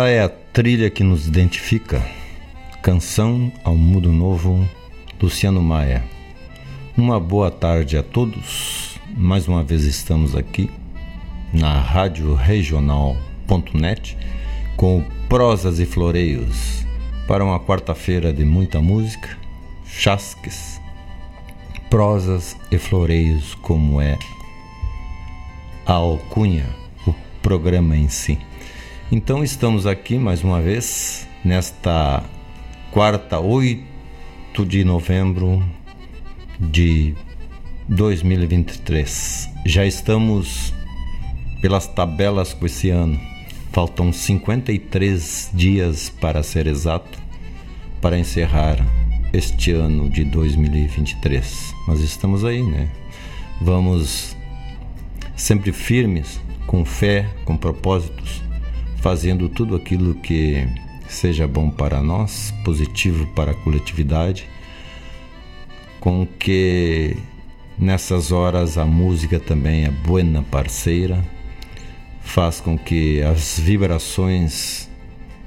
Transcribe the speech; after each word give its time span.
Esta 0.00 0.08
é 0.08 0.22
a 0.22 0.30
trilha 0.30 0.88
que 0.88 1.04
nos 1.04 1.28
identifica. 1.28 2.02
Canção 2.80 3.52
ao 3.62 3.76
Mundo 3.76 4.10
Novo, 4.10 4.66
Luciano 5.20 5.62
Maia. 5.62 6.02
Uma 6.96 7.20
boa 7.20 7.50
tarde 7.50 7.98
a 7.98 8.02
todos. 8.02 8.98
Mais 9.14 9.46
uma 9.46 9.62
vez 9.62 9.84
estamos 9.84 10.34
aqui 10.34 10.70
na 11.52 11.78
Rádio 11.78 12.34
Regional.net 12.34 14.16
com 14.74 15.04
prosas 15.28 15.78
e 15.78 15.84
floreios 15.84 16.86
para 17.28 17.44
uma 17.44 17.60
quarta-feira 17.60 18.32
de 18.32 18.42
muita 18.42 18.80
música, 18.80 19.36
chasques, 19.84 20.80
prosas 21.90 22.56
e 22.70 22.78
floreios, 22.78 23.54
como 23.56 24.00
é 24.00 24.16
a 25.84 25.92
alcunha, 25.92 26.64
o 27.06 27.14
programa 27.42 27.94
em 27.94 28.08
si. 28.08 28.38
Então 29.12 29.42
estamos 29.42 29.88
aqui 29.88 30.16
mais 30.16 30.44
uma 30.44 30.60
vez 30.60 31.26
nesta 31.44 32.22
quarta, 32.92 33.40
8 33.40 33.84
de 34.64 34.84
novembro 34.84 35.60
de 36.60 37.16
2023. 37.88 39.50
Já 39.66 39.84
estamos 39.84 40.72
pelas 41.60 41.88
tabelas 41.88 42.54
com 42.54 42.64
esse 42.66 42.90
ano. 42.90 43.20
Faltam 43.72 44.12
53 44.12 45.50
dias 45.54 46.08
para 46.20 46.44
ser 46.44 46.68
exato 46.68 47.18
para 48.00 48.16
encerrar 48.16 48.78
este 49.32 49.72
ano 49.72 50.08
de 50.08 50.22
2023. 50.22 51.74
Mas 51.88 51.98
estamos 51.98 52.44
aí, 52.44 52.62
né? 52.62 52.88
Vamos 53.60 54.36
sempre 55.34 55.72
firmes, 55.72 56.40
com 56.64 56.84
fé, 56.84 57.28
com 57.44 57.56
propósitos 57.56 58.49
fazendo 59.00 59.48
tudo 59.48 59.76
aquilo 59.76 60.14
que 60.14 60.66
seja 61.08 61.48
bom 61.48 61.70
para 61.70 62.02
nós, 62.02 62.54
positivo 62.64 63.26
para 63.34 63.52
a 63.52 63.54
coletividade, 63.54 64.48
com 65.98 66.26
que 66.26 67.16
nessas 67.78 68.30
horas 68.30 68.78
a 68.78 68.84
música 68.84 69.40
também 69.40 69.84
é 69.84 69.90
buena 69.90 70.42
parceira, 70.42 71.24
faz 72.20 72.60
com 72.60 72.78
que 72.78 73.22
as 73.22 73.58
vibrações 73.58 74.88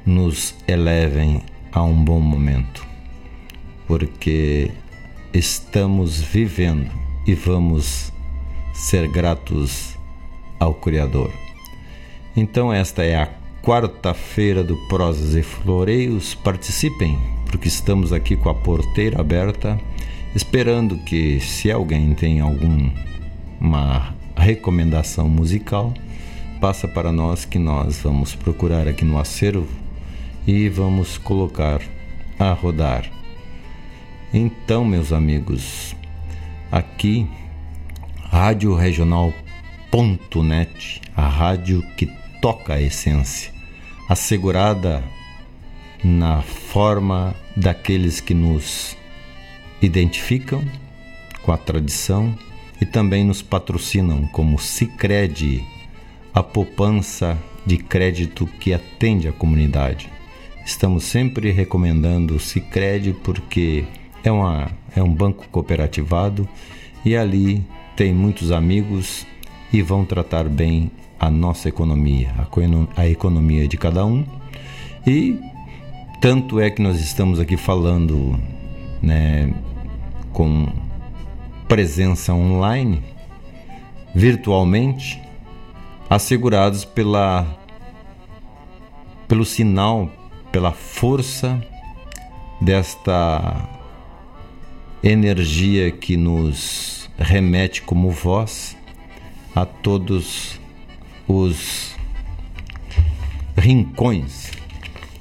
nos 0.05 0.55
elevem 0.67 1.41
a 1.71 1.81
um 1.83 2.03
bom 2.03 2.19
momento, 2.19 2.85
porque 3.87 4.71
estamos 5.33 6.19
vivendo 6.19 6.91
e 7.25 7.33
vamos 7.33 8.11
ser 8.73 9.07
gratos 9.07 9.97
ao 10.59 10.73
Criador. 10.73 11.31
Então, 12.35 12.73
esta 12.73 13.03
é 13.03 13.15
a 13.15 13.42
quarta-feira 13.63 14.61
do 14.61 14.75
Prosas 14.89 15.35
e 15.35 15.41
Floreios. 15.41 16.35
Participem, 16.35 17.17
porque 17.45 17.69
estamos 17.69 18.11
aqui 18.11 18.35
com 18.35 18.49
a 18.49 18.53
porteira 18.53 19.21
aberta, 19.21 19.79
esperando 20.35 20.97
que, 20.97 21.39
se 21.39 21.71
alguém 21.71 22.13
tem 22.13 22.41
alguma 22.41 22.93
recomendação 24.35 25.29
musical, 25.29 25.93
passa 26.59 26.89
para 26.89 27.09
nós 27.11 27.45
que 27.45 27.57
nós 27.57 28.01
vamos 28.03 28.35
procurar 28.35 28.85
aqui 28.85 29.05
no 29.05 29.17
acervo 29.17 29.69
e 30.45 30.67
vamos 30.67 31.17
colocar 31.17 31.79
a 32.37 32.51
rodar. 32.51 33.09
Então, 34.33 34.83
meus 34.83 35.13
amigos, 35.13 35.95
aqui 36.69 37.25
Rádio 38.29 38.75
Regional.net, 38.75 39.31
a 41.15 41.29
rádio 41.29 41.81
que 41.95 42.11
toca 42.41 42.73
a 42.73 42.81
essência 42.81 43.52
assegurada 44.07 45.03
na 46.03 46.41
forma 46.41 47.33
daqueles 47.55 48.19
que 48.19 48.33
nos 48.33 48.97
identificam 49.81 50.63
com 51.43 51.51
a 51.51 51.57
tradição 51.57 52.37
e 52.81 52.85
também 52.85 53.23
nos 53.23 53.41
patrocinam 53.41 54.27
como 54.27 54.59
Sicredi, 54.59 55.63
a 56.33 56.41
poupança 56.41 57.37
de 57.65 57.77
crédito 57.77 58.45
que 58.59 58.73
atende 58.73 59.27
a 59.27 59.31
comunidade. 59.31 60.09
Estamos 60.65 61.03
sempre 61.03 61.51
recomendando 61.51 62.35
o 62.35 62.39
Sicredi 62.39 63.13
porque 63.23 63.85
é, 64.23 64.31
uma, 64.31 64.71
é 64.95 65.03
um 65.03 65.13
banco 65.13 65.47
cooperativado 65.49 66.47
e 67.05 67.15
ali 67.15 67.63
tem 67.95 68.13
muitos 68.13 68.51
amigos 68.51 69.25
e 69.71 69.81
vão 69.81 70.05
tratar 70.05 70.47
bem 70.49 70.91
a 71.23 71.31
nossa 71.31 71.69
economia, 71.69 72.33
a 72.97 73.07
economia 73.07 73.65
de 73.65 73.77
cada 73.77 74.05
um. 74.05 74.25
E 75.07 75.39
tanto 76.19 76.59
é 76.59 76.69
que 76.69 76.81
nós 76.81 76.99
estamos 76.99 77.39
aqui 77.39 77.55
falando 77.55 78.37
né, 79.01 79.53
com 80.33 80.67
presença 81.65 82.33
online, 82.33 83.01
virtualmente, 84.13 85.21
assegurados 86.09 86.83
pela, 86.83 87.47
pelo 89.25 89.45
sinal, 89.45 90.11
pela 90.51 90.73
força 90.73 91.65
desta 92.59 93.69
energia 95.01 95.89
que 95.89 96.17
nos 96.17 97.09
remete 97.17 97.81
como 97.81 98.11
voz 98.11 98.75
a 99.55 99.65
todos 99.65 100.61
os 101.27 101.95
rincões 103.57 104.51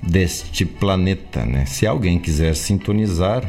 deste 0.03 0.65
planeta, 0.65 1.45
né? 1.45 1.65
Se 1.67 1.87
alguém 1.87 2.19
quiser 2.19 2.55
sintonizar, 2.55 3.45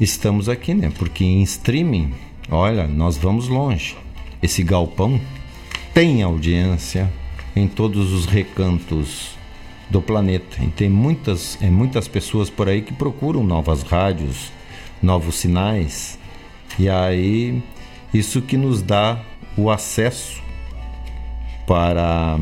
estamos 0.00 0.48
aqui, 0.48 0.74
né? 0.74 0.92
Porque 0.96 1.24
em 1.24 1.42
streaming, 1.42 2.14
olha, 2.50 2.86
nós 2.86 3.16
vamos 3.16 3.48
longe. 3.48 3.96
Esse 4.42 4.62
galpão 4.62 5.20
tem 5.92 6.22
audiência 6.22 7.12
em 7.54 7.66
todos 7.66 8.12
os 8.12 8.26
recantos 8.26 9.36
do 9.90 10.00
planeta. 10.00 10.62
E 10.62 10.68
tem 10.68 10.88
muitas, 10.88 11.58
é, 11.60 11.68
muitas 11.68 12.08
pessoas 12.08 12.48
por 12.48 12.68
aí 12.68 12.80
que 12.80 12.92
procuram 12.92 13.44
novas 13.44 13.82
rádios, 13.82 14.52
novos 15.02 15.36
sinais. 15.36 16.18
E 16.78 16.88
aí, 16.88 17.62
isso 18.14 18.40
que 18.40 18.56
nos 18.56 18.80
dá 18.80 19.20
o 19.56 19.70
acesso 19.70 20.42
para 21.66 22.38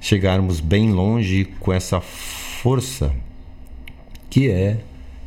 chegarmos 0.00 0.60
bem 0.60 0.92
longe 0.92 1.44
com 1.60 1.72
essa 1.72 2.00
força 2.00 3.14
que 4.30 4.50
é 4.50 4.78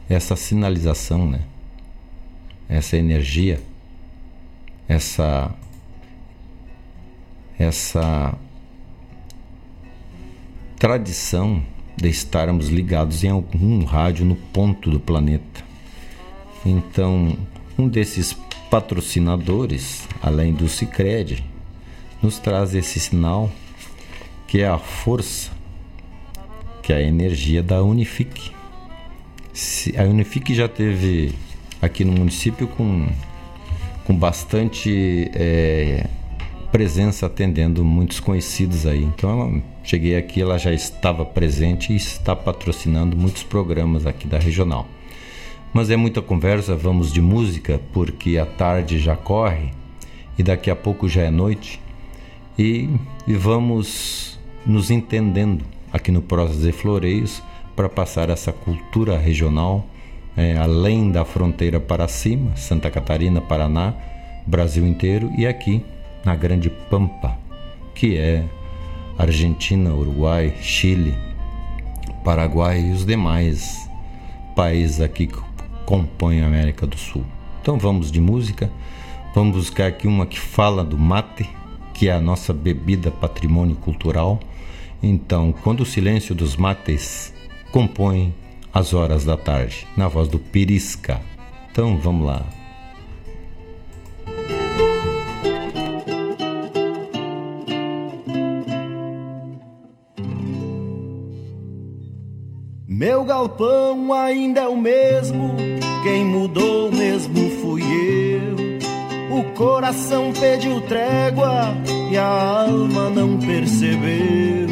essa 0.10 0.36
sinalização, 0.36 1.30
né? 1.30 1.42
Essa 2.70 2.98
energia, 2.98 3.62
essa 4.88 5.54
essa 7.58 8.34
tradição 10.80 11.64
de 11.96 12.10
estarmos 12.10 12.70
ligados 12.70 13.24
em 13.24 13.30
algum 13.30 13.84
rádio 13.84 14.26
no 14.26 14.36
ponto 14.36 14.90
do 14.90 15.00
planeta. 15.00 15.64
Então, 16.66 17.38
um 17.78 17.88
desses 17.88 18.34
patrocinadores, 18.70 20.08
além 20.22 20.54
do 20.54 20.68
Cicred, 20.68 21.44
nos 22.22 22.40
traz 22.40 22.76
esse 22.76 23.00
sinal 23.00 23.52
que 24.48 24.62
é 24.62 24.68
a 24.68 24.78
força, 24.78 25.50
que 26.84 26.92
é 26.92 26.98
a 26.98 27.02
energia 27.02 27.64
da 27.64 27.82
Unifique. 27.82 28.52
A 29.98 30.04
Unifique 30.04 30.54
já 30.54 30.68
teve 30.68 31.34
aqui 31.82 32.04
no 32.04 32.12
município 32.12 32.68
com, 32.68 33.08
com 34.06 34.14
bastante 34.14 35.32
é, 35.34 36.06
presença 36.72 37.26
atendendo 37.26 37.84
muitos 37.84 38.20
conhecidos 38.20 38.86
aí. 38.86 39.04
Então 39.04 39.64
cheguei 39.84 40.18
aqui, 40.18 40.42
ela 40.42 40.58
já 40.58 40.74
estava 40.74 41.26
presente 41.26 41.94
e 41.94 41.96
está 41.96 42.36
patrocinando 42.36 43.16
muitos 43.16 43.44
programas 43.44 44.06
aqui 44.06 44.28
da 44.28 44.38
regional. 44.38 44.88
Mas 45.74 45.90
é 45.90 45.96
muita 45.96 46.22
conversa, 46.22 46.76
vamos 46.76 47.14
de 47.14 47.22
música, 47.22 47.80
porque 47.94 48.38
a 48.38 48.46
tarde 48.46 49.00
já 49.00 49.16
corre 49.16 49.72
e 50.38 50.44
daqui 50.44 50.70
a 50.70 50.76
pouco 50.76 51.08
já 51.08 51.22
é 51.22 51.32
noite. 51.32 51.80
E, 52.58 52.90
e 53.28 53.34
vamos 53.34 54.40
nos 54.66 54.92
entendendo 54.92 55.66
aqui 55.92 56.12
no 56.12 56.22
Prosas 56.22 56.64
e 56.66 56.72
Floreios 56.72 57.42
para 57.76 57.90
passar 57.90 58.30
essa 58.30 58.52
cultura 58.52 59.18
regional 59.18 59.88
é, 60.36 60.58
além 60.58 61.12
da 61.12 61.26
fronteira 61.26 61.80
para 61.80 62.08
cima, 62.08 62.56
Santa 62.56 62.90
Catarina, 62.90 63.42
Paraná, 63.42 63.94
Brasil 64.46 64.86
inteiro 64.88 65.32
e 65.38 65.46
aqui 65.46 65.84
na 66.24 66.36
Grande 66.36 66.70
Pampa, 66.70 67.38
que 67.94 68.18
é 68.18 68.44
Argentina, 69.18 69.94
Uruguai, 69.94 70.54
Chile, 70.62 71.16
Paraguai 72.24 72.82
e 72.82 72.92
os 72.92 73.06
demais 73.06 73.90
países 74.56 75.02
aqui 75.02 75.30
compõem 75.86 76.42
a 76.42 76.48
América 76.48 76.88
do 76.88 76.98
Sul. 76.98 77.24
Então 77.62 77.78
vamos 77.78 78.12
de 78.12 78.22
música, 78.22 78.72
vamos 79.36 79.56
buscar 79.56 79.88
aqui 79.88 80.08
uma 80.08 80.26
que 80.26 80.40
fala 80.40 80.84
do 80.84 80.98
mate, 80.98 81.50
que 82.02 82.10
é 82.10 82.14
a 82.14 82.20
nossa 82.20 82.52
bebida 82.52 83.12
patrimônio 83.12 83.76
cultural. 83.76 84.40
Então, 85.04 85.54
quando 85.62 85.82
o 85.82 85.86
silêncio 85.86 86.34
dos 86.34 86.56
mates 86.56 87.32
compõe 87.72 88.34
as 88.74 88.92
horas 88.92 89.24
da 89.24 89.38
tarde, 89.38 89.88
na 89.96 90.08
voz 90.08 90.28
do 90.28 90.40
Pirisca. 90.40 91.22
Então 91.72 92.00
vamos 92.00 92.26
lá. 92.26 92.44
Meu 102.88 103.24
galpão 103.24 104.12
ainda 104.12 104.62
é 104.62 104.68
o 104.68 104.76
mesmo, 104.76 105.56
quem 106.02 106.26
mudou 106.26 106.92
mesmo. 106.92 107.61
O 109.42 109.44
coração 109.56 110.32
pediu 110.40 110.82
trégua 110.82 111.76
e 112.12 112.16
a 112.16 112.62
alma 112.62 113.10
não 113.10 113.40
percebeu. 113.40 114.68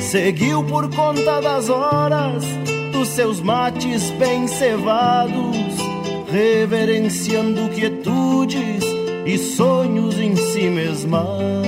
Seguiu 0.00 0.62
por 0.62 0.88
conta 0.94 1.40
das 1.40 1.68
horas 1.68 2.44
dos 2.92 3.08
seus 3.08 3.40
mates 3.40 4.12
bem 4.12 4.46
cevados, 4.46 5.56
reverenciando 6.30 7.68
quietudes 7.70 8.84
e 9.26 9.36
sonhos 9.36 10.16
em 10.16 10.36
si 10.36 10.68
mesmados. 10.68 11.66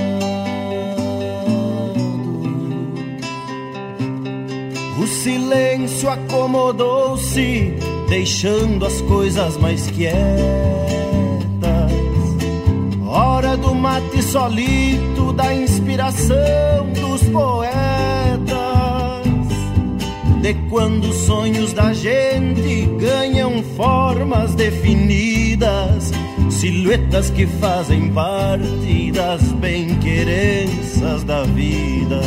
O 5.02 5.06
silêncio 5.08 6.08
acomodou-se, 6.08 7.74
deixando 8.08 8.86
as 8.86 9.00
coisas 9.00 9.56
mais 9.56 9.90
quietas. 9.90 11.05
Hora 13.16 13.56
do 13.56 13.74
mate 13.74 14.22
solito, 14.22 15.32
da 15.32 15.54
inspiração 15.54 16.36
dos 16.92 17.22
poetas. 17.30 17.76
De 20.42 20.52
quando 20.68 21.04
os 21.08 21.16
sonhos 21.24 21.72
da 21.72 21.94
gente 21.94 22.84
ganham 23.00 23.62
formas 23.74 24.54
definidas, 24.54 26.12
silhuetas 26.50 27.30
que 27.30 27.46
fazem 27.46 28.10
parte 28.12 29.10
das 29.12 29.40
bem-querenças 29.52 31.24
da 31.24 31.42
vida 31.44 32.20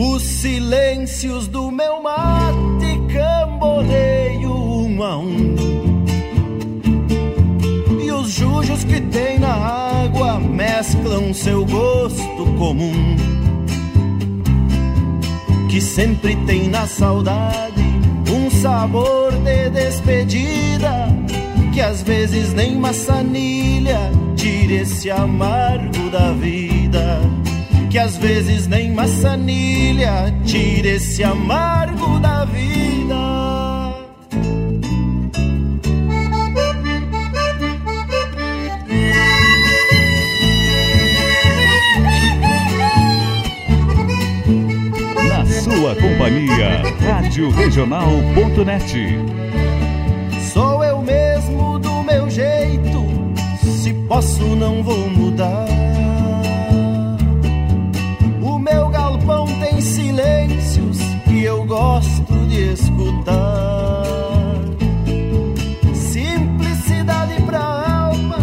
os 0.00 0.22
silêncios 0.22 1.48
do 1.48 1.72
meu 1.72 2.00
mate 2.00 3.00
camboneio 3.12 4.52
um 4.52 5.02
a 5.02 5.18
um. 5.18 5.77
Os 8.28 8.34
jujos 8.34 8.84
que 8.84 9.00
tem 9.00 9.38
na 9.38 9.54
água 9.54 10.38
mesclam 10.38 11.32
seu 11.32 11.64
gosto 11.64 12.44
comum. 12.58 13.16
Que 15.70 15.80
sempre 15.80 16.36
tem 16.44 16.68
na 16.68 16.86
saudade 16.86 17.82
um 18.30 18.50
sabor 18.50 19.32
de 19.32 19.70
despedida. 19.70 21.08
Que 21.72 21.80
às 21.80 22.02
vezes 22.02 22.52
nem 22.52 22.76
maçanilha 22.76 24.12
tira 24.36 24.74
esse 24.74 25.10
amargo 25.10 26.10
da 26.10 26.32
vida 26.32 27.20
que 27.88 27.98
às 27.98 28.18
vezes 28.18 28.66
nem 28.66 28.92
maçanilha 28.92 30.30
tira 30.44 30.88
esse 30.88 31.24
amargo 31.24 32.18
da 32.18 32.44
vida. 32.44 33.37
Sua 45.88 45.94
companhia, 45.94 46.82
Rádio 47.00 47.50
Regional.net. 47.50 49.18
Sou 50.52 50.84
eu 50.84 51.00
mesmo 51.00 51.78
do 51.78 52.02
meu 52.02 52.28
jeito, 52.28 53.06
se 53.62 53.94
posso 54.06 54.44
não 54.56 54.82
vou 54.82 55.08
mudar. 55.08 55.66
eu 61.40 61.64
gosto 61.64 62.34
de 62.48 62.72
escutar. 62.72 64.02
Simplicidade 65.94 67.40
pra 67.42 67.60
alma 67.60 68.38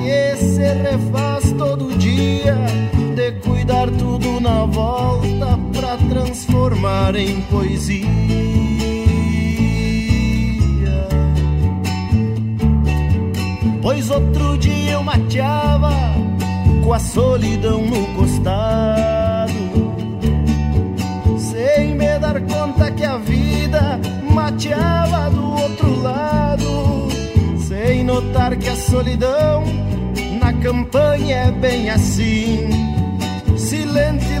que 0.00 0.36
se 0.36 0.62
refaz 0.62 1.52
todo 1.58 1.98
dia, 1.98 2.56
de 3.14 3.32
cuidar 3.40 3.90
tudo 3.90 4.40
na 4.40 4.64
volta 4.64 5.27
transformar 6.68 7.16
em 7.16 7.40
poesia. 7.42 8.06
Pois 13.80 14.10
outro 14.10 14.58
dia 14.58 14.92
eu 14.92 15.02
mateava 15.02 15.90
com 16.84 16.92
a 16.92 16.98
solidão 16.98 17.82
no 17.86 18.06
costado 18.14 19.68
dar 22.18 22.40
conta 22.42 22.90
que 22.90 23.04
a 23.04 23.16
vida 23.16 24.00
mateava 24.28 25.30
do 25.30 25.52
outro 25.52 26.02
lado, 26.02 27.08
sem 27.58 28.02
notar 28.02 28.56
que 28.56 28.68
a 28.68 28.74
solidão 28.74 29.62
na 30.40 30.52
campanha 30.54 31.36
é 31.36 31.52
bem 31.52 31.88
assim. 31.90 32.68
Silente 33.56 34.24
e 34.24 34.38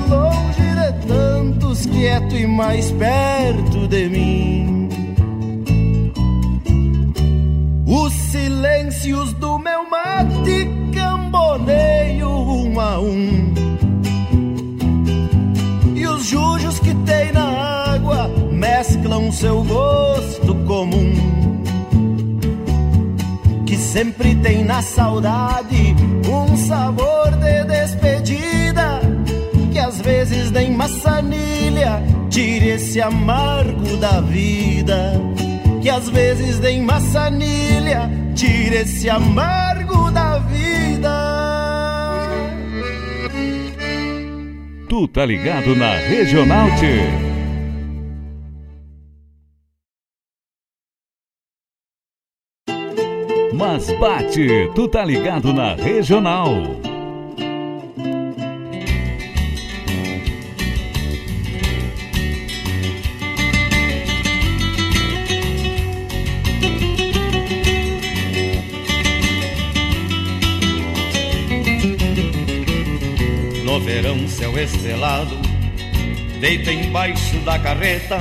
tantos, 1.78 1.86
quieto 1.86 2.34
e 2.34 2.46
mais 2.46 2.90
perto 2.92 3.86
de 3.86 4.08
mim. 4.08 4.88
Os 7.86 8.12
silêncios 8.12 9.32
do 9.34 9.58
meu 9.58 9.88
mate 9.88 10.68
camboneio 10.94 12.28
um 12.28 12.80
a 12.80 12.98
um. 12.98 13.54
E 15.94 16.06
os 16.06 16.26
jujos 16.26 16.78
que 16.80 16.94
tem 16.94 17.32
na 17.32 17.98
mesclam 18.52 19.30
seu 19.30 19.62
gosto 19.62 20.54
comum. 20.66 21.12
Que 23.64 23.76
sempre 23.76 24.34
tem 24.36 24.64
na 24.64 24.82
saudade 24.82 25.94
um 26.28 26.56
sabor 26.56 27.30
de 27.32 27.64
despedida. 27.64 28.57
Às 29.98 30.04
vezes 30.04 30.50
nem 30.52 30.70
maçanilha 30.70 32.00
tire 32.30 32.68
esse 32.68 33.00
amargo 33.00 33.96
da 33.96 34.20
vida. 34.20 35.20
Que 35.82 35.90
às 35.90 36.08
vezes 36.08 36.60
nem 36.60 36.82
maçanilha 36.82 38.08
tire 38.32 38.76
esse 38.76 39.10
amargo 39.10 40.08
da 40.12 40.38
vida 40.38 41.10
Tu 44.88 45.08
tá 45.08 45.26
ligado 45.26 45.74
na 45.74 45.90
Regional 45.94 46.68
T. 46.78 46.86
Mas 53.52 53.90
bate, 53.98 54.70
tu 54.76 54.86
tá 54.86 55.04
ligado 55.04 55.52
na 55.52 55.74
Regional. 55.74 56.87
Verão, 74.00 74.28
céu 74.28 74.56
estrelado, 74.56 75.36
deita 76.40 76.72
embaixo 76.72 77.36
da 77.38 77.58
carreta, 77.58 78.16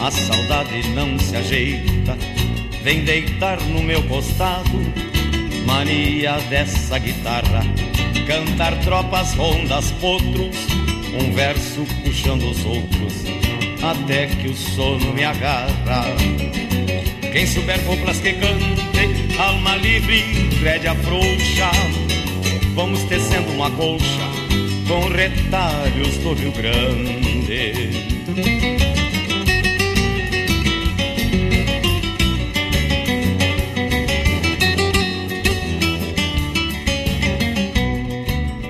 a 0.00 0.10
saudade 0.10 0.82
não 0.94 1.16
se 1.16 1.36
ajeita, 1.36 2.18
vem 2.82 3.04
deitar 3.04 3.60
no 3.60 3.84
meu 3.84 4.02
costado. 4.08 4.80
Mania 5.64 6.40
dessa 6.48 6.98
guitarra, 6.98 7.62
cantar 8.26 8.74
tropas, 8.80 9.32
rondas, 9.34 9.92
potros, 9.92 10.56
um 11.20 11.32
verso 11.34 11.86
puxando 12.02 12.50
os 12.50 12.64
outros, 12.64 13.14
até 13.80 14.26
que 14.26 14.48
o 14.48 14.56
sono 14.56 15.12
me 15.12 15.22
agarra. 15.22 16.06
Quem 17.32 17.46
souber 17.46 17.78
coplas 17.84 18.18
que 18.18 18.32
cante, 18.32 19.38
alma 19.38 19.76
livre, 19.76 20.24
rédea 20.64 20.96
frouxa, 20.96 21.70
vamos 22.74 23.04
tecendo 23.04 23.52
uma 23.52 23.70
colcha 23.70 24.39
com 24.90 25.06
retalhos 25.06 26.16
do 26.18 26.32
Rio 26.32 26.50
Grande. 26.50 27.90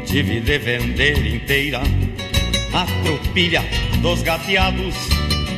Tive 0.05 0.41
de 0.41 0.59
vender 0.59 1.27
inteira 1.27 1.81
a 2.75 2.85
tropilha 3.03 3.65
dos 4.03 4.21
gateados, 4.21 4.95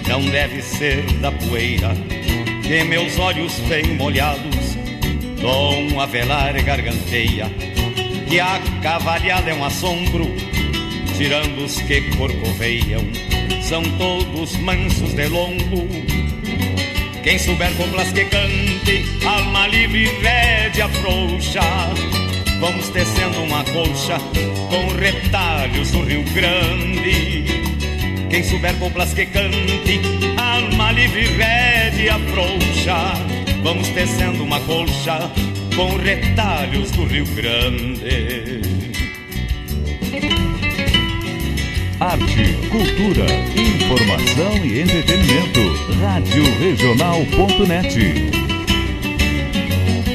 não 0.06 0.24
deve 0.26 0.62
ser 0.62 1.02
da 1.20 1.32
poeira 1.32 1.90
que 2.62 2.84
meus 2.84 3.18
olhos 3.18 3.58
bem 3.68 3.96
molhados, 3.96 4.76
Dom 5.40 6.00
Avelar 6.00 6.54
garganteia, 6.64 7.50
que 8.28 8.38
a 8.38 8.60
cavalhada 8.80 9.50
é 9.50 9.54
um 9.54 9.64
assombro 9.64 10.41
tirando 11.22 11.64
os 11.64 11.80
que 11.82 12.00
corcoveiam, 12.16 13.00
são 13.62 13.80
todos 13.96 14.56
mansos 14.56 15.14
de 15.14 15.28
lombo. 15.28 15.86
Quem 17.22 17.38
souber 17.38 17.72
coplas 17.76 18.10
que 18.10 18.24
cante, 18.24 19.04
alma 19.24 19.68
livre, 19.68 20.06
rédea 20.20 20.88
frouxa, 20.88 21.60
vamos 22.58 22.88
tecendo 22.88 23.40
uma 23.40 23.62
colcha 23.66 24.18
com 24.68 24.96
retalhos 24.98 25.92
do 25.92 26.02
Rio 26.02 26.24
Grande. 26.34 27.44
Quem 28.28 28.42
souber 28.42 28.74
coplas 28.80 29.14
que 29.14 29.26
cante, 29.26 30.00
alma 30.36 30.90
livre, 30.90 31.26
rédea 31.36 32.18
frouxa, 32.32 33.14
vamos 33.62 33.86
tecendo 33.90 34.42
uma 34.42 34.58
colcha 34.62 35.30
com 35.76 35.96
retalhos 35.98 36.90
do 36.90 37.04
Rio 37.04 37.26
Grande. 37.26 38.81
Arte, 42.02 42.56
cultura, 42.68 43.26
informação 43.54 44.56
e 44.66 44.80
entretenimento. 44.80 45.60
Rádio 46.00 46.42
Regional.net. 46.58 47.96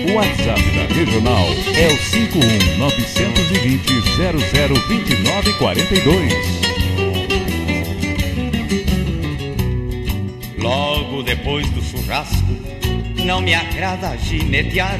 O 0.05 0.13
WhatsApp 0.15 0.61
da 0.71 0.93
Regional 0.93 1.47
é 1.77 1.87
o 1.87 1.97
51 1.97 2.77
920 2.77 4.01
0029 4.01 5.53
42. 5.53 6.33
Logo 10.57 11.23
depois 11.23 11.69
do 11.69 11.81
churrasco, 11.81 12.53
não 13.23 13.39
me 13.39 13.53
agrada 13.53 14.17
ginetear 14.17 14.99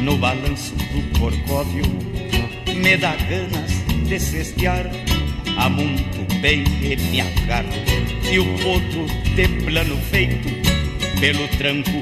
no 0.00 0.16
balanço 0.16 0.74
do 0.76 1.18
corcóvio, 1.18 1.84
me 2.74 2.96
dá 2.96 3.14
ganas 3.16 3.84
de 4.08 4.18
cestear 4.18 5.03
a 5.64 5.68
muito 5.70 6.40
bem 6.40 6.62
agarro 7.20 7.68
E 8.30 8.38
o 8.38 8.44
potro 8.58 9.06
de 9.34 9.48
plano 9.64 9.96
feito 10.10 10.48
Pelo 11.20 11.48
tranco 11.56 12.00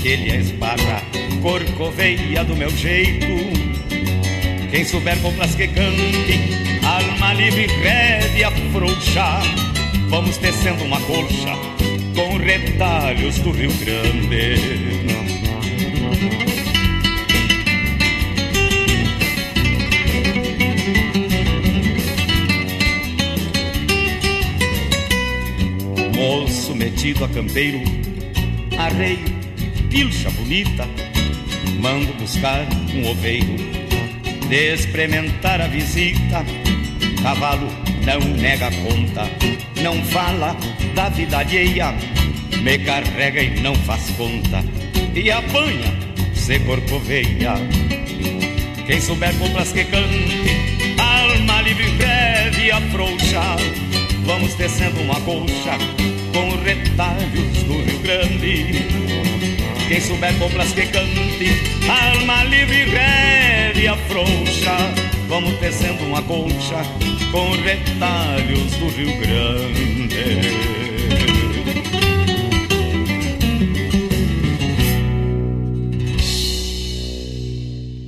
que 0.00 0.08
ele 0.08 0.36
esbarra 0.36 1.02
Corcoveia 1.42 2.42
do 2.44 2.56
meu 2.56 2.70
jeito. 2.70 3.26
Quem 4.70 4.84
souber 4.86 5.18
coplas 5.20 5.54
que 5.54 5.68
cante 5.68 6.80
Alma 6.82 7.34
livre, 7.34 7.66
rédea 7.66 8.50
frouxa. 8.72 9.40
Vamos 10.08 10.38
tecendo 10.38 10.84
uma 10.84 11.00
colcha 11.02 11.54
Com 12.16 12.38
retalhos 12.38 13.38
do 13.40 13.50
Rio 13.50 13.72
Grande 13.74 14.94
metido 26.94 27.24
a 27.24 27.28
campeiro, 27.28 27.82
arreio, 28.78 29.24
pilcha 29.90 30.30
bonita, 30.30 30.86
mando 31.80 32.12
buscar 32.14 32.64
um 32.94 33.10
oveiro, 33.10 33.56
de 34.48 34.74
experimentar 34.74 35.60
a 35.60 35.66
visita, 35.66 36.44
cavalo 37.20 37.66
não 38.06 38.20
nega 38.36 38.70
conta, 38.70 39.28
não 39.82 40.00
fala 40.04 40.56
da 40.94 41.08
vida 41.08 41.38
alheia, 41.38 41.92
me 42.62 42.78
carrega 42.78 43.42
e 43.42 43.60
não 43.60 43.74
faz 43.74 44.10
conta, 44.10 44.64
e 45.16 45.32
apanha, 45.32 45.92
se 46.32 46.60
corcoveia. 46.60 47.54
Quem 48.86 49.00
souber 49.00 49.34
coplas 49.38 49.72
que 49.72 49.84
cante, 49.84 50.96
alma 50.96 51.60
livre 51.62 51.90
breve 51.96 52.70
afrouxa, 52.70 53.56
vamos 54.24 54.54
tecendo 54.54 55.00
uma 55.00 55.20
colcha 55.22 55.76
retalhos 56.94 57.62
do 57.64 57.82
Rio 57.82 57.98
Grande. 58.00 58.86
Quem 59.88 60.00
souber 60.00 60.32
coplas 60.38 60.72
que 60.72 60.86
cante, 60.86 61.50
alma 61.88 62.44
livre, 62.44 62.84
rédea 62.84 63.96
frouxa, 64.08 64.76
vamos 65.28 65.58
tecendo 65.58 66.04
uma 66.04 66.22
concha 66.22 66.82
com 67.32 67.50
retalhos 67.50 68.72
do 68.76 68.88
Rio 68.88 69.18
Grande. 69.18 70.84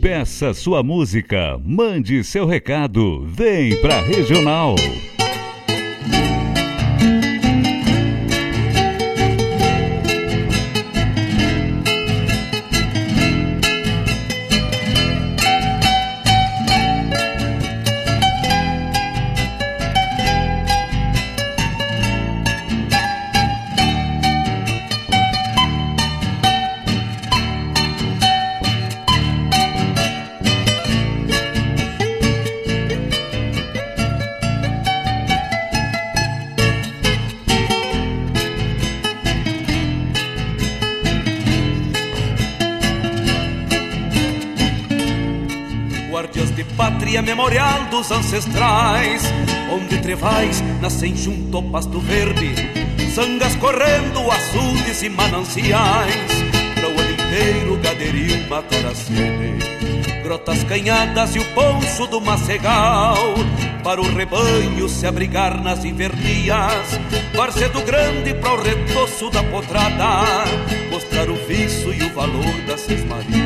Peça 0.00 0.54
sua 0.54 0.84
música, 0.84 1.60
mande 1.64 2.22
seu 2.22 2.46
recado, 2.46 3.26
vem 3.26 3.76
pra 3.80 4.00
Regional. 4.00 4.76
Ancestrais, 48.10 49.22
onde 49.70 49.98
trevais 49.98 50.62
nascem 50.80 51.16
junto 51.16 51.56
ao 51.56 51.62
pasto 51.64 52.00
verde, 52.00 52.54
sangas 53.14 53.54
correndo, 53.56 54.30
açudes 54.30 55.02
e 55.02 55.08
mananciais, 55.08 56.32
para 56.74 56.88
o 56.88 57.00
ano 57.00 57.16
palheiro, 57.36 57.76
gaderil, 57.76 58.48
mataracene 58.48 59.58
Grotas 60.22 60.64
canhadas 60.64 61.36
e 61.36 61.38
o 61.38 61.44
poncho 61.52 62.06
do 62.06 62.20
macegal 62.20 63.16
Para 63.84 64.00
o 64.00 64.14
rebanho 64.16 64.88
se 64.88 65.06
abrigar 65.06 65.62
nas 65.62 65.84
invernias 65.84 66.98
Varzedo 67.34 67.80
grande 67.82 68.34
para 68.34 68.54
o 68.54 68.62
retoço 68.62 69.30
da 69.30 69.42
potrada 69.44 70.24
Mostrar 70.90 71.28
o 71.28 71.36
viço 71.46 71.92
e 71.92 72.02
o 72.02 72.14
valor 72.14 72.60
das 72.66 72.80
Seis 72.80 73.04
Maria 73.04 73.45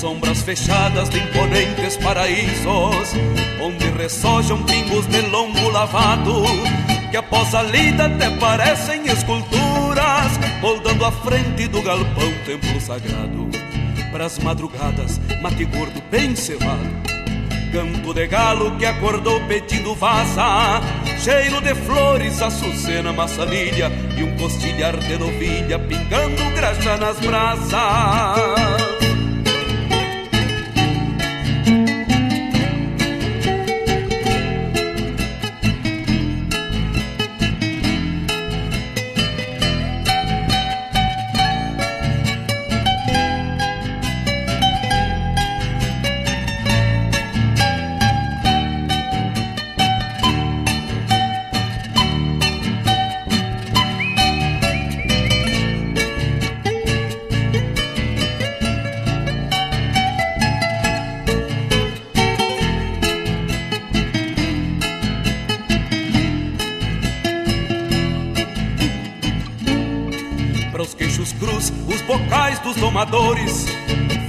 Sombras 0.00 0.42
fechadas 0.42 1.08
de 1.08 1.18
imponentes 1.18 1.96
paraísos 1.96 3.14
Onde 3.62 3.88
ressojam 3.90 4.62
pingos 4.64 5.06
de 5.06 5.22
longo 5.22 5.70
lavado 5.70 6.44
que 7.10 7.16
após 7.16 7.54
a 7.54 7.62
lida 7.62 8.06
até 8.06 8.28
parecem 8.30 9.06
esculturas, 9.06 10.38
moldando 10.60 11.04
a 11.04 11.12
frente 11.12 11.68
do 11.68 11.80
galpão 11.80 12.32
templo 12.44 12.80
sagrado. 12.80 13.48
Pras 14.10 14.38
madrugadas, 14.38 15.20
mate 15.40 15.64
gordo 15.64 16.02
bem 16.10 16.34
cevado. 16.34 16.90
Canto 17.72 18.12
de 18.12 18.26
galo 18.26 18.76
que 18.76 18.86
acordou 18.86 19.40
pedindo 19.46 19.94
vaza, 19.94 20.80
cheiro 21.18 21.60
de 21.60 21.74
flores, 21.74 22.42
açucena, 22.42 23.12
maçanilha 23.12 23.90
e 24.16 24.22
um 24.22 24.36
costilhar 24.36 24.96
de 24.96 25.16
novilha 25.18 25.78
pingando 25.78 26.50
graxa 26.54 26.96
nas 26.96 27.18
brasas. 27.20 28.85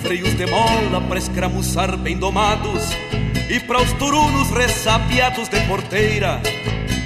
Freios 0.02 0.36
de 0.36 0.46
mola 0.46 1.00
para 1.08 1.18
escramuçar 1.18 1.96
bem 1.96 2.18
domados, 2.18 2.90
e 3.50 3.62
para 3.62 3.82
os 3.82 3.94
turunos 3.94 4.50
ressapiados 4.50 5.48
de 5.48 5.62
porteira, 5.62 6.42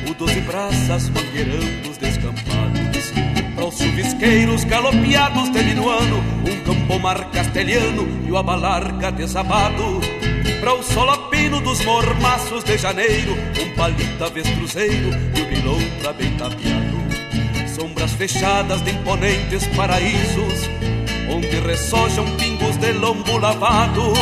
o 0.10 0.14
doze 0.16 0.42
braças 0.42 1.08
mangueirando 1.10 1.88
os 1.88 1.98
descampados, 1.98 3.14
para 3.54 3.66
os 3.66 3.78
chuvisqueiros 3.78 4.64
galopeados 4.64 5.52
de 5.52 5.62
minuano, 5.62 6.24
um 6.48 6.64
campomar 6.64 7.30
castelhano 7.30 8.08
e 8.28 8.32
o 8.32 8.38
abalarca 8.38 9.12
desabado, 9.12 10.02
para 10.60 10.74
o 10.74 10.82
solapino 10.82 11.62
dos 11.62 11.86
mormaços 11.86 12.64
de 12.64 12.76
janeiro, 12.76 13.38
um 13.62 13.76
palita 13.76 14.26
avestruzeiro 14.26 15.12
e 15.36 15.42
o 15.42 15.46
bilontra 15.46 16.12
bem 16.14 16.32
tapeado. 16.38 17.02
Sombras 17.68 18.14
fechadas 18.14 18.82
de 18.82 18.90
imponentes 18.90 19.68
paraísos 19.76 20.81
onde 21.32 21.60
ressojam 21.62 22.26
pingos 22.38 22.78
de 22.78 22.92
lombo 22.92 23.38
lavado, 23.38 24.14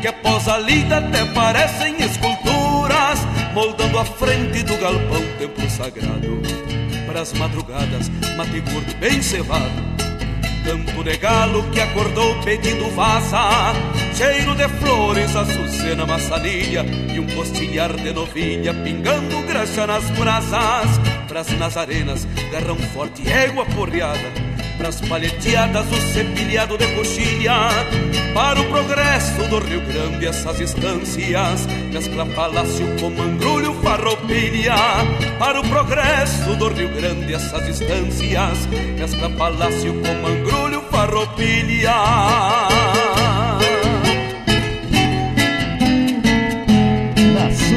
que 0.00 0.08
após 0.08 0.46
a 0.48 0.58
lida 0.58 0.98
até 0.98 1.24
parecem 1.26 1.96
esculturas, 2.02 3.26
moldando 3.54 3.98
a 3.98 4.04
frente 4.04 4.62
do 4.62 4.76
galpão 4.76 5.22
templo 5.38 5.70
sagrado. 5.70 6.42
Para 7.06 7.22
as 7.22 7.32
madrugadas, 7.32 8.08
mate 8.36 8.60
gordo 8.60 8.94
bem 8.98 9.22
cevado, 9.22 9.70
canto 10.64 11.04
de 11.04 11.16
galo 11.16 11.62
que 11.70 11.80
acordou 11.80 12.34
pedindo 12.42 12.90
vaza, 12.94 13.72
cheiro 14.14 14.54
de 14.54 14.68
flores, 14.68 15.34
açucena, 15.34 16.06
maçanilha 16.06 16.84
e 17.14 17.18
um 17.18 17.26
costilhar 17.34 17.94
de 17.96 18.12
novilha 18.12 18.74
pingando 18.74 19.42
graxa 19.46 19.86
nas 19.86 20.04
brasas. 20.10 21.00
Pras 21.28 21.48
nazarenas, 21.58 22.26
garrão 22.50 22.76
forte, 22.76 23.26
égua 23.26 23.64
porreada 23.64 24.41
pras 24.82 25.00
palheteadas 25.02 25.86
o 25.92 26.12
cepilhado 26.12 26.76
de 26.76 26.86
coxilha. 26.88 27.54
Para 28.34 28.60
o 28.60 28.64
progresso 28.64 29.48
do 29.48 29.60
Rio 29.60 29.80
Grande 29.86 30.26
essas 30.26 30.60
instâncias. 30.60 31.66
Mescla 31.92 32.26
palácio 32.26 32.84
com 32.98 33.10
mangrulho 33.10 33.74
farroupilha. 33.74 34.74
Para 35.38 35.60
o 35.60 35.68
progresso 35.68 36.56
do 36.56 36.68
Rio 36.68 36.88
Grande 36.96 37.32
essas 37.32 37.68
instâncias. 37.68 38.66
Mescla 38.98 39.30
palácio 39.30 39.94
com 40.02 40.14
mangrulho 40.20 40.82
farroupilha. 40.90 41.94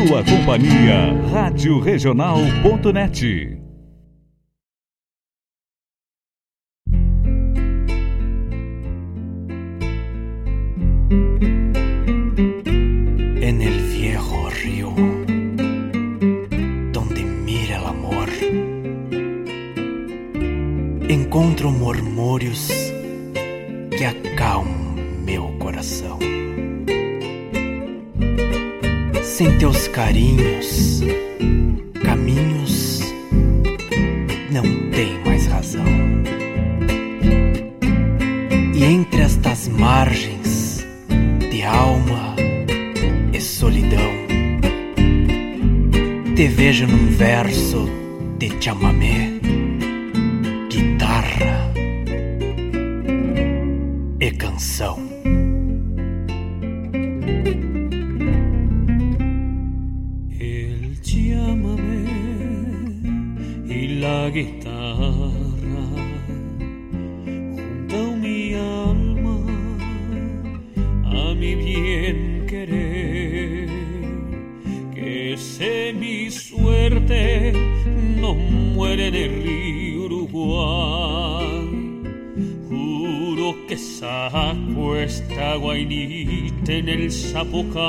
Sua 0.08 0.24
companhia, 0.24 1.16
Rádio 1.32 1.80
Regional.net 1.80 3.55
canção. 54.56 54.98
El 60.40 60.98
llámame 61.02 62.06
y 63.68 64.00
la 64.00 64.30
guitarra 64.30 65.86
junto 67.26 68.16
mi 68.24 68.54
alma 68.54 69.38
a 71.04 71.36
mi 71.36 71.56
bien 71.56 72.46
querer 72.48 73.70
que 74.94 75.36
sé 75.38 75.94
mi 75.94 76.30
suerte 76.32 77.52
no 78.22 78.36
muere 78.36 79.08
en 79.08 79.16
el 79.16 79.44
río 79.44 80.06
Uruguay 80.06 81.05
que 84.06 84.30
saco 84.32 84.96
esta 84.96 85.56
guainita 85.56 86.74
en 86.74 86.90
el 86.90 87.12
Zapucay. 87.12 87.80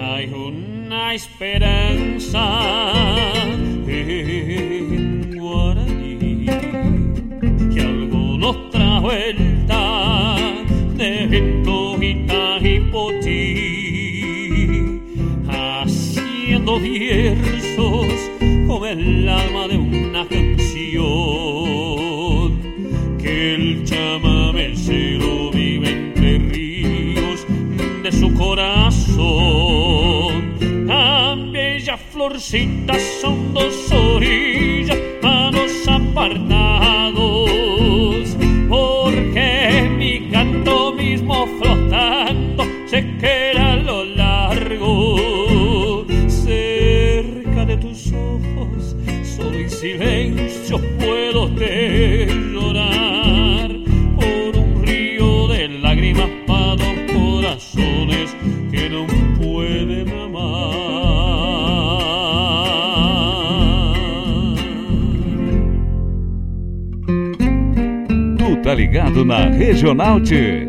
Hay 0.00 0.32
una 0.32 1.14
esperanza 1.14 2.92
en 3.86 5.38
Guaraní 5.38 6.46
y 7.74 7.80
alguna 7.80 8.48
otra 8.48 9.00
vuelta 9.00 10.36
de 10.96 11.26
vento 11.28 11.96
y 12.02 12.80
potí 12.90 13.72
haciendo 15.48 16.80
versos 16.80 18.30
como 18.66 18.86
el 18.86 19.28
alma 19.28 19.68
de 19.68 19.76
una 19.76 20.24
florcita 32.86 32.98
son 33.20 33.54
dos 33.54 33.74
ligado 68.92 69.24
na 69.24 69.46
Regional 69.46 70.20
T. 70.20 70.68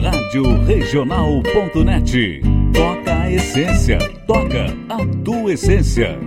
Rádio 0.00 0.64
Regional.net. 0.64 2.40
Toca 2.72 3.14
a 3.14 3.30
essência, 3.30 3.98
toca 4.26 4.74
a 4.88 5.06
tua 5.22 5.52
essência. 5.52 6.18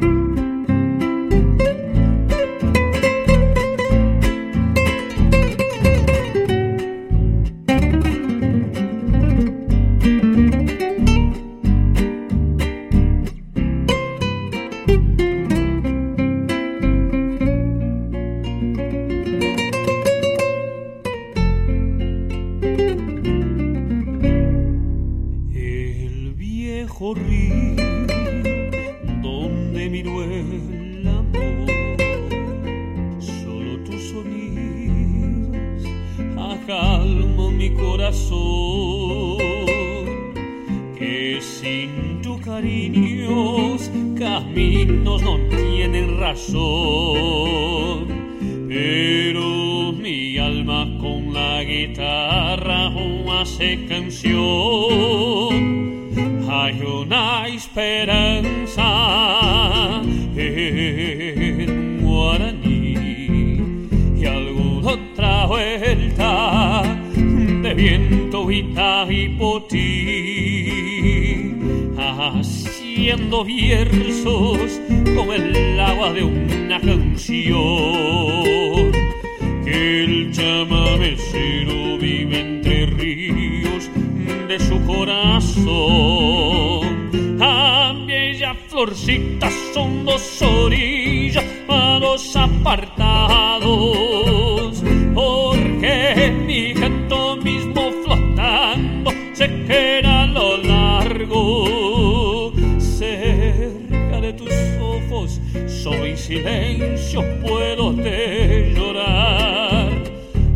silencio 106.21 107.23
puedo 107.41 107.95
te 107.95 108.73
llorar 108.75 109.91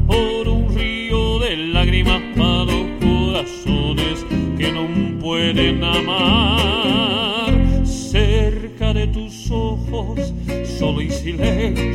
por 0.06 0.48
un 0.48 0.76
río 0.76 1.40
de 1.40 1.58
lágrimas 1.58 2.22
para 2.38 2.66
los 2.66 2.86
corazones 3.02 4.26
que 4.58 4.72
no 4.72 5.20
pueden 5.20 5.84
amar. 5.84 7.52
Cerca 7.84 8.94
de 8.94 9.08
tus 9.08 9.50
ojos, 9.50 10.34
solo 10.78 11.02
y 11.02 11.10
silencio 11.10 11.95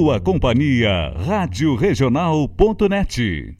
sua 0.00 0.18
companhia, 0.18 1.12
radioregional.net. 1.26 3.59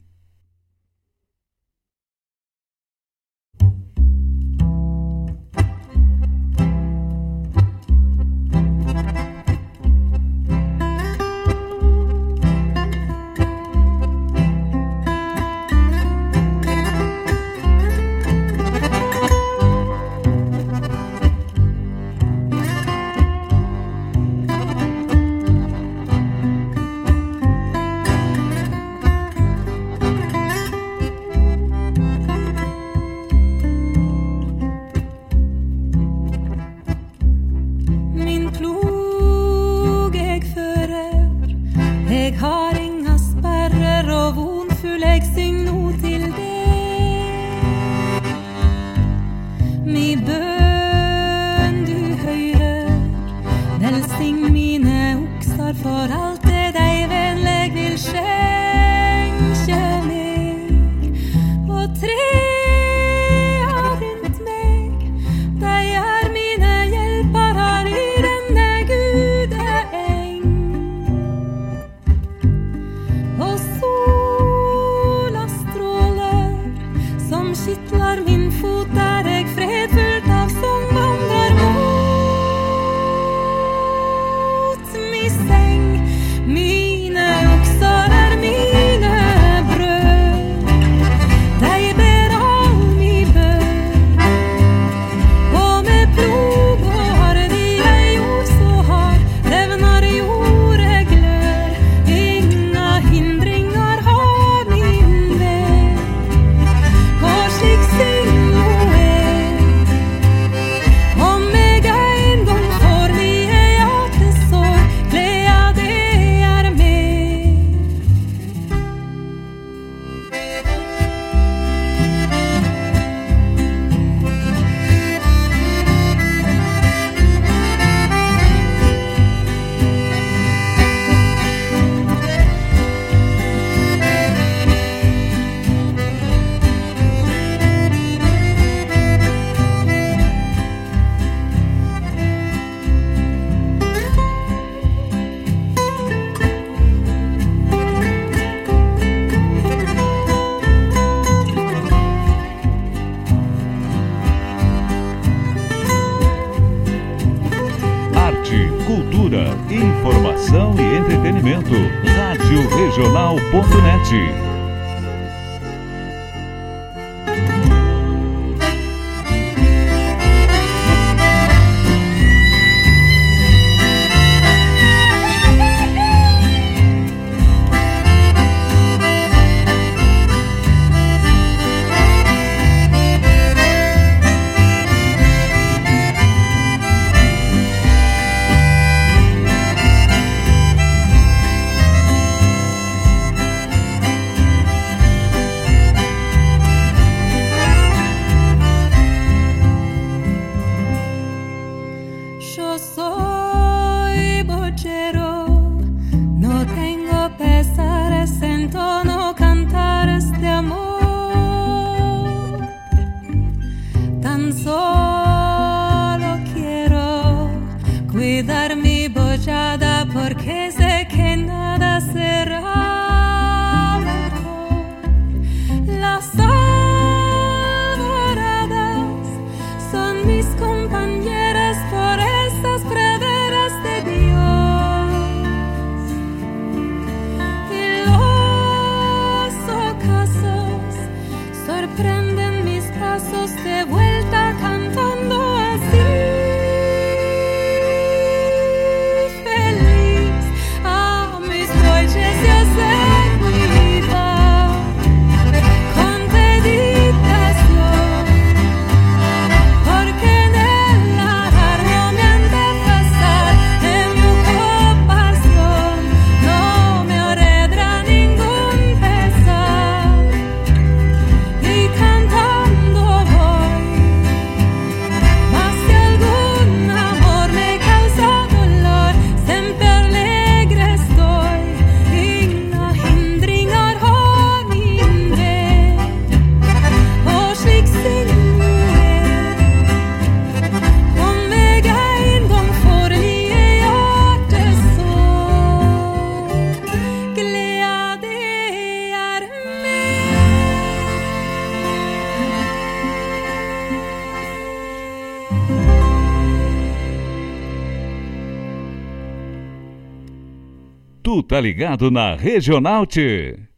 ligado 311.61 312.11
na 312.11 312.35
Regional 312.35 313.05
T. 313.07 313.70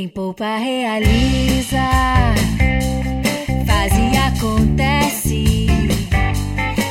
Quem 0.00 0.08
poupa 0.08 0.56
realiza, 0.56 1.76
faz 3.66 3.92
e 3.92 4.16
acontece, 4.16 5.66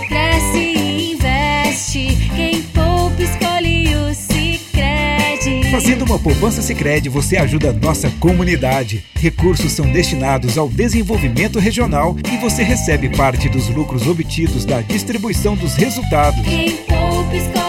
cresce 0.08 0.60
e 0.60 1.14
investe. 1.14 2.30
Quem 2.36 2.62
poupa 2.62 3.20
escolhe 3.20 3.96
o 3.96 4.14
Sicredi. 4.14 5.72
Fazendo 5.72 6.06
uma 6.06 6.20
poupança 6.20 6.62
Sicredi, 6.62 7.10
você 7.10 7.38
ajuda 7.38 7.72
a 7.72 7.74
nossa 7.74 8.12
comunidade. 8.20 9.04
Recursos 9.16 9.72
são 9.72 9.92
destinados 9.92 10.56
ao 10.56 10.70
desenvolvimento 10.70 11.58
regional 11.58 12.16
e 12.32 12.38
você 12.38 12.62
recebe 12.62 13.10
parte 13.18 13.50
dos 13.50 13.70
lucros 13.70 14.06
obtidos 14.06 14.66
da 14.66 14.82
distribuição 14.82 15.56
dos 15.56 15.74
resultados. 15.74 16.46
Quem 16.46 16.76
poupa 16.86 17.36
escolhe 17.36 17.69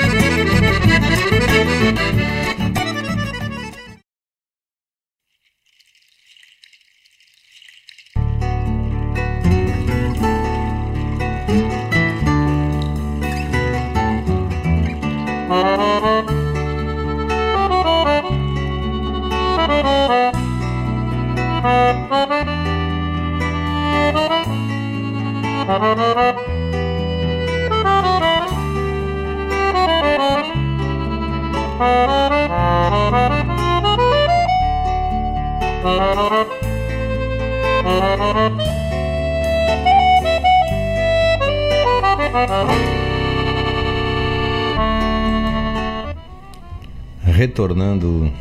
Retornando 47.23 48.31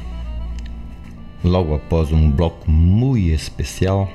logo 1.42 1.74
após 1.74 2.12
um 2.12 2.30
bloco 2.30 2.70
muito 2.70 3.30
especial 3.30 4.10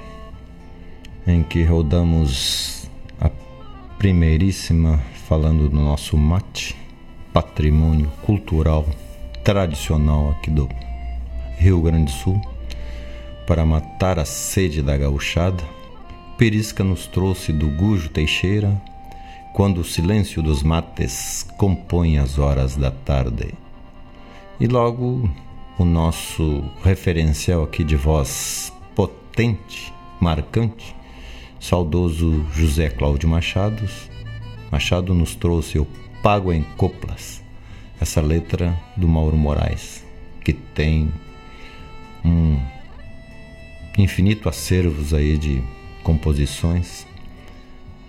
em 1.25 1.41
que 1.41 1.63
rodamos 1.63 2.87
a 3.19 3.31
primeiríssima 3.97 4.99
falando 5.27 5.67
do 5.67 5.75
nosso 5.75 6.15
mate, 6.15 6.75
patrimônio 7.33 8.11
cultural 8.23 8.85
tradicional 9.43 10.31
aqui 10.31 10.51
do 10.51 10.69
Rio 11.57 11.81
Grande 11.81 12.05
do 12.05 12.11
Sul, 12.11 12.54
para 13.45 13.65
matar 13.65 14.19
a 14.19 14.25
sede 14.25 14.81
da 14.81 14.97
gauchada. 14.97 15.63
Perisca 16.37 16.83
nos 16.83 17.07
trouxe 17.07 17.53
do 17.53 17.69
Gujo 17.69 18.09
Teixeira, 18.09 18.81
quando 19.53 19.79
o 19.79 19.85
silêncio 19.85 20.41
dos 20.41 20.61
mates 20.63 21.47
compõe 21.57 22.17
as 22.17 22.37
horas 22.37 22.75
da 22.75 22.91
tarde. 22.91 23.53
E 24.59 24.67
logo 24.67 25.29
o 25.77 25.85
nosso 25.85 26.63
referencial 26.83 27.63
aqui 27.63 27.83
de 27.83 27.95
voz 27.95 28.73
potente, 28.95 29.93
marcante, 30.19 30.95
saudoso 31.59 32.45
José 32.53 32.89
Cláudio 32.89 33.29
Machados. 33.29 34.09
Machado 34.71 35.13
nos 35.13 35.35
trouxe 35.35 35.79
o 35.79 35.87
Pago 36.21 36.51
em 36.51 36.63
Coplas, 36.75 37.41
essa 38.01 38.19
letra 38.19 38.77
do 38.97 39.07
Mauro 39.07 39.37
Moraes, 39.37 40.03
que 40.43 40.51
tem 40.51 41.13
um 42.23 42.59
infinito 43.97 44.49
acervos 44.49 45.13
aí 45.13 45.37
de 45.37 45.61
composições. 46.03 47.05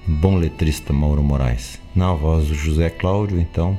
Bom 0.07 0.37
letrista 0.37 0.93
Mauro 0.93 1.23
Moraes. 1.23 1.81
Na 1.95 2.13
voz 2.13 2.49
do 2.49 2.55
José 2.55 2.91
Cláudio, 2.91 3.41
então, 3.41 3.79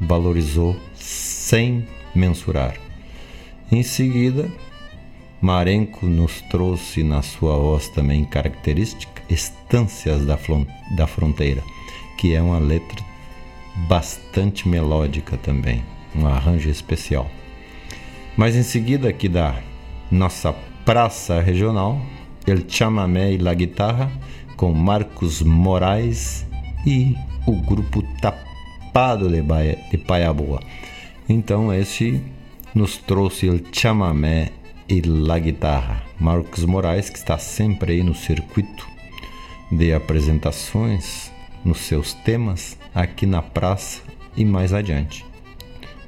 valorizou 0.00 0.76
sem 0.94 1.86
mensurar. 2.14 2.76
Em 3.70 3.82
seguida, 3.82 4.50
Marenco 5.40 6.06
nos 6.06 6.40
trouxe 6.42 7.02
na 7.02 7.22
sua 7.22 7.56
voz 7.56 7.88
também 7.88 8.24
característica 8.24 9.22
Estâncias 9.28 10.24
da, 10.24 10.38
da 10.96 11.06
Fronteira, 11.06 11.62
que 12.16 12.34
é 12.34 12.40
uma 12.40 12.58
letra 12.58 13.04
bastante 13.86 14.68
melódica 14.68 15.36
também, 15.36 15.84
um 16.14 16.26
arranjo 16.26 16.70
especial. 16.70 17.30
Mas 18.36 18.56
em 18.56 18.62
seguida 18.62 19.08
aqui 19.08 19.28
da 19.28 19.60
nossa 20.10 20.52
praça 20.88 21.38
regional, 21.42 22.00
El 22.46 22.64
Chamamé 22.66 23.34
e 23.34 23.36
La 23.36 23.52
Guitarra, 23.52 24.10
com 24.56 24.72
Marcos 24.72 25.42
Moraes 25.42 26.46
e 26.86 27.14
o 27.46 27.52
grupo 27.60 28.02
Tapado 28.22 29.28
de, 29.28 29.42
Baia, 29.42 29.78
de 29.90 29.98
Paiaboa. 29.98 30.62
Então 31.28 31.74
esse 31.74 32.22
nos 32.74 32.96
trouxe 32.96 33.50
o 33.50 33.62
chamamé 33.70 34.48
e 34.88 35.02
la 35.02 35.38
guitarra. 35.38 36.04
Marcos 36.18 36.64
Moraes, 36.64 37.10
que 37.10 37.18
está 37.18 37.36
sempre 37.36 37.92
aí 37.92 38.02
no 38.02 38.14
circuito 38.14 38.88
de 39.70 39.92
apresentações 39.92 41.30
nos 41.62 41.80
seus 41.80 42.14
temas 42.14 42.78
aqui 42.94 43.26
na 43.26 43.42
praça 43.42 44.00
e 44.34 44.42
mais 44.42 44.72
adiante. 44.72 45.22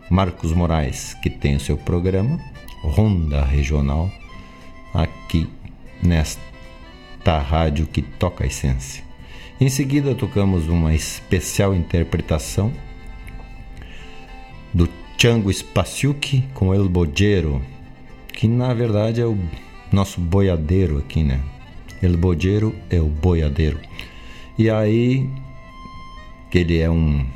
Marcos 0.09 0.55
Moraes, 0.55 1.13
que 1.23 1.29
tem 1.29 1.57
o 1.57 1.61
seu 1.61 1.77
programa 1.77 2.41
Ronda 2.83 3.45
Regional 3.45 4.11
aqui 4.93 5.49
nesta 6.03 7.39
rádio 7.39 7.87
que 7.87 8.03
toca 8.03 8.45
a 8.45 8.47
essência. 8.47 9.05
Em 9.61 9.69
seguida, 9.69 10.15
tocamos 10.15 10.69
uma 10.69 10.95
especial 10.95 11.75
interpretação 11.75 12.73
do 14.73 14.89
Chango 15.19 15.53
Spaciuki 15.53 16.45
com 16.55 16.75
El 16.75 16.89
Bojero, 16.89 17.61
que 18.33 18.49
na 18.49 18.73
verdade 18.73 19.21
é 19.21 19.27
o 19.27 19.37
nosso 19.93 20.21
boiadeiro 20.21 20.99
aqui, 20.99 21.23
né? 21.23 21.41
El 22.03 22.17
Bojero 22.17 22.75
é 22.89 23.01
o 23.01 23.07
boiadeiro. 23.07 23.79
E 24.57 24.71
aí, 24.71 25.29
ele 26.53 26.79
é 26.79 26.91
um 26.91 27.27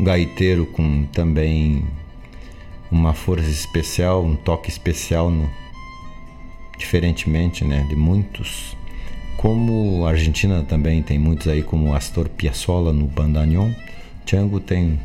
gaiteiro 0.00 0.64
com 0.66 1.04
também 1.06 1.84
uma 2.90 3.12
força 3.12 3.48
especial, 3.48 4.24
um 4.24 4.36
toque 4.36 4.70
especial, 4.70 5.30
no, 5.30 5.50
diferentemente 6.82 7.64
né, 7.64 7.86
de 7.88 7.94
muitos. 7.94 8.76
Como 9.36 10.04
a 10.04 10.10
Argentina 10.10 10.62
também 10.62 11.02
tem 11.02 11.18
muitos 11.18 11.46
aí, 11.46 11.62
como 11.62 11.94
Astor 11.94 12.28
Piazzolla 12.28 12.92
no 12.92 13.06
bandoneon, 13.06 13.70
Chango 14.26 14.60
tem 14.60 14.98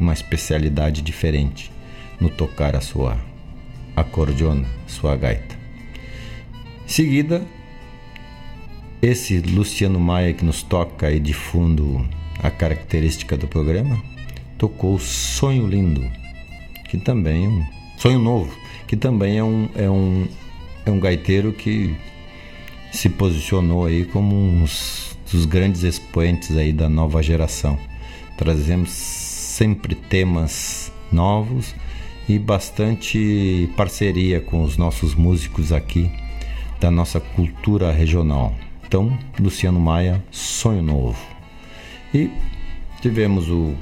uma 0.00 0.12
especialidade 0.12 1.02
diferente 1.02 1.70
no 2.20 2.28
tocar 2.28 2.76
a 2.76 2.80
sua 2.80 3.18
acordeona, 3.96 4.66
sua 4.86 5.16
gaita. 5.16 5.56
Seguida, 6.86 7.44
esse 9.02 9.38
Luciano 9.38 9.98
Maia 9.98 10.32
que 10.32 10.44
nos 10.44 10.62
toca 10.62 11.08
aí 11.08 11.18
de 11.18 11.32
fundo 11.32 12.06
a 12.42 12.50
característica 12.50 13.36
do 13.36 13.48
programa, 13.48 14.00
tocou 14.56 14.98
Sonho 14.98 15.66
Lindo, 15.66 16.04
que 16.88 16.98
também 16.98 17.46
é 17.46 17.48
um 17.48 17.64
sonho 17.96 18.18
novo, 18.18 18.56
que 18.86 18.96
também 18.96 19.38
é 19.38 19.44
um, 19.44 19.68
é 19.74 19.90
um, 19.90 20.26
é 20.86 20.90
um 20.90 21.00
gaiteiro 21.00 21.52
que 21.52 21.96
se 22.92 23.08
posicionou 23.08 23.86
aí 23.86 24.04
como 24.04 24.34
um 24.36 24.64
dos 25.30 25.46
grandes 25.46 25.82
expoentes 25.82 26.56
aí 26.56 26.72
da 26.72 26.88
nova 26.88 27.22
geração. 27.22 27.78
Trazemos 28.36 28.90
sempre 28.90 29.94
temas 29.94 30.92
novos 31.10 31.74
e 32.28 32.38
bastante 32.38 33.68
parceria 33.76 34.40
com 34.40 34.62
os 34.62 34.76
nossos 34.76 35.14
músicos 35.14 35.72
aqui 35.72 36.10
da 36.80 36.90
nossa 36.90 37.20
cultura 37.20 37.90
regional. 37.90 38.54
Então, 38.86 39.18
Luciano 39.38 39.80
Maia, 39.80 40.22
Sonho 40.30 40.82
Novo. 40.82 41.18
E 42.12 42.30
tivemos 43.00 43.50
o 43.50 43.74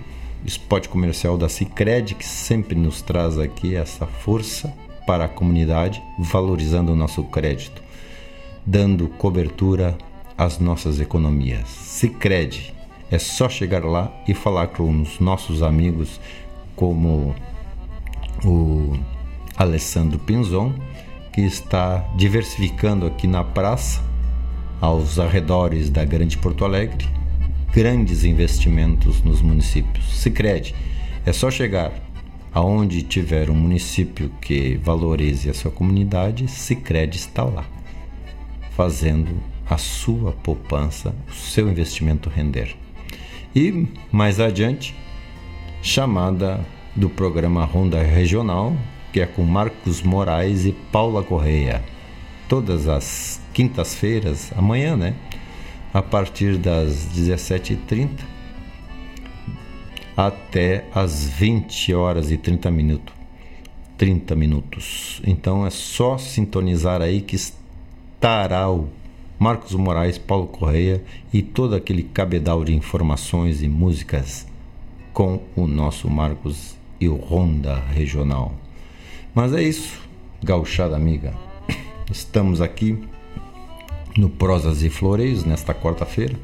spot 0.47 0.89
comercial 0.89 1.37
da 1.37 1.49
Cicred, 1.49 2.15
que 2.15 2.25
sempre 2.25 2.75
nos 2.75 3.03
traz 3.03 3.39
aqui 3.39 3.75
essa 3.75 4.07
força 4.07 4.73
para 5.07 5.25
a 5.25 5.29
comunidade, 5.29 6.03
valorizando 6.19 6.93
o 6.93 6.97
nosso 6.97 7.23
crédito, 7.25 7.83
dando 8.65 9.09
cobertura 9.09 9.97
às 10.37 10.59
nossas 10.59 11.01
economias. 11.01 11.69
Cicred, 11.69 12.75
é 13.11 13.19
só 13.19 13.49
chegar 13.49 13.85
lá 13.85 14.13
e 14.27 14.35
falar 14.35 14.69
com 14.69 15.03
os 15.03 15.21
nossos 15.21 15.63
amigos 15.63 16.21
como 16.75 17.35
o 18.45 18.97
Alessandro 19.57 20.19
Pinzon, 20.19 20.73
que 21.33 21.43
está 21.43 21.99
diversificando 22.17 23.07
aqui 23.07 23.27
na 23.27 23.45
praça, 23.45 24.03
aos 24.81 25.19
arredores 25.19 25.89
da 25.89 26.05
Grande 26.05 26.37
Porto 26.37 26.65
Alegre, 26.65 27.07
grandes 27.73 28.25
investimentos 28.25 29.23
nos 29.23 29.41
municípios. 29.41 30.21
Sicredi, 30.21 30.75
é 31.25 31.33
só 31.33 31.51
chegar 31.51 31.93
aonde 32.53 33.03
tiver 33.03 33.51
um 33.51 33.55
município 33.55 34.31
que 34.41 34.77
valorize 34.77 35.49
a 35.49 35.55
sua 35.55 35.71
comunidade, 35.71 36.49
Sicredi 36.49 37.17
está 37.17 37.45
lá, 37.45 37.65
fazendo 38.77 39.31
a 39.69 39.79
sua 39.79 40.33
poupança, 40.33 41.15
o 41.29 41.33
seu 41.33 41.69
investimento 41.69 42.29
render. 42.29 42.77
E 43.55 43.87
mais 44.11 44.39
adiante, 44.39 44.95
chamada 45.83 46.61
do 46.95 47.09
programa 47.09 47.65
Ronda 47.65 48.03
Regional, 48.03 48.77
que 49.13 49.21
é 49.21 49.27
com 49.27 49.43
Marcos 49.43 50.03
Moraes 50.03 50.65
e 50.65 50.73
Paula 50.73 51.23
Correia. 51.23 51.83
Todas 52.49 52.89
as 52.89 53.41
quintas-feiras, 53.53 54.53
amanhã, 54.57 54.97
né? 54.97 55.15
A 55.93 56.03
partir 56.03 56.57
das 56.57 57.09
17h30 57.15 58.11
até 60.17 60.85
as 60.95 61.25
20 61.25 61.95
horas 61.95 62.31
e 62.31 62.37
30 62.37 62.71
minutos. 62.71 63.15
30 63.97 64.35
minutos. 64.35 65.23
Então 65.27 65.67
é 65.67 65.71
só 65.71 66.19
sintonizar 66.19 67.01
aí 67.01 67.21
que 67.21 67.37
estará 67.37 68.71
o 68.71 68.89
Marcos 69.39 69.75
Moraes, 69.75 70.19
Paulo 70.19 70.47
Correia 70.47 71.03
e 71.33 71.43
todo 71.43 71.75
aquele 71.75 72.03
cabedal 72.03 72.65
de 72.65 72.75
informações 72.75 73.63
e 73.63 73.69
músicas 73.69 74.47
com 75.13 75.43
o 75.57 75.67
nosso 75.67 76.09
Marcos 76.09 76.77
e 77.01 77.09
o 77.09 77.17
Ronda 77.17 77.77
Regional. 77.93 78.55
Mas 79.35 79.53
é 79.53 79.63
isso, 79.63 80.01
gauchada 80.43 80.95
amiga. 80.95 81.35
Estamos 82.11 82.61
aqui 82.61 82.99
no 84.17 84.29
Prosas 84.29 84.83
e 84.83 84.91
Floreios 84.91 85.45
nesta 85.45 85.75
quarta-feira, 85.75 86.37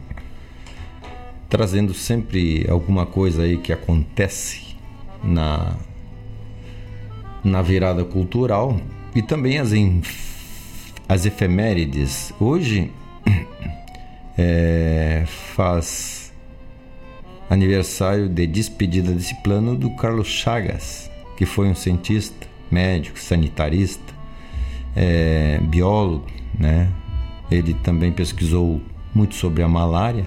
trazendo 1.49 1.95
sempre 1.95 2.67
alguma 2.69 3.07
coisa 3.07 3.43
aí 3.43 3.57
que 3.57 3.73
acontece 3.73 4.77
na 5.23 5.77
na 7.43 7.63
virada 7.63 8.05
cultural 8.05 8.79
e 9.15 9.23
também 9.23 9.59
as 9.59 9.71
as 11.09 11.25
efemérides. 11.25 12.33
Hoje 12.39 12.93
é, 14.37 15.25
faz 15.27 16.33
aniversário 17.49 18.29
de 18.29 18.47
despedida 18.47 19.13
desse 19.13 19.35
plano 19.43 19.75
do 19.75 19.91
Carlos 19.97 20.29
Chagas, 20.29 21.11
que 21.37 21.47
foi 21.47 21.69
um 21.69 21.75
cientista, 21.75 22.47
médico, 22.71 23.19
sanitarista, 23.19 24.13
é, 24.95 25.59
biólogo, 25.63 26.27
né? 26.59 26.93
Ele 27.51 27.73
também 27.73 28.13
pesquisou 28.13 28.83
muito 29.15 29.35
sobre 29.35 29.63
a 29.63 29.69
malária, 29.69 30.27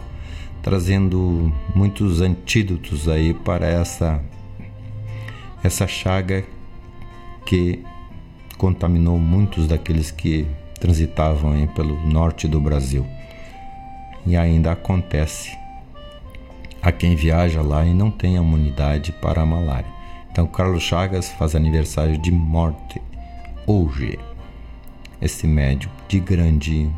trazendo 0.61 1.51
muitos 1.75 2.21
antídotos 2.21 3.07
aí 3.07 3.33
para 3.33 3.67
essa 3.67 4.21
essa 5.63 5.87
chaga 5.87 6.43
que 7.45 7.83
contaminou 8.57 9.17
muitos 9.17 9.67
daqueles 9.67 10.11
que 10.11 10.47
transitavam 10.79 11.51
aí 11.51 11.67
pelo 11.67 11.99
norte 12.07 12.47
do 12.47 12.59
Brasil. 12.59 13.05
E 14.25 14.35
ainda 14.35 14.71
acontece 14.71 15.55
a 16.81 16.91
quem 16.91 17.15
viaja 17.15 17.61
lá 17.61 17.85
e 17.85 17.93
não 17.93 18.09
tem 18.09 18.35
imunidade 18.35 19.11
para 19.11 19.41
a 19.41 19.45
malária. 19.45 19.89
Então, 20.31 20.47
Carlos 20.47 20.81
Chagas 20.81 21.29
faz 21.29 21.55
aniversário 21.55 22.17
de 22.17 22.31
morte 22.31 23.01
hoje. 23.67 24.17
Esse 25.21 25.45
médico 25.45 25.93
de 26.07 26.19
grande 26.19 26.89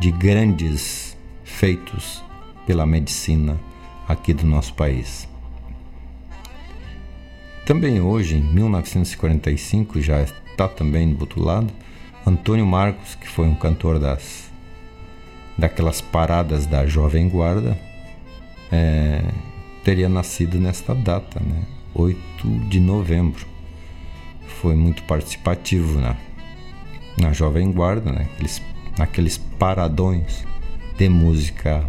de 0.00 0.10
grandes 0.10 1.16
feitos 1.44 2.24
pela 2.66 2.86
medicina 2.86 3.58
aqui 4.08 4.32
do 4.32 4.46
nosso 4.46 4.74
país. 4.74 5.28
Também 7.64 8.00
hoje, 8.00 8.36
em 8.36 8.42
1945, 8.42 10.00
já 10.00 10.20
está 10.22 10.68
também 10.68 11.06
no 11.06 11.20
outro 11.20 11.42
lado, 11.42 11.72
Antônio 12.26 12.66
Marcos, 12.66 13.14
que 13.14 13.28
foi 13.28 13.46
um 13.46 13.54
cantor 13.54 13.98
das 13.98 14.50
daquelas 15.56 16.00
paradas 16.00 16.66
da 16.66 16.86
Jovem 16.86 17.28
Guarda, 17.28 17.78
é, 18.70 19.22
teria 19.84 20.08
nascido 20.08 20.58
nesta 20.58 20.94
data, 20.94 21.40
né? 21.40 21.62
8 21.94 22.48
de 22.68 22.80
novembro. 22.80 23.46
Foi 24.60 24.74
muito 24.74 25.02
participativo 25.02 26.00
na, 26.00 26.16
na 27.18 27.32
Jovem 27.32 27.70
Guarda, 27.70 28.10
né? 28.12 28.28
Aqueles, 28.32 28.62
naqueles 28.98 29.38
paradões 29.38 30.44
de 30.96 31.08
música 31.08 31.86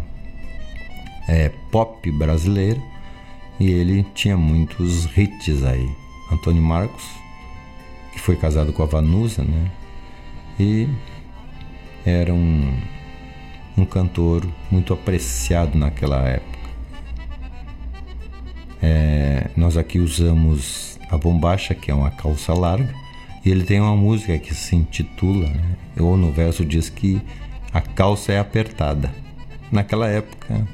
é, 1.28 1.50
pop 1.70 2.10
brasileira 2.12 2.80
e 3.58 3.70
ele 3.70 4.04
tinha 4.14 4.36
muitos 4.36 5.06
hits 5.16 5.62
aí. 5.64 5.88
Antônio 6.32 6.62
Marcos, 6.62 7.04
que 8.12 8.20
foi 8.20 8.36
casado 8.36 8.72
com 8.72 8.82
a 8.82 8.86
Vanusa, 8.86 9.44
né? 9.44 9.70
e 10.58 10.88
era 12.04 12.32
um, 12.32 12.76
um 13.76 13.84
cantor 13.84 14.46
muito 14.70 14.92
apreciado 14.92 15.76
naquela 15.76 16.26
época. 16.28 16.58
É, 18.82 19.50
nós 19.56 19.76
aqui 19.76 19.98
usamos 19.98 20.98
a 21.10 21.16
bombacha, 21.16 21.74
que 21.74 21.90
é 21.90 21.94
uma 21.94 22.10
calça 22.10 22.52
larga, 22.52 22.94
e 23.44 23.50
ele 23.50 23.64
tem 23.64 23.80
uma 23.80 23.96
música 23.96 24.38
que 24.38 24.54
se 24.54 24.76
intitula, 24.76 25.48
né, 25.48 25.76
ou 25.98 26.16
no 26.16 26.30
verso 26.32 26.64
diz 26.64 26.88
que 26.88 27.20
a 27.72 27.80
calça 27.80 28.32
é 28.32 28.38
apertada. 28.38 29.12
Naquela 29.72 30.08
época, 30.08 30.66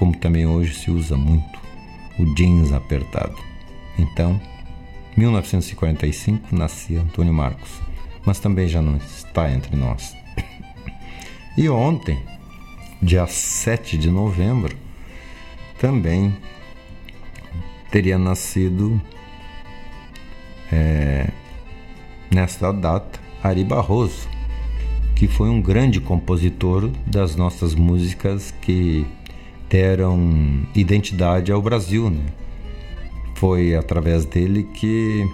como 0.00 0.16
também 0.16 0.46
hoje 0.46 0.74
se 0.74 0.90
usa 0.90 1.16
muito, 1.16 1.60
o 2.18 2.34
jeans 2.34 2.72
apertado. 2.72 3.36
Então, 3.96 4.40
1945 5.16 6.56
nascia 6.56 7.00
Antônio 7.00 7.32
Marcos 7.32 7.80
mas 8.24 8.38
também 8.38 8.68
já 8.68 8.82
não 8.82 8.96
está 8.96 9.50
entre 9.50 9.76
nós. 9.76 10.16
E 11.56 11.68
ontem, 11.68 12.18
dia 13.02 13.26
7 13.26 13.98
de 13.98 14.10
novembro, 14.10 14.76
também 15.78 16.36
teria 17.90 18.18
nascido 18.18 19.00
é, 20.70 21.28
nesta 22.30 22.72
data 22.72 23.18
Ari 23.42 23.64
Barroso, 23.64 24.28
que 25.16 25.26
foi 25.26 25.48
um 25.48 25.60
grande 25.60 26.00
compositor 26.00 26.88
das 27.06 27.34
nossas 27.36 27.74
músicas 27.74 28.54
que 28.62 29.06
deram 29.70 30.66
identidade 30.74 31.52
ao 31.52 31.62
Brasil. 31.62 32.10
Né? 32.10 32.26
Foi 33.36 33.74
através 33.74 34.24
dele 34.24 34.64
que 34.64 35.24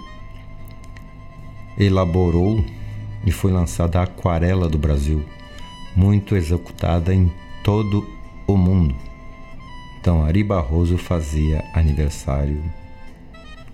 elaborou 1.77 2.63
e 3.25 3.31
foi 3.31 3.51
lançada 3.51 3.99
a 3.99 4.03
Aquarela 4.03 4.69
do 4.69 4.77
Brasil, 4.77 5.25
muito 5.95 6.35
executada 6.35 7.13
em 7.13 7.31
todo 7.63 8.07
o 8.45 8.55
mundo. 8.55 8.95
Então, 9.99 10.23
Ari 10.23 10.43
Barroso 10.43 10.97
fazia 10.97 11.65
aniversário, 11.73 12.63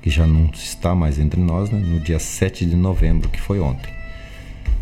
que 0.01 0.09
já 0.09 0.25
não 0.25 0.45
está 0.45 0.95
mais 0.95 1.19
entre 1.19 1.39
nós, 1.39 1.69
né? 1.69 1.77
no 1.77 1.99
dia 1.99 2.17
7 2.17 2.65
de 2.65 2.75
novembro, 2.75 3.29
que 3.29 3.39
foi 3.39 3.59
ontem. 3.59 3.93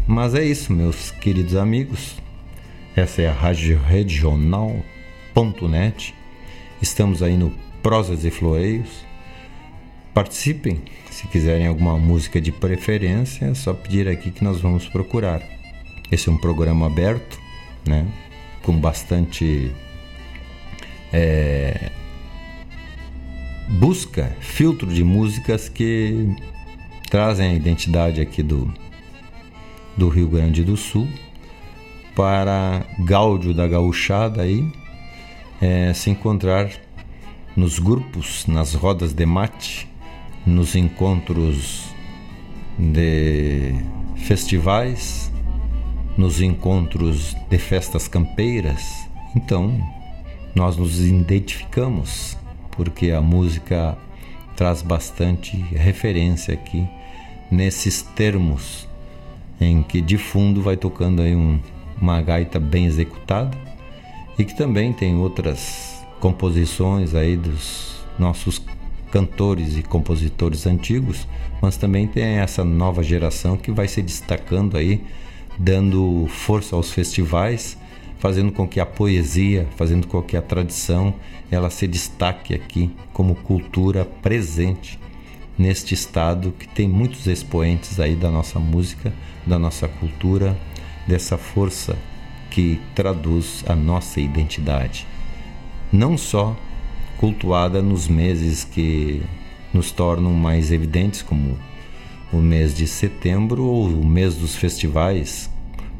Mas 0.07 0.33
é 0.33 0.43
isso, 0.43 0.71
meus 0.71 1.11
queridos 1.11 1.55
amigos. 1.55 2.15
Essa 2.95 3.23
é 3.23 3.27
a 3.27 3.33
Rádio 3.33 3.79
Regional.net. 5.35 6.13
Estamos 6.81 7.23
aí 7.23 7.37
no 7.37 7.51
Prosas 7.81 8.25
e 8.25 8.31
Floreios. 8.31 9.05
Participem, 10.13 10.81
se 11.09 11.27
quiserem 11.27 11.67
alguma 11.67 11.97
música 11.97 12.41
de 12.41 12.51
preferência, 12.51 13.45
é 13.45 13.53
só 13.53 13.73
pedir 13.73 14.07
aqui 14.07 14.29
que 14.29 14.43
nós 14.43 14.59
vamos 14.59 14.87
procurar. 14.87 15.41
Esse 16.11 16.27
é 16.27 16.31
um 16.31 16.37
programa 16.37 16.87
aberto, 16.87 17.39
né? 17.85 18.05
Com 18.61 18.77
bastante 18.77 19.71
é, 21.13 21.91
busca, 23.79 24.35
filtro 24.41 24.87
de 24.87 25.03
músicas 25.03 25.69
que 25.69 26.27
trazem 27.09 27.51
a 27.51 27.53
identidade 27.53 28.19
aqui 28.19 28.43
do, 28.43 28.71
do 29.95 30.09
Rio 30.09 30.27
Grande 30.27 30.63
do 30.63 30.75
Sul 30.75 31.07
para 32.13 32.85
Gáudio 33.05 33.53
da 33.53 33.65
Gauchada 33.65 34.41
aí 34.41 34.80
é, 35.61 35.93
se 35.93 36.09
encontrar 36.09 36.71
nos 37.55 37.77
grupos, 37.77 38.45
nas 38.47 38.73
rodas 38.73 39.13
de 39.13 39.25
mate, 39.25 39.87
nos 40.45 40.75
encontros 40.75 41.85
de 42.79 43.75
festivais, 44.15 45.31
nos 46.17 46.41
encontros 46.41 47.35
de 47.49 47.57
festas 47.57 48.07
campeiras. 48.07 49.07
Então, 49.35 49.79
nós 50.55 50.75
nos 50.77 50.99
identificamos 50.99 52.37
porque 52.71 53.11
a 53.11 53.21
música 53.21 53.97
traz 54.55 54.81
bastante 54.81 55.55
referência 55.57 56.53
aqui 56.53 56.87
nesses 57.49 58.01
termos 58.01 58.87
em 59.59 59.83
que 59.83 60.01
de 60.01 60.17
fundo 60.17 60.61
vai 60.61 60.75
tocando 60.75 61.21
aí 61.21 61.35
um, 61.35 61.59
uma 62.01 62.21
gaita 62.21 62.59
bem 62.59 62.85
executada 62.85 63.55
e 64.37 64.45
que 64.45 64.55
também 64.55 64.93
tem 64.93 65.15
outras 65.17 66.01
composições 66.19 67.15
aí 67.15 67.35
dos 67.35 68.03
nossos 68.17 68.61
cantores 69.11 69.77
e 69.77 69.83
compositores 69.83 70.65
antigos, 70.65 71.27
mas 71.61 71.75
também 71.75 72.07
tem 72.07 72.23
essa 72.23 72.63
nova 72.63 73.03
geração 73.03 73.57
que 73.57 73.71
vai 73.71 73.87
se 73.87 74.01
destacando 74.01 74.77
aí, 74.77 75.03
dando 75.57 76.27
força 76.29 76.75
aos 76.75 76.91
festivais, 76.91 77.77
fazendo 78.19 78.51
com 78.51 78.67
que 78.67 78.79
a 78.79 78.85
poesia, 78.85 79.67
fazendo 79.75 80.07
com 80.07 80.21
que 80.21 80.37
a 80.37 80.41
tradição, 80.41 81.13
ela 81.49 81.69
se 81.69 81.87
destaque 81.87 82.53
aqui 82.53 82.91
como 83.11 83.35
cultura 83.35 84.05
presente 84.21 84.97
neste 85.57 85.93
estado 85.93 86.53
que 86.57 86.67
tem 86.67 86.87
muitos 86.87 87.27
expoentes 87.27 87.99
aí 87.99 88.15
da 88.15 88.31
nossa 88.31 88.59
música, 88.59 89.13
da 89.45 89.59
nossa 89.59 89.87
cultura, 89.87 90.57
dessa 91.07 91.37
força 91.37 91.97
que 92.51 92.79
traduz 92.93 93.63
a 93.67 93.75
nossa 93.75 94.19
identidade. 94.19 95.07
Não 95.91 96.17
só 96.17 96.55
cultuada 97.17 97.81
nos 97.81 98.07
meses 98.07 98.63
que 98.63 99.23
nos 99.73 99.91
tornam 99.91 100.33
mais 100.33 100.71
evidentes, 100.71 101.21
como 101.21 101.57
o 102.31 102.37
mês 102.37 102.75
de 102.75 102.85
setembro 102.85 103.63
ou 103.63 103.87
o 103.87 104.05
mês 104.05 104.35
dos 104.35 104.55
festivais, 104.55 105.49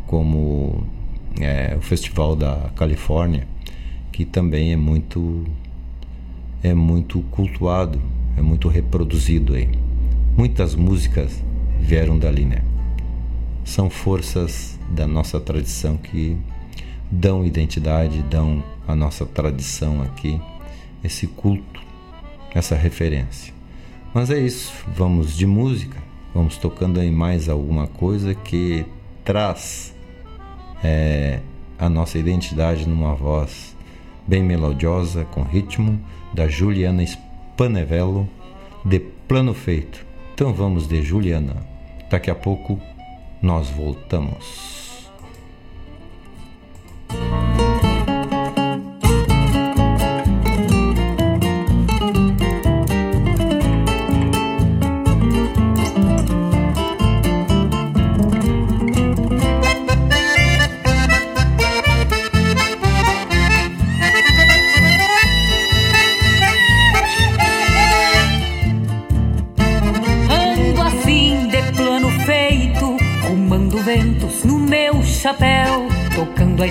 como 0.05 0.83
é, 1.39 1.75
o 1.77 1.81
Festival 1.81 2.35
da 2.35 2.69
Califórnia, 2.75 3.47
que 4.11 4.25
também 4.25 4.73
é 4.73 4.75
muito 4.75 5.45
é 6.63 6.73
muito 6.73 7.21
cultuado, 7.31 7.99
é 8.37 8.41
muito 8.41 8.67
reproduzido 8.67 9.55
aí. 9.55 9.69
Muitas 10.37 10.75
músicas 10.75 11.43
vieram 11.79 12.19
dali, 12.19 12.45
né? 12.45 12.61
São 13.63 13.89
forças 13.89 14.79
da 14.91 15.07
nossa 15.07 15.39
tradição 15.39 15.97
que 15.97 16.37
dão 17.09 17.45
identidade, 17.45 18.21
dão 18.23 18.63
a 18.87 18.95
nossa 18.95 19.25
tradição 19.25 20.01
aqui 20.01 20.39
esse 21.03 21.27
culto, 21.27 21.81
essa 22.53 22.75
referência. 22.75 23.53
Mas 24.13 24.29
é 24.29 24.39
isso, 24.39 24.71
vamos 24.95 25.35
de 25.35 25.45
música, 25.45 25.97
vamos 26.33 26.57
tocando 26.57 26.99
aí 26.99 27.11
mais 27.11 27.49
alguma 27.49 27.87
coisa 27.87 28.35
que 28.35 28.85
traz 29.23 29.95
é, 30.83 31.39
a 31.79 31.89
nossa 31.89 32.17
identidade 32.17 32.87
numa 32.87 33.15
voz 33.15 33.75
bem 34.27 34.43
melodiosa, 34.43 35.25
com 35.25 35.41
ritmo, 35.41 35.99
da 36.33 36.47
Juliana 36.47 37.03
Spanevello, 37.03 38.29
de 38.85 38.99
Plano 38.99 39.53
Feito. 39.53 40.05
Então 40.33 40.53
vamos 40.53 40.87
de 40.87 41.01
Juliana. 41.01 41.55
Daqui 42.09 42.29
a 42.29 42.35
pouco 42.35 42.79
nós 43.41 43.69
voltamos. 43.69 45.09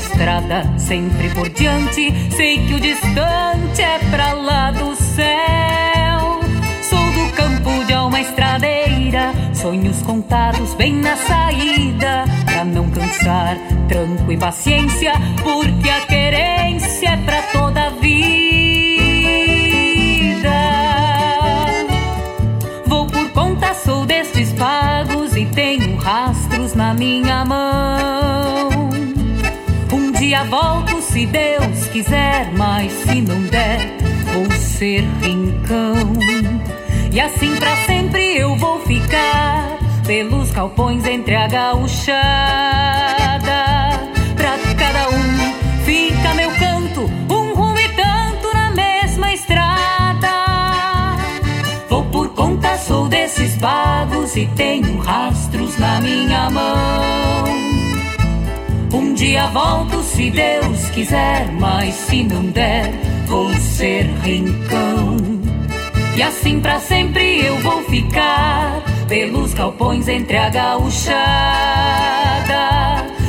Estrada 0.00 0.64
sempre 0.78 1.28
por 1.30 1.48
diante. 1.48 2.12
Sei 2.34 2.58
que 2.66 2.74
o 2.74 2.80
distante 2.80 3.82
é 3.82 3.98
pra 4.10 4.32
lá 4.32 4.70
do 4.70 4.94
céu. 4.96 6.40
Sou 6.82 7.12
do 7.12 7.32
campo 7.32 7.84
de 7.84 7.92
alma 7.92 8.20
estradeira, 8.20 9.32
sonhos 9.54 10.02
contados 10.02 10.74
bem 10.74 10.94
na 10.94 11.16
saída. 11.16 12.24
Pra 12.44 12.64
não 12.64 12.90
cansar, 12.90 13.56
tranco 13.88 14.32
e 14.32 14.36
paciência, 14.36 15.12
porque 15.42 15.88
a 15.88 16.00
querência 16.06 17.10
é 17.10 17.16
pra 17.18 17.42
toda 17.42 17.86
a 17.86 17.90
vida. 17.90 18.10
Vou 22.86 23.06
por 23.06 23.30
conta, 23.30 23.74
sou 23.74 24.06
destes 24.06 24.52
pagos 24.54 25.36
e 25.36 25.44
tenho 25.46 25.96
rastros 25.96 26.74
na 26.74 26.94
minha 26.94 27.44
mão 27.44 27.99
dia 30.30 30.44
volto 30.44 31.02
se 31.02 31.26
Deus 31.26 31.88
quiser, 31.88 32.52
mas 32.52 32.92
se 32.92 33.20
não 33.20 33.42
der, 33.46 33.80
vou 34.32 34.48
ser 34.52 35.02
rincão. 35.20 36.12
E 37.12 37.20
assim 37.20 37.56
para 37.56 37.74
sempre 37.78 38.38
eu 38.38 38.54
vou 38.54 38.78
ficar 38.82 39.76
pelos 40.06 40.52
galpões 40.52 41.04
entre 41.04 41.34
a 41.34 41.48
gauchada. 41.48 42.20
Pra 44.36 44.56
cada 44.78 45.08
um 45.08 45.82
fica 45.84 46.32
meu 46.34 46.52
canto, 46.52 47.10
um 47.28 47.52
rumo 47.52 47.78
e 47.80 47.88
tanto 47.88 48.54
na 48.54 48.70
mesma 48.70 49.32
estrada. 49.34 50.28
Vou 51.88 52.04
por 52.04 52.28
conta, 52.34 52.78
sou 52.78 53.08
desses 53.08 53.56
pagos 53.56 54.36
e 54.36 54.46
tenho 54.54 54.96
rastros 54.98 55.76
na 55.76 56.00
minha 56.00 56.48
mão. 56.50 57.69
Um 58.92 59.14
dia 59.14 59.46
volto 59.48 60.02
se 60.02 60.30
Deus 60.30 60.90
quiser, 60.90 61.50
mas 61.52 61.94
se 61.94 62.24
não 62.24 62.42
der, 62.46 62.90
vou 63.26 63.52
ser 63.54 64.04
rincão. 64.22 65.16
E 66.16 66.22
assim 66.22 66.60
para 66.60 66.80
sempre 66.80 67.46
eu 67.46 67.56
vou 67.58 67.84
ficar 67.84 68.82
pelos 69.08 69.54
galpões 69.54 70.08
entre 70.08 70.36
a 70.36 70.50
gauchada. 70.50 71.20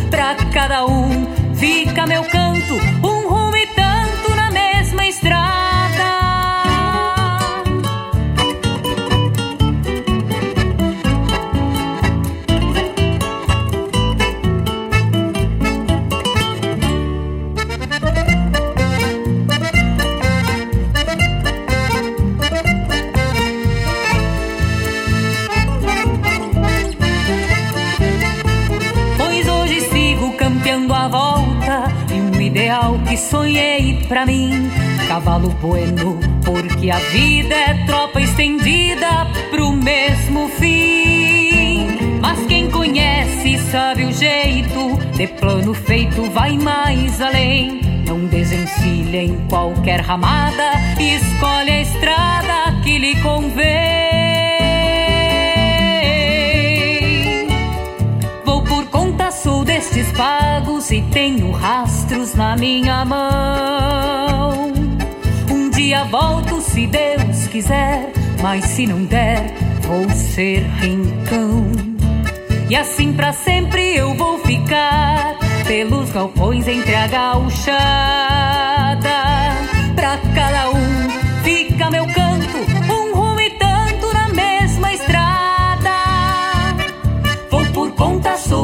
Pra 0.10 0.36
cada 0.52 0.86
um 0.86 1.28
fica 1.56 2.08
meu 2.08 2.24
canto, 2.24 2.41
pra 34.12 34.26
mim. 34.26 34.70
Cavalo 35.08 35.52
bueno, 35.62 36.20
porque 36.44 36.92
a 36.92 36.98
vida 36.98 37.56
é 37.56 37.86
tropa 37.86 38.20
estendida 38.20 39.26
pro 39.50 39.72
mesmo 39.72 40.50
fim. 40.50 42.20
Mas 42.20 42.46
quem 42.46 42.70
conhece 42.70 43.58
sabe 43.72 44.04
o 44.04 44.12
jeito, 44.12 44.98
de 45.16 45.28
plano 45.28 45.74
feito 45.74 46.30
vai 46.32 46.58
mais 46.58 47.22
além. 47.22 47.80
Não 48.06 48.26
desencilha 48.26 49.24
em 49.24 49.48
qualquer 49.48 50.02
ramada, 50.02 50.74
escolhe 51.00 51.72
a 51.72 51.82
estrada 51.82 52.82
que 52.84 52.98
lhe 52.98 53.16
convém. 53.22 54.01
Destes 59.66 60.12
pagos 60.12 60.92
e 60.92 61.02
tenho 61.12 61.52
rastros 61.52 62.36
na 62.36 62.56
minha 62.56 63.04
mão. 63.06 64.72
Um 65.50 65.70
dia 65.70 66.04
volto 66.04 66.62
se 66.62 66.86
Deus 66.88 67.48
quiser, 67.48 68.12
mas 68.42 68.66
se 68.66 68.86
não 68.86 69.06
der, 69.06 69.54
vou 69.82 70.10
ser 70.10 70.64
rincão. 70.82 71.72
E 72.70 72.76
assim 72.76 73.14
para 73.14 73.34
sempre 73.34 73.96
eu 73.96 74.14
vou 74.14 74.38
ficar 74.40 75.38
pelos 75.66 76.12
galpões 76.12 76.68
entre 76.68 76.94
a 76.94 77.08
gauchada. 77.08 78.81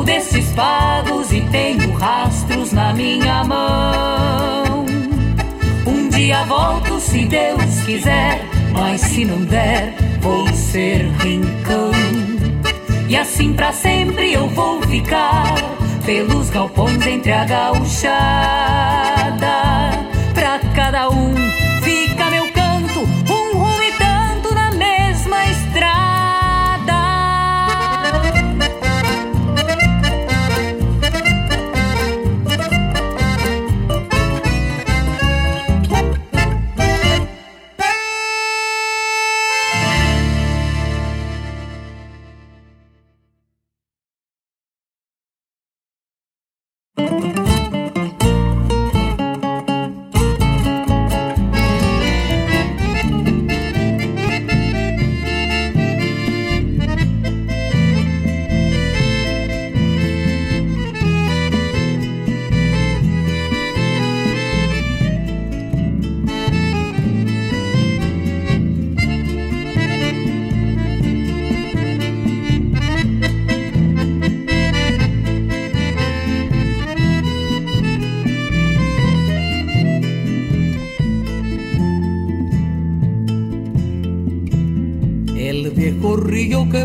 Desses 0.04 0.52
pagos 0.52 1.32
e 1.32 1.40
tenho 1.50 1.94
rastros 1.94 2.74
na 2.74 2.94
minha 2.94 3.44
mão. 3.46 4.86
Um 5.86 6.10
dia 6.10 6.44
volto 6.44 7.00
se 7.00 7.26
Deus 7.26 7.82
quiser, 7.86 8.42
mas 8.74 9.00
se 9.00 9.24
não 9.24 9.46
der, 9.46 9.96
vou 10.20 10.46
ser 10.50 11.10
rincão. 11.22 11.92
E 13.08 13.16
assim 13.16 13.54
para 13.54 13.72
sempre 13.72 14.34
eu 14.34 14.50
vou 14.50 14.82
ficar 14.82 15.56
pelos 16.06 16.50
galpões 16.50 17.08
entre 17.08 17.32
a 17.32 17.46
gauchada. 17.46 18.18
Pra 20.34 20.60
cada 20.76 21.10
um 21.10 21.37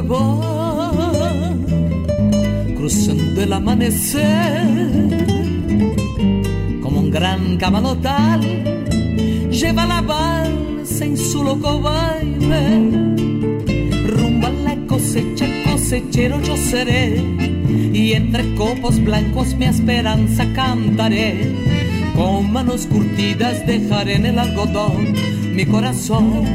va 0.03 1.55
cruzando 2.77 3.43
el 3.43 3.53
amanecer 3.53 4.67
como 6.83 7.01
un 7.01 7.11
gran 7.11 7.57
camalotal 7.57 8.41
lleva 9.51 9.87
la 9.87 10.01
balsa 10.01 11.05
en 11.05 11.17
su 11.17 11.43
loco 11.45 11.81
baile 11.81 12.79
rumbo 14.07 14.47
a 14.47 14.51
la 14.51 14.77
cosecha 14.87 15.47
cosechero 15.65 16.41
yo 16.43 16.57
seré 16.57 17.23
y 17.93 18.13
entre 18.13 18.55
copos 18.55 19.03
blancos 19.03 19.55
mi 19.55 19.67
esperanza 19.67 20.47
cantaré. 20.55 21.55
Con 22.15 22.53
manos 22.53 22.87
curtidas 22.87 23.67
dejaré 23.67 24.17
en 24.17 24.27
el 24.27 24.39
algodón 24.39 25.15
mi 25.55 25.65
corazón 25.65 26.47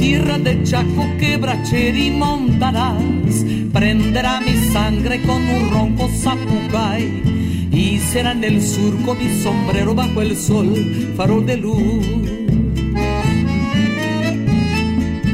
tierra 0.00 0.38
de 0.38 0.62
Chaco 0.64 1.04
quebracheri 1.18 2.10
montarás 2.10 3.44
prenderá 3.70 4.40
mi 4.40 4.56
sangre 4.72 5.20
con 5.22 5.42
un 5.46 5.70
ronco 5.70 6.08
zapucay 6.08 7.22
y 7.70 7.98
será 7.98 8.32
en 8.32 8.42
el 8.44 8.62
surco 8.62 9.14
mi 9.14 9.28
sombrero 9.42 9.94
bajo 9.94 10.22
el 10.22 10.34
sol 10.36 10.74
farol 11.16 11.44
de 11.44 11.56
luz. 11.58 12.06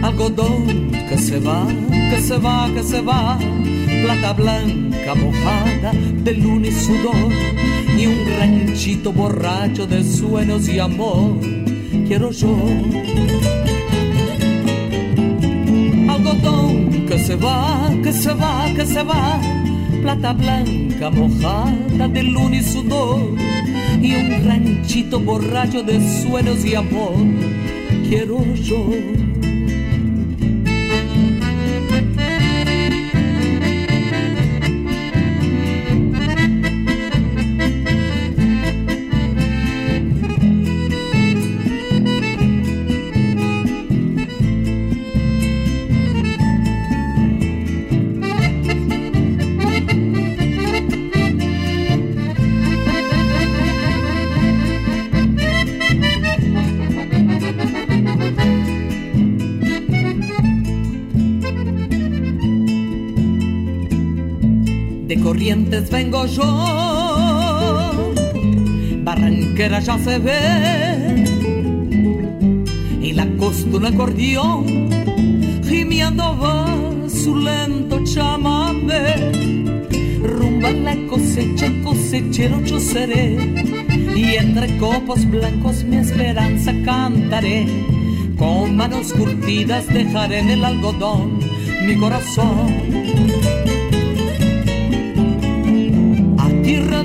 Algodón 0.02 0.90
que 1.08 1.16
se 1.16 1.38
va, 1.38 1.66
que 2.10 2.20
se 2.20 2.36
va, 2.36 2.68
que 2.74 2.82
se 2.82 3.00
va, 3.00 3.38
plata 4.02 4.32
blanca 4.32 5.14
mojada 5.14 5.92
de 6.24 6.32
luna 6.34 6.66
y 6.66 6.72
sudor, 6.72 7.32
y 7.96 8.06
un 8.06 8.18
ranchito 8.38 9.12
borracho 9.12 9.86
de 9.86 10.02
sueños 10.02 10.68
y 10.68 10.80
amor, 10.80 11.38
quiero 12.08 12.30
yo. 12.32 12.56
Algodón 16.36 17.06
que 17.06 17.18
se 17.18 17.36
va, 17.36 17.90
que 18.02 18.12
se 18.12 18.32
va, 18.34 18.66
que 18.74 18.86
se 18.86 19.02
va, 19.02 19.40
plata 20.02 20.32
blanca 20.32 21.10
mojada 21.10 22.08
de 22.08 22.22
luna 22.22 22.56
y 22.56 22.62
sudor, 22.62 23.20
y 24.00 24.14
un 24.14 24.46
ranchito 24.46 25.20
borracho 25.20 25.82
de 25.82 26.00
sueños 26.22 26.64
y 26.64 26.74
amor, 26.74 27.14
quiero 28.08 28.42
yo. 28.54 29.25
Vengo 65.70 66.26
yo, 66.26 66.44
barranquera 69.02 69.80
ya 69.80 69.98
se 69.98 70.18
ve, 70.18 71.24
y 73.00 73.12
la 73.12 73.26
costa 73.38 73.76
un 73.76 73.86
acordeón, 73.86 74.90
gimiendo 75.64 76.38
va 76.38 76.66
su 77.08 77.36
lento 77.36 78.02
chamamé, 78.04 79.16
rumba 80.22 80.70
la 80.70 80.96
cosecha, 81.08 81.66
cosechero 81.82 82.60
yo 82.64 82.78
seré, 82.78 83.36
y 84.14 84.36
entre 84.36 84.76
copos 84.78 85.28
blancos 85.28 85.84
mi 85.84 85.96
esperanza 85.96 86.72
cantaré, 86.84 87.66
con 88.38 88.76
manos 88.76 89.12
curtidas 89.12 89.86
dejaré 89.88 90.38
en 90.40 90.50
el 90.50 90.64
algodón 90.64 91.38
mi 91.86 91.96
corazón. 91.96 93.75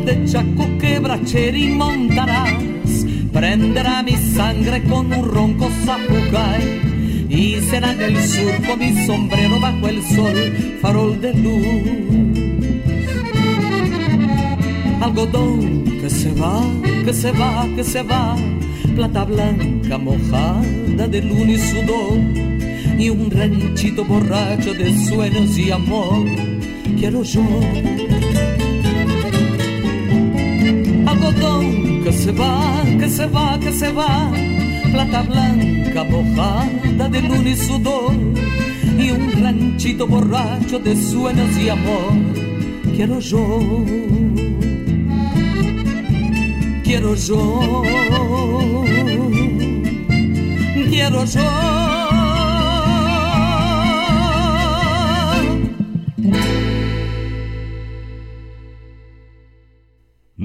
De 0.05 0.25
Chaco 0.25 0.65
quebracheri 0.79 1.69
montarás, 1.69 3.05
prenderá 3.31 4.03
mi 4.03 4.13
sangre 4.13 4.83
con 4.83 5.13
un 5.13 5.25
ronco 5.27 5.69
zapucay, 5.85 7.27
y 7.29 7.55
será 7.69 7.91
en 7.93 8.01
el 8.01 8.23
surco 8.23 8.77
mi 8.77 9.05
sombrero 9.05 9.59
bajo 9.59 9.87
el 9.87 10.03
sol, 10.03 10.77
farol 10.81 11.21
de 11.21 11.33
luz. 11.33 12.21
Algodón 15.01 15.99
que 16.01 16.09
se 16.09 16.31
va, 16.33 16.61
que 17.05 17.13
se 17.13 17.31
va, 17.31 17.67
que 17.75 17.83
se 17.83 18.03
va, 18.03 18.35
plata 18.95 19.23
blanca 19.23 19.97
mojada 19.97 21.07
de 21.07 21.21
luna 21.21 21.51
y 21.51 21.57
sudor, 21.57 22.19
y 22.97 23.09
un 23.09 23.31
ranchito 23.31 24.03
borracho 24.05 24.73
de 24.73 24.97
sueños 25.07 25.57
y 25.57 25.71
amor, 25.71 26.25
quiero 26.99 27.23
yo. 27.23 27.41
Algodón 31.21 32.03
que 32.03 32.11
se 32.11 32.31
va, 32.31 32.83
que 32.99 33.09
se 33.09 33.25
va, 33.27 33.59
que 33.59 33.71
se 33.71 33.91
va, 33.91 34.31
plata 34.91 35.21
blanca 35.21 36.03
mojada 36.03 37.09
de 37.09 37.21
luna 37.21 37.49
y 37.49 37.55
sudor, 37.55 38.13
y 38.97 39.11
un 39.11 39.43
ranchito 39.43 40.07
borracho 40.07 40.79
de 40.79 40.95
sueños 40.95 41.57
y 41.57 41.69
amor, 41.69 42.13
quiero 42.95 43.19
yo, 43.19 43.59
quiero 46.83 47.15
yo, 47.15 47.83
quiero 50.89 51.25
yo. 51.25 51.90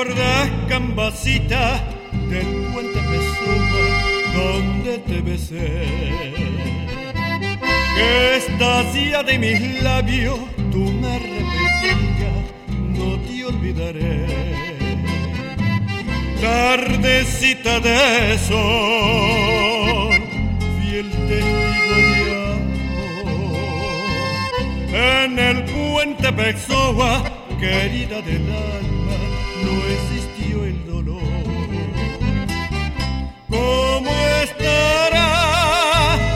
allá 0.00 1.82
del 2.30 2.46
puente 2.72 3.00
Pessoa 3.00 3.86
donde 4.34 4.98
te 4.98 5.20
besé. 5.22 5.88
Que 7.96 8.36
estacia 8.36 9.22
de 9.24 9.38
mis 9.38 9.82
labios 9.82 10.38
tú 10.70 10.84
me 10.92 11.18
repetías, 11.18 12.44
no 12.96 13.18
te 13.20 13.44
olvidaré. 13.44 14.26
Tardecita 16.40 17.80
de 17.80 18.38
sol, 18.38 20.20
fiel 20.80 21.10
testigo 21.28 21.96
de 22.06 22.20
amor. 23.32 23.70
En 24.94 25.38
el 25.38 25.64
puente 25.64 26.32
Pessoa, 26.32 27.24
querida 27.58 28.22
del 28.22 28.46
alma, 28.52 28.97
no 29.64 29.72
existió 29.86 30.64
el 30.64 30.86
dolor. 30.86 31.22
¿Cómo 33.48 34.10
estará 34.42 35.30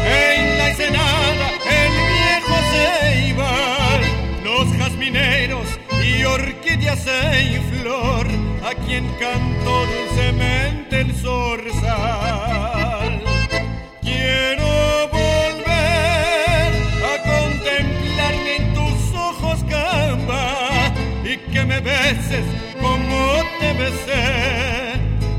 en 0.06 0.58
la 0.58 0.68
ensenada 0.70 1.46
el 1.80 1.92
viejo 2.12 2.54
Ceibal? 2.72 4.00
Los 4.44 4.66
jazmineros 4.76 5.68
y 6.04 6.24
orquídeas 6.24 7.06
en 7.06 7.62
flor, 7.64 8.26
a 8.64 8.74
quien 8.86 9.04
cantó 9.20 9.86
dulcemente 9.86 11.00
el 11.00 11.14
zorzal. 11.14 12.71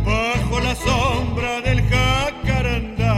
Bajo 0.06 0.60
la 0.60 0.76
sombra 0.76 1.62
del 1.62 1.82
jacarandá. 1.90 3.16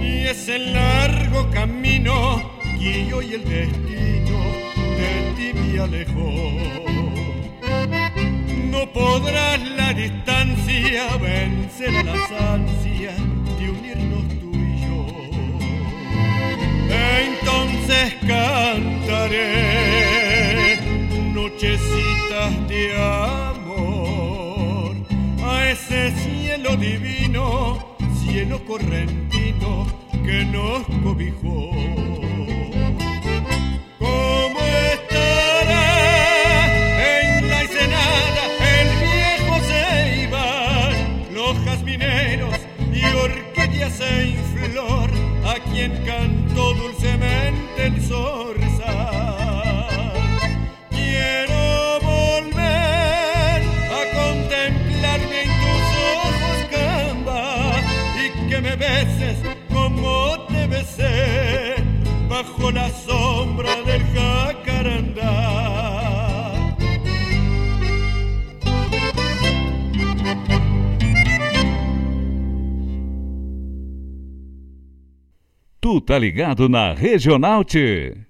Y 0.00 0.26
ese 0.26 0.58
largo 0.58 1.50
camino 1.50 2.50
que 2.78 3.12
hoy 3.12 3.34
el 3.34 3.44
destino 3.44 4.38
de 4.96 5.32
ti 5.36 5.52
me 5.52 5.80
alejó. 5.80 6.32
No 8.70 8.80
podrás 8.92 9.60
la 9.76 9.92
distancia 9.92 11.16
vencer 11.18 11.94
a 11.94 12.02
las 12.04 12.30
ansias 12.30 13.16
de 13.58 13.70
unirnos 13.70 14.28
tú 14.40 14.50
y 14.54 14.80
yo. 14.86 15.06
Entonces 17.20 18.14
cantaré 18.26 19.46
nochecitas 21.48 22.68
de 22.68 22.92
amor 23.00 24.96
a 25.44 25.70
ese 25.70 26.10
cielo 26.16 26.76
divino, 26.76 27.96
cielo 28.20 28.64
correntino 28.64 29.86
que 30.24 30.44
nos 30.44 30.84
cobijó. 31.04 31.70
¿Cómo 34.00 34.58
estará 34.92 35.86
en 37.14 37.48
la 37.48 37.62
ensenada 37.62 38.42
el 38.80 38.88
viejo 39.06 39.54
Ceibal, 39.70 40.94
los 41.32 41.56
jazmineros 41.64 42.56
y 42.92 43.04
orquídeas 43.24 44.00
en 44.00 44.34
flor, 44.52 45.10
a 45.44 45.54
quien 45.70 45.92
cantó 46.04 46.74
dulcemente 46.74 47.86
el 47.86 48.02
zorzal? 48.02 49.15
Bajo 62.36 62.70
la 62.70 62.88
sombra 62.90 63.82
del 63.86 64.02
jacarandá. 64.14 65.32
Tu 75.80 76.00
tá 76.00 76.18
ligado 76.18 76.68
na 76.68 76.92
Regional 76.92 77.64
T. 77.64 78.26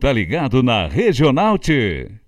tá 0.00 0.10
ligado 0.10 0.62
na 0.62 0.86
Regional 0.88 1.58
T. 1.58 2.20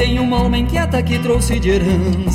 Tenho 0.00 0.22
uma 0.22 0.38
alma 0.38 0.56
inquieta 0.56 1.02
que 1.02 1.18
trouxe 1.18 1.60
de 1.60 1.68
herança 1.68 2.29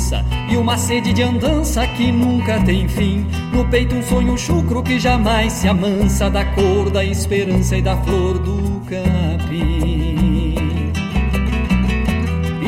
Uma 0.56 0.78
sede 0.78 1.12
de 1.12 1.22
andança 1.22 1.86
que 1.86 2.10
nunca 2.10 2.58
tem 2.60 2.88
fim. 2.88 3.26
No 3.52 3.64
peito 3.66 3.94
um 3.94 4.02
sonho 4.02 4.36
chucro 4.38 4.82
que 4.82 4.98
jamais 4.98 5.52
se 5.52 5.68
amansa 5.68 6.30
Da 6.30 6.44
cor 6.44 6.90
da 6.90 7.04
esperança 7.04 7.76
e 7.76 7.82
da 7.82 7.96
flor 7.98 8.38
do 8.38 8.80
capim. 8.88 10.56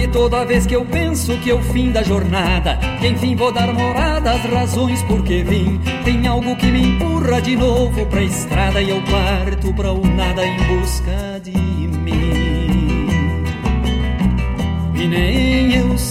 E 0.00 0.06
toda 0.08 0.44
vez 0.44 0.66
que 0.66 0.76
eu 0.76 0.84
penso 0.84 1.36
que 1.38 1.50
é 1.50 1.54
o 1.54 1.60
fim 1.60 1.90
da 1.90 2.02
jornada 2.02 2.78
Que 3.00 3.08
enfim 3.08 3.34
vou 3.34 3.50
dar 3.50 3.72
morada 3.72 4.30
às 4.32 4.44
razões 4.44 5.02
por 5.02 5.24
que 5.24 5.42
vim 5.42 5.80
Tem 6.04 6.26
algo 6.26 6.54
que 6.56 6.70
me 6.70 6.80
empurra 6.80 7.42
de 7.42 7.56
novo 7.56 8.06
pra 8.06 8.22
estrada 8.22 8.80
E 8.80 8.90
eu 8.90 9.02
parto 9.02 9.74
pra 9.74 9.92
o 9.92 10.06
nada 10.06 10.46
em 10.46 10.56
busca 10.64 11.27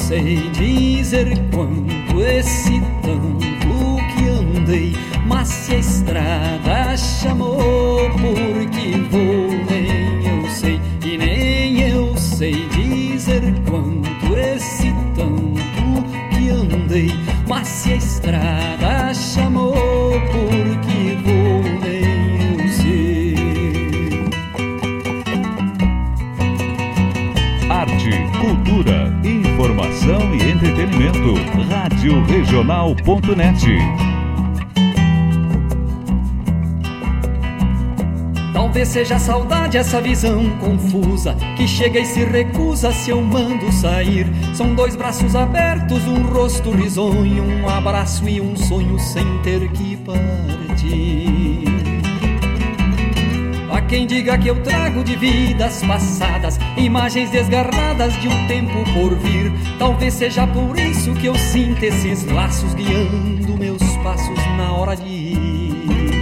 sei 0.07 0.49
dizer 0.51 1.37
quanto 1.53 2.21
esse 2.21 2.81
tanto 3.01 3.97
que 4.15 4.29
andei, 4.29 4.95
mas 5.27 5.49
se 5.49 5.75
a 5.75 5.79
estrada 5.79 6.95
chamou, 6.95 8.09
porque 8.11 9.01
vou, 9.11 9.49
nem 9.69 10.25
eu 10.25 10.49
sei, 10.49 10.79
e 11.03 11.17
nem 11.17 11.81
eu 11.89 12.15
sei 12.15 12.69
dizer 12.69 13.41
quanto 13.69 14.37
esse 14.37 14.93
tanto 15.13 15.57
que 16.31 16.49
andei, 16.51 17.11
mas 17.45 17.67
se 17.67 17.91
a 17.91 17.95
estrada 17.97 18.76
Rádio 32.07 32.23
Regional.net. 32.23 33.65
Talvez 38.53 38.87
seja 38.87 39.19
saudade 39.19 39.77
essa 39.77 39.99
visão 40.01 40.49
confusa 40.57 41.35
que 41.57 41.67
chega 41.67 41.99
e 41.99 42.05
se 42.05 42.23
recusa 42.23 42.93
se 42.93 43.09
eu 43.11 43.21
mando 43.21 43.69
sair. 43.73 44.25
São 44.53 44.73
dois 44.73 44.95
braços 44.95 45.35
abertos, 45.35 46.05
um 46.07 46.23
rosto 46.23 46.71
risonho, 46.71 47.43
um 47.43 47.67
abraço 47.67 48.27
e 48.29 48.39
um 48.39 48.55
sonho 48.55 48.97
sem 48.99 49.39
ter 49.39 49.69
que 49.71 49.86
Diga 54.17 54.35
que 54.35 54.47
eu 54.47 54.59
trago 54.63 55.03
de 55.03 55.15
vidas 55.15 55.83
passadas 55.83 56.57
imagens 56.75 57.29
desgarradas 57.29 58.19
de 58.19 58.27
um 58.27 58.47
tempo 58.47 58.83
por 58.91 59.13
vir. 59.13 59.51
Talvez 59.77 60.15
seja 60.15 60.47
por 60.47 60.75
isso 60.79 61.13
que 61.13 61.27
eu 61.27 61.35
sinto 61.35 61.83
esses 61.83 62.25
laços 62.25 62.73
guiando 62.73 63.55
meus 63.59 63.83
passos 63.97 64.35
na 64.57 64.73
hora 64.73 64.95
de 64.95 65.07
ir. 65.07 66.17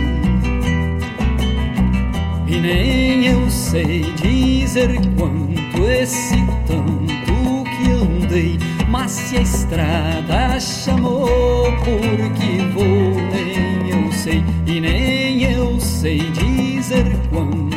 E 2.46 2.60
nem 2.60 3.28
eu 3.28 3.50
sei 3.50 4.02
dizer 4.16 5.00
quanto 5.18 5.90
esse 5.90 6.36
tanto 6.68 7.64
que 7.78 7.92
andei, 7.92 8.60
mas 8.90 9.10
se 9.10 9.38
a 9.38 9.42
estrada 9.42 10.60
chamou, 10.60 11.72
porque 11.78 12.58
vou, 12.74 13.16
nem 13.32 13.90
eu 13.90 14.12
sei, 14.12 14.44
e 14.68 14.82
nem 14.82 15.44
eu 15.44 15.80
sei 15.80 16.20
dizer 16.32 17.06
quanto 17.30 17.75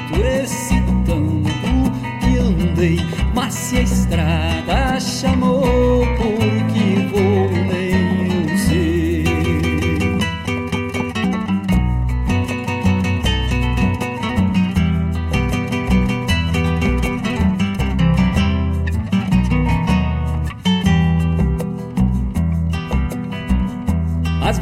andei, 2.78 2.96
mas 3.34 3.54
se 3.54 3.76
a 3.76 3.82
estrada 3.82 5.00
chamou, 5.00 5.64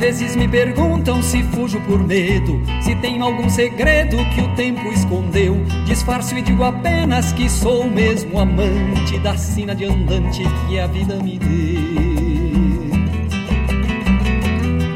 vezes 0.06 0.36
me 0.36 0.46
perguntam 0.46 1.20
se 1.20 1.42
fujo 1.42 1.80
por 1.80 1.98
medo, 1.98 2.62
se 2.80 2.94
tenho 2.94 3.24
algum 3.24 3.50
segredo 3.50 4.16
que 4.32 4.40
o 4.40 4.54
tempo 4.54 4.86
escondeu. 4.92 5.56
Disfarço 5.84 6.38
e 6.38 6.42
digo 6.42 6.62
apenas 6.62 7.32
que 7.32 7.50
sou 7.50 7.90
mesmo 7.90 8.38
amante 8.38 9.18
da 9.18 9.36
sina 9.36 9.74
de 9.74 9.84
andante 9.84 10.44
que 10.68 10.78
a 10.78 10.86
vida 10.86 11.16
me 11.16 11.40
deu. 11.40 12.96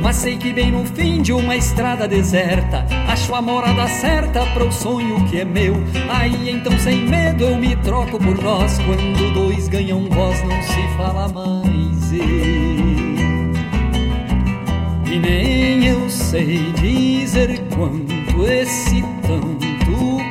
Mas 0.00 0.14
sei 0.14 0.36
que 0.36 0.52
bem 0.52 0.70
no 0.70 0.84
fim 0.84 1.20
de 1.20 1.32
uma 1.32 1.54
estrada 1.54 2.08
deserta 2.08 2.86
Acho 3.06 3.34
a 3.34 3.42
morada 3.42 3.86
certa 3.86 4.46
para 4.46 4.64
o 4.64 4.72
sonho 4.72 5.24
que 5.28 5.40
é 5.40 5.44
meu 5.44 5.74
Aí 6.08 6.50
então 6.50 6.76
sem 6.78 7.06
medo 7.06 7.44
eu 7.44 7.56
me 7.56 7.76
troco 7.76 8.18
por 8.18 8.42
nós 8.42 8.78
Quando 8.78 9.34
dois 9.34 9.68
ganham 9.68 10.08
voz 10.08 10.42
não 10.42 10.62
se 10.62 10.96
fala 10.96 11.28
mais 11.28 12.12
eu. 12.12 12.59
Sei 16.30 16.72
dizer 16.74 17.60
quanto 17.74 18.46
esse 18.46 19.02
tanto 19.20 19.58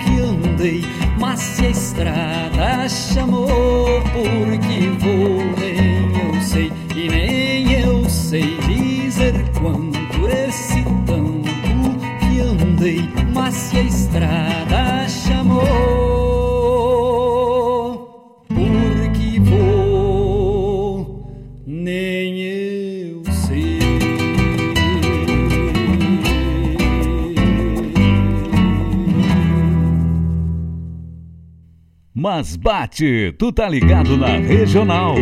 que 0.06 0.22
andei 0.22 0.86
Mas 1.20 1.41
se 1.41 1.66
a 1.66 1.70
estrada 1.72 2.88
chamou 2.88 4.02
porque 4.14 4.88
vou 4.97 5.43
Nem 5.58 6.18
eu 6.24 6.41
sei 6.41 6.72
e 6.95 7.10
nem 7.10 7.74
eu 7.82 8.10
sei 8.10 8.58
dizer 8.66 9.34
quanto 9.60 10.28
esse 10.30 10.82
tanto 11.06 12.00
que 12.20 12.39
andei 12.39 13.10
Mas 13.34 13.54
se 13.56 13.78
a 13.80 13.82
estrada 13.82 15.10
chamou 15.10 15.99
Mas 32.20 32.57
bate, 32.57 33.34
tu 33.38 33.49
tá 33.49 33.70
ligado 33.70 34.17
na 34.17 34.28
Regional. 34.28 35.15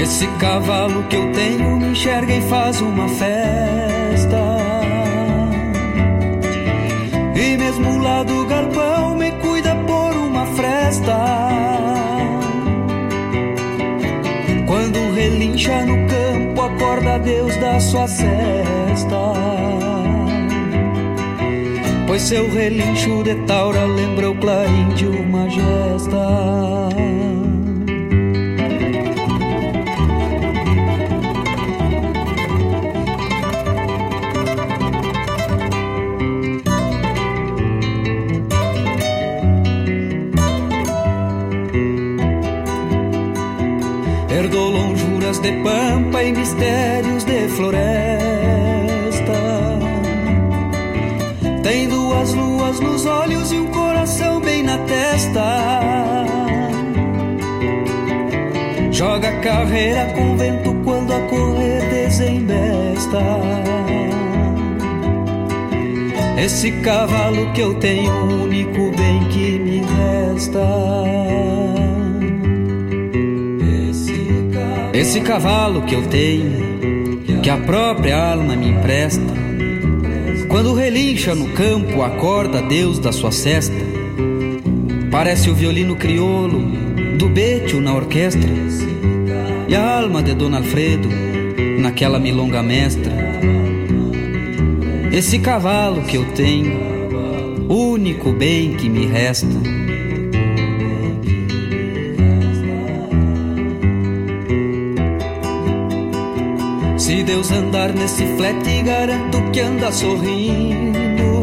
Esse 0.00 0.28
cavalo 0.38 1.02
que 1.08 1.16
eu 1.16 1.32
tenho 1.32 1.76
me 1.80 1.88
enxerga 1.88 2.32
e 2.36 2.40
faz 2.42 2.80
uma 2.80 3.08
festa. 3.08 3.97
Relincha 15.68 15.84
no 15.84 16.06
campo, 16.06 16.62
acorda 16.62 17.18
Deus 17.18 17.54
da 17.56 17.78
sua 17.78 18.08
cesta. 18.08 19.32
Pois 22.06 22.22
seu 22.22 22.50
relincho 22.50 23.22
de 23.22 23.34
taura 23.46 23.84
lembra 23.84 24.30
o 24.30 24.36
clarim 24.36 24.88
de 24.94 25.06
uma 25.06 25.48
gesta. 25.50 26.88
De 45.48 45.62
pampa 45.62 46.22
e 46.22 46.32
mistérios 46.32 47.24
de 47.24 47.48
floresta. 47.48 47.78
Tem 51.62 51.88
duas 51.88 52.34
luas 52.34 52.80
nos 52.80 53.06
olhos 53.06 53.50
e 53.50 53.58
um 53.58 53.66
coração 53.68 54.40
bem 54.40 54.62
na 54.62 54.76
testa. 54.78 56.26
Joga 58.90 59.32
carreira 59.40 60.12
com 60.14 60.36
vento 60.36 60.74
quando 60.84 61.14
a 61.14 61.20
correr 61.28 61.80
desembesta. 61.88 63.22
Esse 66.36 66.72
cavalo 66.82 67.50
que 67.52 67.62
eu 67.62 67.74
tenho, 67.74 68.12
o 68.12 68.44
único 68.44 68.90
bem 68.96 69.28
que 69.30 69.58
me 69.58 69.80
resta. 69.80 71.17
Esse 74.98 75.20
cavalo 75.20 75.82
que 75.82 75.94
eu 75.94 76.02
tenho, 76.08 77.20
que 77.40 77.48
a 77.48 77.56
própria 77.56 78.32
alma 78.32 78.56
me 78.56 78.70
empresta. 78.70 79.22
Quando 80.48 80.74
relincha 80.74 81.36
no 81.36 81.50
campo, 81.50 82.02
acorda 82.02 82.60
Deus 82.62 82.98
da 82.98 83.12
sua 83.12 83.30
cesta. 83.30 83.76
Parece 85.08 85.50
o 85.50 85.54
violino 85.54 85.94
crioulo 85.94 86.58
do 87.16 87.28
Betio 87.28 87.80
na 87.80 87.94
orquestra. 87.94 88.50
E 89.68 89.76
a 89.76 89.98
alma 90.00 90.20
de 90.20 90.34
Dona 90.34 90.56
Alfredo 90.56 91.08
naquela 91.78 92.18
milonga 92.18 92.60
mestra. 92.60 93.12
Esse 95.12 95.38
cavalo 95.38 96.02
que 96.02 96.16
eu 96.16 96.24
tenho, 96.32 96.76
único 97.68 98.32
bem 98.32 98.72
que 98.74 98.88
me 98.88 99.06
resta. 99.06 99.46
Se 107.08 107.22
Deus 107.22 107.50
andar 107.50 107.94
nesse 107.94 108.22
flete, 108.36 108.82
garanto 108.82 109.40
que 109.50 109.60
anda 109.60 109.90
sorrindo. 109.90 111.42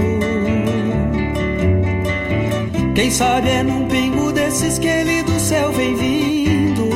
Quem 2.93 3.09
sabe 3.09 3.49
é 3.49 3.63
num 3.63 3.88
pingo 3.88 4.32
desses 4.32 4.78
que 4.78 4.88
ele 4.88 5.24
do 5.24 5.39
céu 5.39 5.72
vem 5.72 5.95
vindo. 5.95 6.88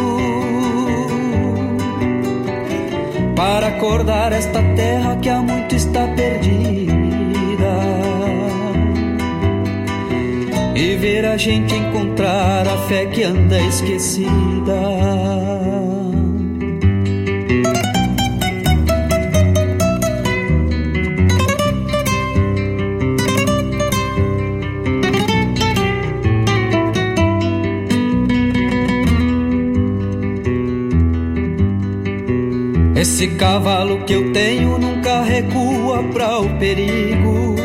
Para 3.36 3.70
acordar 3.70 4.34
esta 4.34 4.62
terra 4.76 5.16
que 5.16 5.30
há 5.30 5.42
muito 5.42 5.74
está 5.74 6.06
perdida. 6.10 6.94
E 10.76 10.96
ver 10.96 11.26
a 11.26 11.38
gente 11.38 11.74
encontrar 11.74 12.68
a 12.68 12.78
fé 12.88 13.08
que 13.08 13.24
anda 13.24 13.60
esquecida. 13.62 15.59
Que 34.06 34.14
eu 34.14 34.32
tenho 34.32 34.78
nunca 34.78 35.22
recua 35.22 36.04
para 36.14 36.40
o 36.40 36.50
perigo. 36.58 37.56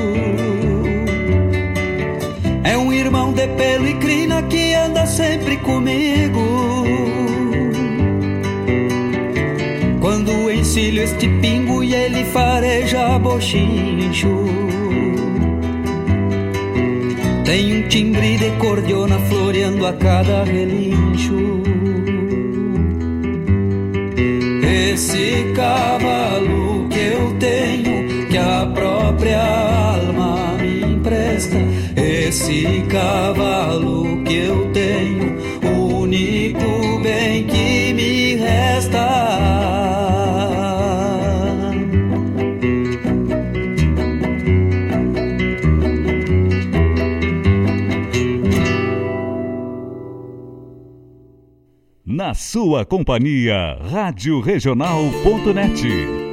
É 2.62 2.76
um 2.76 2.92
irmão 2.92 3.32
de 3.32 3.46
pelo 3.48 3.86
e 3.86 3.94
crina 3.94 4.42
que 4.42 4.74
anda 4.74 5.06
sempre 5.06 5.56
comigo. 5.58 6.84
Quando 10.00 10.50
encilho 10.50 11.02
este 11.02 11.28
pingo 11.40 11.82
e 11.84 11.94
ele 11.94 12.24
fareja 12.24 13.18
bochincho. 13.18 14.44
Tem 17.44 17.76
um 17.76 17.88
timbre 17.88 18.38
de 18.38 18.50
cordiona 18.52 19.18
floreando 19.28 19.86
a 19.86 19.92
cada 19.92 20.44
relincho. 20.44 20.93
Esse 32.36 32.82
cavalo 32.90 34.20
que 34.24 34.34
eu 34.34 34.68
tenho, 34.72 35.36
o 35.62 36.00
único 36.00 36.98
bem 37.00 37.46
que 37.46 37.94
me 37.94 38.34
resta. 38.34 38.98
Na 52.04 52.34
sua 52.34 52.84
companhia, 52.84 53.78
Rádio 53.80 54.40
Regional.net. 54.40 56.23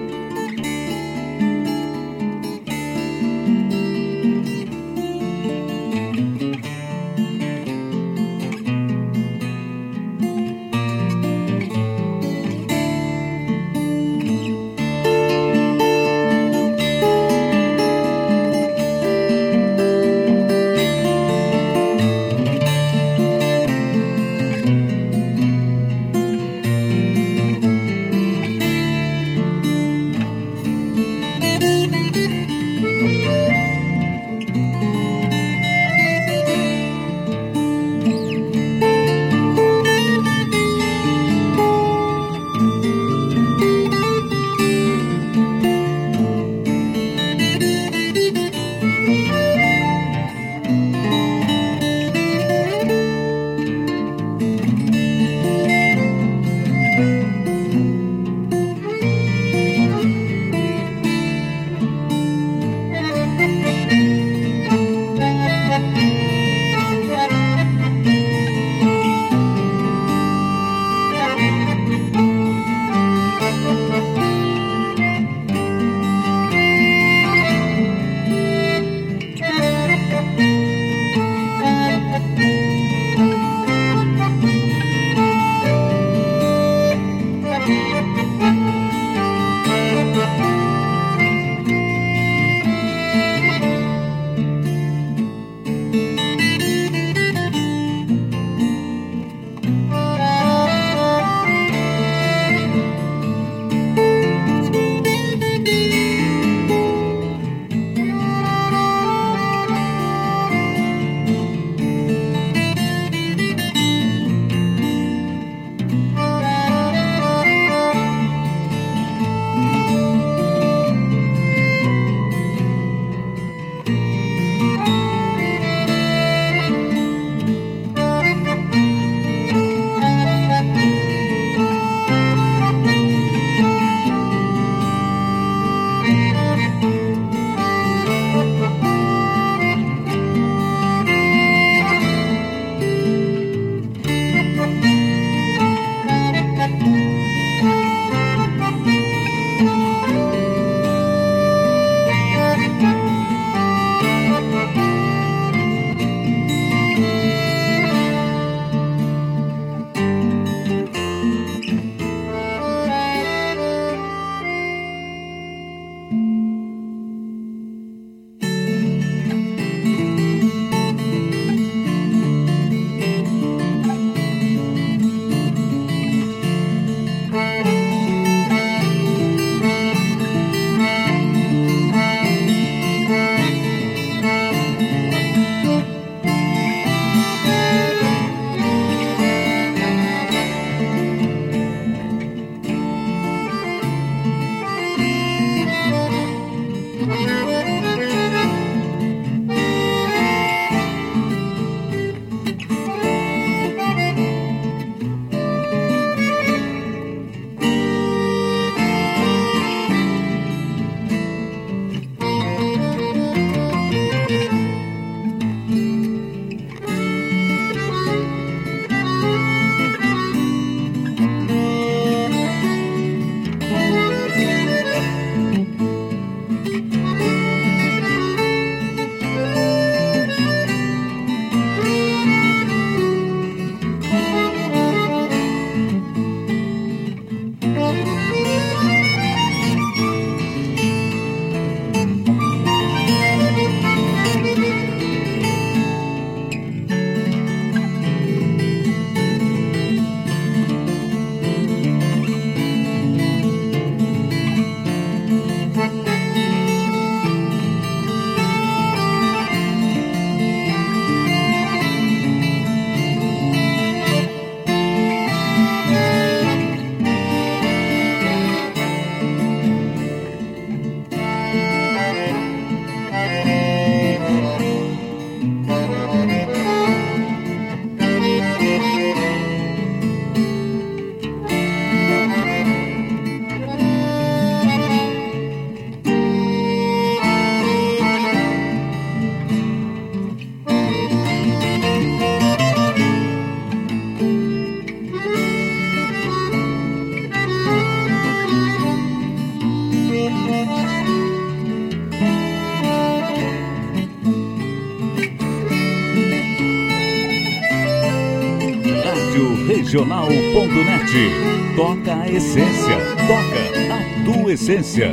Toca 311.76 312.22
a 312.22 312.30
essência. 312.30 312.96
Toca 313.28 313.94
a 313.94 314.24
tua 314.24 314.54
essência. 314.54 315.12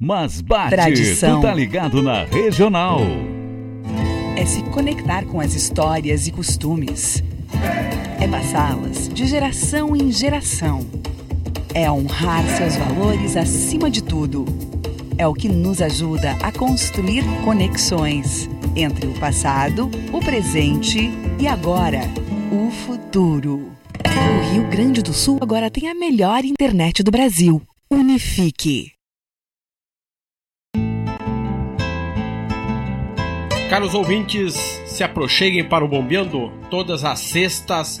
Mas 0.00 0.40
bate, 0.40 0.70
Tradição. 0.70 1.40
tu 1.40 1.42
tá 1.42 1.54
ligado 1.54 2.02
na 2.02 2.24
Regional. 2.24 3.02
É 4.36 4.44
se 4.44 4.64
conectar 4.64 5.24
com 5.26 5.40
as 5.40 5.54
histórias 5.54 6.26
e 6.26 6.32
costumes 6.32 7.22
passá-las 8.30 9.08
de 9.08 9.26
geração 9.26 9.96
em 9.96 10.10
geração. 10.12 10.86
É 11.74 11.90
honrar 11.90 12.44
seus 12.56 12.76
valores 12.76 13.36
acima 13.36 13.90
de 13.90 14.02
tudo. 14.02 14.44
É 15.16 15.26
o 15.26 15.34
que 15.34 15.48
nos 15.48 15.80
ajuda 15.80 16.32
a 16.42 16.52
construir 16.52 17.24
conexões 17.44 18.48
entre 18.76 19.06
o 19.06 19.14
passado, 19.18 19.90
o 20.12 20.20
presente 20.20 21.10
e 21.38 21.46
agora, 21.46 22.00
o 22.52 22.70
futuro. 22.70 23.72
O 24.04 24.52
Rio 24.52 24.68
Grande 24.68 25.02
do 25.02 25.12
Sul 25.12 25.38
agora 25.40 25.70
tem 25.70 25.88
a 25.88 25.94
melhor 25.94 26.44
internet 26.44 27.02
do 27.02 27.10
Brasil. 27.10 27.62
Unifique. 27.90 28.92
Caros 33.68 33.92
ouvintes, 33.92 34.54
se 34.86 35.04
aproxeguem 35.04 35.68
para 35.68 35.84
o 35.84 35.88
Bombeando 35.88 36.50
todas 36.70 37.04
as 37.04 37.20
sextas, 37.20 38.00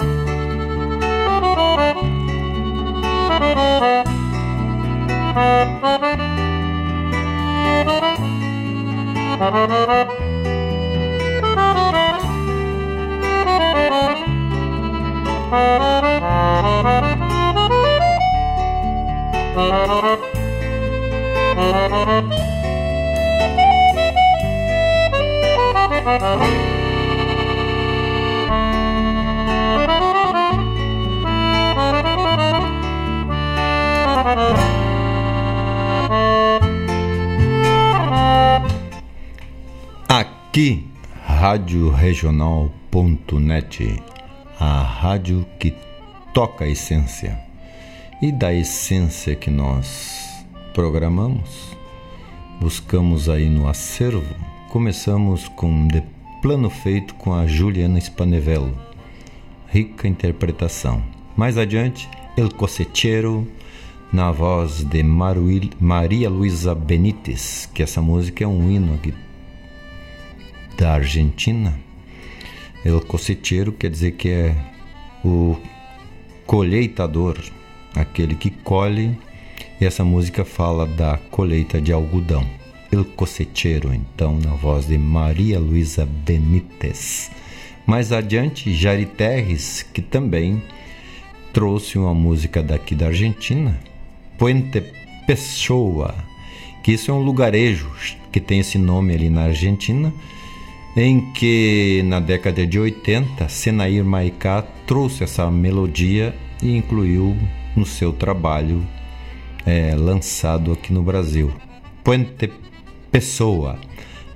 Oh 9.43 9.81
Aqui, 40.51 40.83
radioregional.net, 41.23 44.03
a 44.59 44.81
rádio 44.81 45.45
que 45.57 45.73
toca 46.33 46.65
a 46.65 46.67
essência. 46.67 47.39
E 48.21 48.33
da 48.33 48.53
essência 48.53 49.33
que 49.33 49.49
nós 49.49 50.45
programamos, 50.73 51.77
buscamos 52.59 53.29
aí 53.29 53.49
no 53.49 53.69
acervo, 53.69 54.35
começamos 54.67 55.47
com 55.47 55.87
De 55.87 56.03
Plano 56.41 56.69
Feito 56.69 57.15
com 57.15 57.33
a 57.33 57.47
Juliana 57.47 58.01
Spanevello. 58.01 58.77
Rica 59.69 60.05
interpretação. 60.05 61.01
Mais 61.37 61.57
adiante, 61.57 62.09
El 62.35 62.53
Cosechero, 62.53 63.47
na 64.11 64.33
voz 64.33 64.83
de 64.83 65.01
Maria 65.01 66.29
Luisa 66.29 66.75
Benítez, 66.75 67.69
que 67.73 67.81
essa 67.81 68.01
música 68.01 68.43
é 68.43 68.47
um 68.47 68.69
hino 68.69 68.95
aqui 68.95 69.13
da 70.81 70.93
Argentina. 70.93 71.79
El 72.83 73.01
cosecheiro 73.01 73.71
quer 73.71 73.91
dizer 73.91 74.13
que 74.13 74.29
é 74.29 74.55
o 75.23 75.55
colheitador, 76.47 77.37
aquele 77.95 78.33
que 78.33 78.49
colhe, 78.49 79.15
e 79.79 79.85
essa 79.85 80.03
música 80.03 80.43
fala 80.43 80.87
da 80.87 81.19
colheita 81.29 81.79
de 81.79 81.93
algodão. 81.93 82.43
El 82.91 83.05
cosecheiro, 83.05 83.93
então, 83.93 84.39
na 84.39 84.55
voz 84.55 84.87
de 84.87 84.97
Maria 84.97 85.59
Luisa 85.59 86.03
Benítez. 86.03 87.29
Mais 87.85 88.11
adiante, 88.11 88.73
Jari 88.73 89.05
Terres, 89.05 89.83
que 89.93 90.01
também 90.01 90.63
trouxe 91.53 91.99
uma 91.99 92.13
música 92.15 92.63
daqui 92.63 92.95
da 92.95 93.07
Argentina, 93.07 93.79
Puente 94.35 94.81
Pessoa, 95.27 96.15
que 96.83 96.93
isso 96.93 97.11
é 97.11 97.13
um 97.13 97.21
lugarejo 97.21 97.91
que 98.31 98.39
tem 98.39 98.61
esse 98.61 98.79
nome 98.79 99.13
ali 99.13 99.29
na 99.29 99.43
Argentina, 99.43 100.11
em 100.95 101.31
que 101.33 102.01
na 102.05 102.19
década 102.19 102.65
de 102.67 102.79
80 102.79 103.47
Senair 103.47 104.03
Maicá 104.03 104.61
trouxe 104.85 105.23
essa 105.23 105.49
melodia 105.49 106.35
e 106.61 106.75
incluiu 106.75 107.37
no 107.75 107.85
seu 107.85 108.11
trabalho 108.11 108.85
é, 109.65 109.95
lançado 109.95 110.71
aqui 110.71 110.91
no 110.91 111.01
Brasil. 111.01 111.53
Puente 112.03 112.51
Pessoa. 113.11 113.79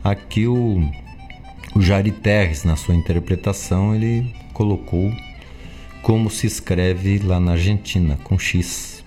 Aqui 0.04 0.48
o, 0.48 0.82
o 1.76 1.82
Jari 1.82 2.12
Terres, 2.12 2.64
na 2.64 2.76
sua 2.76 2.96
interpretação, 2.96 3.96
ele 3.96 4.34
colocou 4.54 5.12
como 6.02 6.30
se 6.30 6.46
escreve 6.46 7.18
lá 7.20 7.40
na 7.40 7.54
Argentina, 7.54 8.18
com 8.24 8.38
X. 8.38 9.04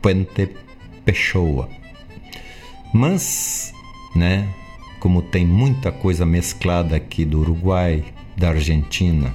Puente 0.00 0.48
Pessoa. 1.04 1.68
Mas, 2.94 3.72
né, 4.14 4.48
como 5.00 5.22
tem 5.22 5.46
muita 5.46 5.92
coisa 5.92 6.26
mesclada 6.26 6.96
aqui 6.96 7.24
do 7.24 7.40
Uruguai, 7.40 8.04
da 8.36 8.50
Argentina, 8.50 9.34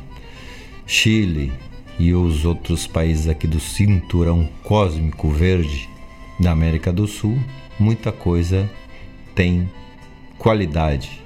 Chile 0.86 1.52
e 1.98 2.14
os 2.14 2.46
outros 2.46 2.88
países 2.88 3.28
aqui 3.28 3.48
do 3.48 3.60
cinturão 3.60 4.48
cósmico 4.64 5.30
verde 5.30 5.90
da 6.40 6.52
América 6.52 6.92
do 6.92 7.08
Sul, 7.08 7.38
muita 7.80 8.12
coisa 8.12 8.70
tem 9.36 9.70
qualidade, 10.38 11.22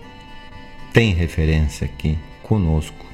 tem 0.94 1.14
referência 1.14 1.86
aqui 1.86 2.18
conosco, 2.44 3.06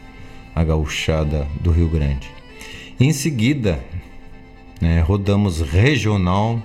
a 0.56 0.64
gauchada 0.64 1.48
do 1.62 1.72
Rio 1.72 1.90
Grande. 1.90 2.30
Em 3.00 3.12
seguida, 3.12 3.84
né, 4.80 5.00
rodamos 5.00 5.62
regional 5.62 6.62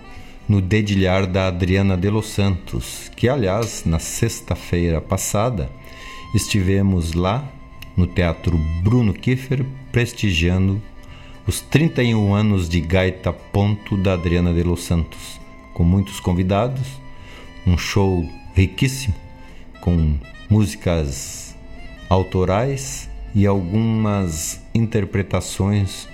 no 0.49 0.61
dedilhar 0.63 1.27
da 1.27 1.49
Adriana 1.49 1.97
de 1.97 2.11
los 2.11 2.27
Santos, 2.29 3.11
que 3.15 3.29
aliás, 3.29 3.85
na 3.85 3.99
sexta-feira 3.99 5.01
passada, 5.01 5.71
estivemos 6.35 7.13
lá 7.13 7.45
no 7.97 8.07
Teatro 8.07 8.57
Bruno 8.83 9.13
Kiefer 9.13 9.65
prestigiando 9.93 10.81
os 11.47 11.61
31 11.61 12.35
anos 12.35 12.69
de 12.69 12.81
Gaita 12.81 13.33
Ponto 13.33 13.97
da 13.97 14.15
Adriana 14.15 14.53
de 14.53 14.63
los 14.63 14.83
Santos, 14.85 15.39
com 15.75 15.85
muitos 15.85 16.21
convidados, 16.21 16.87
um 17.67 17.77
show 17.77 18.27
riquíssimo 18.55 19.15
com 19.81 20.15
músicas 20.49 21.55
autorais 22.09 23.09
e 23.35 23.47
algumas 23.47 24.61
interpretações 24.75 26.09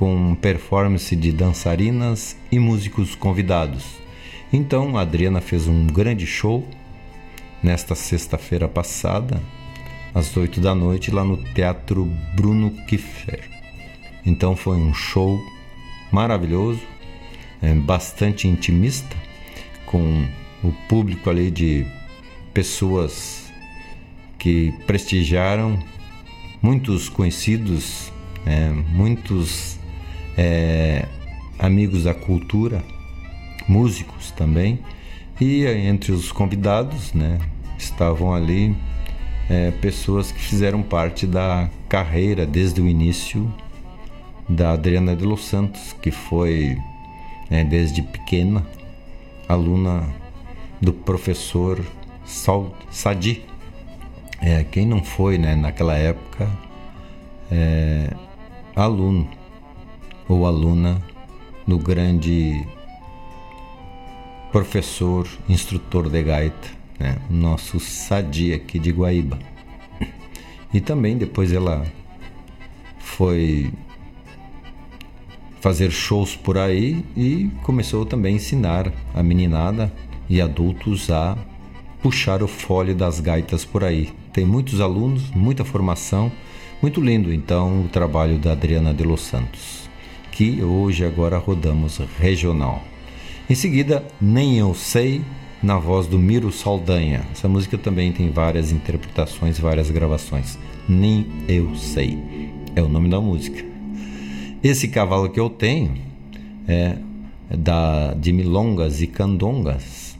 com 0.00 0.34
performance 0.34 1.14
de 1.14 1.30
dançarinas 1.30 2.34
e 2.50 2.58
músicos 2.58 3.14
convidados. 3.14 3.84
Então, 4.50 4.96
a 4.96 5.02
Adriana 5.02 5.42
fez 5.42 5.68
um 5.68 5.86
grande 5.86 6.26
show 6.26 6.66
nesta 7.62 7.94
sexta-feira 7.94 8.66
passada, 8.66 9.38
às 10.14 10.34
8 10.34 10.58
da 10.58 10.74
noite, 10.74 11.10
lá 11.10 11.22
no 11.22 11.36
Teatro 11.52 12.06
Bruno 12.34 12.70
Kiffer. 12.86 13.42
Então, 14.24 14.56
foi 14.56 14.78
um 14.78 14.94
show 14.94 15.38
maravilhoso, 16.10 16.80
é, 17.60 17.74
bastante 17.74 18.48
intimista, 18.48 19.14
com 19.84 20.26
o 20.64 20.72
público 20.88 21.28
ali 21.28 21.50
de 21.50 21.86
pessoas 22.54 23.52
que 24.38 24.72
prestigiaram, 24.86 25.78
muitos 26.62 27.10
conhecidos, 27.10 28.10
é, 28.46 28.70
muitos 28.70 29.78
é, 30.36 31.06
amigos 31.58 32.04
da 32.04 32.14
cultura, 32.14 32.82
músicos 33.68 34.30
também, 34.30 34.78
e 35.40 35.64
entre 35.64 36.12
os 36.12 36.30
convidados 36.30 37.12
né, 37.14 37.38
estavam 37.78 38.34
ali 38.34 38.76
é, 39.48 39.70
pessoas 39.70 40.30
que 40.30 40.40
fizeram 40.40 40.82
parte 40.82 41.26
da 41.26 41.68
carreira 41.88 42.46
desde 42.46 42.80
o 42.80 42.86
início 42.86 43.52
da 44.48 44.72
Adriana 44.72 45.16
de 45.16 45.24
Los 45.24 45.44
Santos, 45.44 45.94
que 46.00 46.10
foi 46.10 46.76
é, 47.50 47.64
desde 47.64 48.02
pequena 48.02 48.66
aluna 49.48 50.08
do 50.80 50.92
professor 50.92 51.80
Sadi. 52.24 53.44
É, 54.40 54.64
quem 54.64 54.86
não 54.86 55.02
foi 55.02 55.36
né, 55.36 55.54
naquela 55.54 55.94
época 55.96 56.48
é, 57.50 58.10
aluno 58.74 59.28
ou 60.30 60.46
aluna 60.46 61.02
do 61.66 61.76
grande 61.76 62.64
professor, 64.52 65.26
instrutor 65.48 66.08
de 66.08 66.22
gaita, 66.22 66.68
né, 66.98 67.16
nosso 67.28 67.80
Sadi 67.80 68.52
aqui 68.52 68.78
de 68.78 68.92
Guaíba. 68.92 69.38
E 70.72 70.80
também 70.80 71.18
depois 71.18 71.52
ela 71.52 71.84
foi 73.00 73.72
fazer 75.60 75.90
shows 75.90 76.36
por 76.36 76.56
aí 76.56 77.04
e 77.16 77.50
começou 77.64 78.06
também 78.06 78.34
a 78.34 78.36
ensinar 78.36 78.92
a 79.12 79.22
meninada 79.22 79.92
e 80.28 80.40
adultos 80.40 81.10
a 81.10 81.36
puxar 82.00 82.40
o 82.40 82.46
fole 82.46 82.94
das 82.94 83.18
gaitas 83.18 83.64
por 83.64 83.82
aí. 83.82 84.12
Tem 84.32 84.46
muitos 84.46 84.80
alunos, 84.80 85.28
muita 85.30 85.64
formação, 85.64 86.30
muito 86.80 87.00
lindo 87.00 87.32
então 87.32 87.82
o 87.82 87.88
trabalho 87.88 88.38
da 88.38 88.52
Adriana 88.52 88.94
de 88.94 89.02
Los 89.02 89.22
Santos, 89.22 89.79
hoje 90.62 91.04
agora 91.04 91.36
rodamos 91.36 91.98
regional. 92.18 92.82
Em 93.48 93.54
seguida, 93.54 94.02
Nem 94.20 94.56
Eu 94.56 94.74
Sei, 94.74 95.22
na 95.62 95.78
voz 95.78 96.06
do 96.06 96.18
Miro 96.18 96.50
Saldanha. 96.50 97.22
Essa 97.30 97.46
música 97.46 97.76
também 97.76 98.10
tem 98.10 98.30
várias 98.30 98.72
interpretações, 98.72 99.58
várias 99.58 99.90
gravações. 99.90 100.58
Nem 100.88 101.26
Eu 101.46 101.76
Sei 101.76 102.18
é 102.74 102.82
o 102.82 102.88
nome 102.88 103.10
da 103.10 103.20
música. 103.20 103.62
Esse 104.62 104.88
cavalo 104.88 105.28
que 105.28 105.38
eu 105.38 105.50
tenho 105.50 105.94
é 106.66 106.96
da 107.54 108.14
de 108.14 108.32
milongas 108.32 109.02
e 109.02 109.06
candongas. 109.06 110.16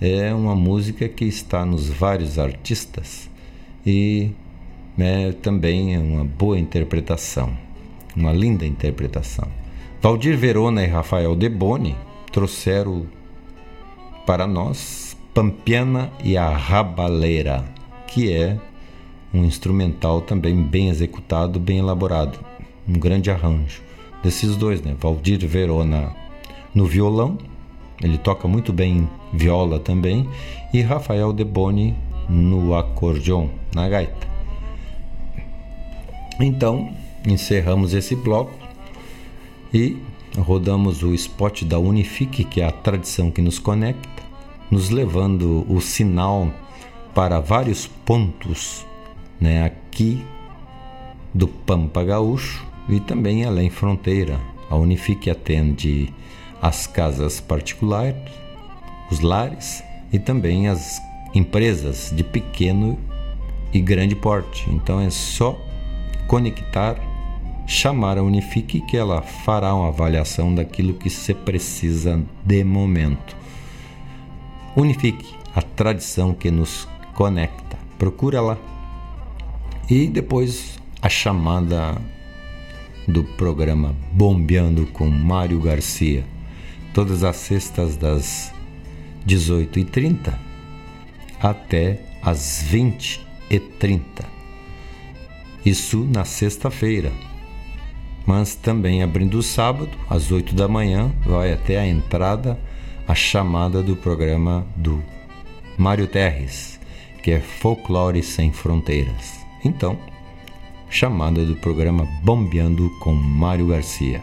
É 0.00 0.32
uma 0.32 0.54
música 0.54 1.08
que 1.08 1.24
está 1.24 1.64
nos 1.64 1.88
vários 1.88 2.38
artistas 2.38 3.28
e 3.84 4.30
é 4.98 5.32
também 5.32 5.96
uma 5.98 6.24
boa 6.24 6.58
interpretação, 6.58 7.56
uma 8.14 8.32
linda 8.32 8.64
interpretação. 8.64 9.63
Valdir 10.04 10.36
Verona 10.36 10.84
e 10.84 10.86
Rafael 10.86 11.34
Deboni 11.34 11.96
trouxeram 12.30 13.06
para 14.26 14.46
nós 14.46 15.16
Pampiana 15.32 16.12
e 16.22 16.36
a 16.36 16.50
Rabaleira, 16.50 17.64
que 18.06 18.30
é 18.30 18.58
um 19.32 19.46
instrumental 19.46 20.20
também 20.20 20.62
bem 20.62 20.90
executado, 20.90 21.58
bem 21.58 21.78
elaborado, 21.78 22.38
um 22.86 22.92
grande 22.92 23.30
arranjo 23.30 23.80
desses 24.22 24.56
dois, 24.56 24.82
né? 24.82 24.94
Valdir 25.00 25.38
Verona 25.48 26.14
no 26.74 26.84
violão, 26.84 27.38
ele 28.02 28.18
toca 28.18 28.46
muito 28.46 28.74
bem 28.74 29.08
viola 29.32 29.80
também, 29.80 30.28
e 30.70 30.82
Rafael 30.82 31.32
De 31.32 31.44
Boni 31.44 31.96
no 32.28 32.74
acordeon, 32.74 33.48
na 33.74 33.88
gaita. 33.88 34.28
Então, 36.38 36.92
encerramos 37.26 37.94
esse 37.94 38.14
bloco 38.14 38.63
e 39.74 39.98
rodamos 40.38 41.02
o 41.02 41.12
spot 41.12 41.64
da 41.64 41.78
Unifique, 41.78 42.44
que 42.44 42.60
é 42.60 42.64
a 42.64 42.70
tradição 42.70 43.30
que 43.30 43.42
nos 43.42 43.58
conecta, 43.58 44.22
nos 44.70 44.88
levando 44.88 45.66
o 45.68 45.80
sinal 45.80 46.48
para 47.12 47.40
vários 47.40 47.86
pontos 47.86 48.86
né, 49.40 49.64
aqui 49.64 50.24
do 51.32 51.48
Pampa 51.48 52.04
Gaúcho 52.04 52.64
e 52.88 53.00
também 53.00 53.44
além 53.44 53.68
fronteira. 53.68 54.40
A 54.70 54.76
Unifique 54.76 55.28
atende 55.28 56.12
as 56.62 56.86
casas 56.86 57.40
particulares, 57.40 58.16
os 59.10 59.20
lares 59.20 59.82
e 60.12 60.18
também 60.18 60.68
as 60.68 61.00
empresas 61.34 62.12
de 62.14 62.22
pequeno 62.22 62.98
e 63.72 63.80
grande 63.80 64.14
porte. 64.14 64.68
Então 64.70 65.00
é 65.00 65.10
só 65.10 65.58
conectar, 66.26 66.96
chamar 67.66 68.18
a 68.18 68.22
Unifique 68.22 68.80
que 68.80 68.96
ela 68.96 69.22
fará 69.22 69.74
uma 69.74 69.88
avaliação 69.88 70.54
daquilo 70.54 70.94
que 70.94 71.08
se 71.08 71.34
precisa 71.34 72.22
de 72.44 72.64
momento. 72.64 73.36
Unifique, 74.76 75.34
a 75.54 75.62
tradição 75.62 76.34
que 76.34 76.50
nos 76.50 76.88
conecta. 77.14 77.78
Procura 77.98 78.40
lá. 78.40 78.58
E 79.88 80.06
depois 80.06 80.78
a 81.00 81.08
chamada 81.08 82.00
do 83.06 83.22
programa 83.22 83.94
Bombeando 84.12 84.86
com 84.86 85.06
Mário 85.06 85.60
Garcia, 85.60 86.24
todas 86.92 87.22
as 87.22 87.36
sextas 87.36 87.96
das 87.96 88.52
18h30 89.26 90.34
até 91.40 92.00
as 92.22 92.64
20h30. 92.70 94.00
Isso 95.64 96.04
na 96.04 96.24
sexta-feira. 96.24 97.12
Mas 98.26 98.54
também 98.54 99.02
abrindo 99.02 99.38
o 99.38 99.42
sábado, 99.42 99.90
às 100.08 100.32
8 100.32 100.54
da 100.54 100.66
manhã, 100.66 101.12
vai 101.26 101.52
até 101.52 101.78
a 101.78 101.86
entrada 101.86 102.58
a 103.06 103.14
chamada 103.14 103.82
do 103.82 103.94
programa 103.94 104.66
do 104.76 105.02
Mário 105.76 106.06
Terres, 106.06 106.80
que 107.22 107.32
é 107.32 107.40
Folclore 107.40 108.22
Sem 108.22 108.50
Fronteiras. 108.50 109.44
Então, 109.62 109.98
chamada 110.88 111.44
do 111.44 111.56
programa 111.56 112.06
Bombeando 112.22 112.88
com 113.00 113.12
Mário 113.12 113.66
Garcia. 113.66 114.22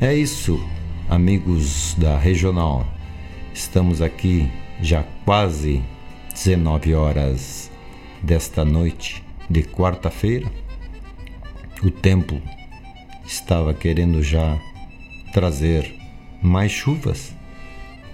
É 0.00 0.14
isso, 0.14 0.60
amigos 1.08 1.94
da 1.94 2.18
Regional. 2.18 2.86
Estamos 3.54 4.00
aqui 4.00 4.50
já 4.80 5.04
quase 5.24 5.82
19 6.32 6.94
horas 6.94 7.70
desta 8.22 8.64
noite 8.64 9.22
de 9.48 9.62
quarta-feira. 9.62 10.50
O 11.82 11.90
tempo 11.90 12.40
estava 13.28 13.72
querendo 13.72 14.22
já 14.22 14.58
trazer 15.32 15.94
mais 16.42 16.72
chuvas, 16.72 17.32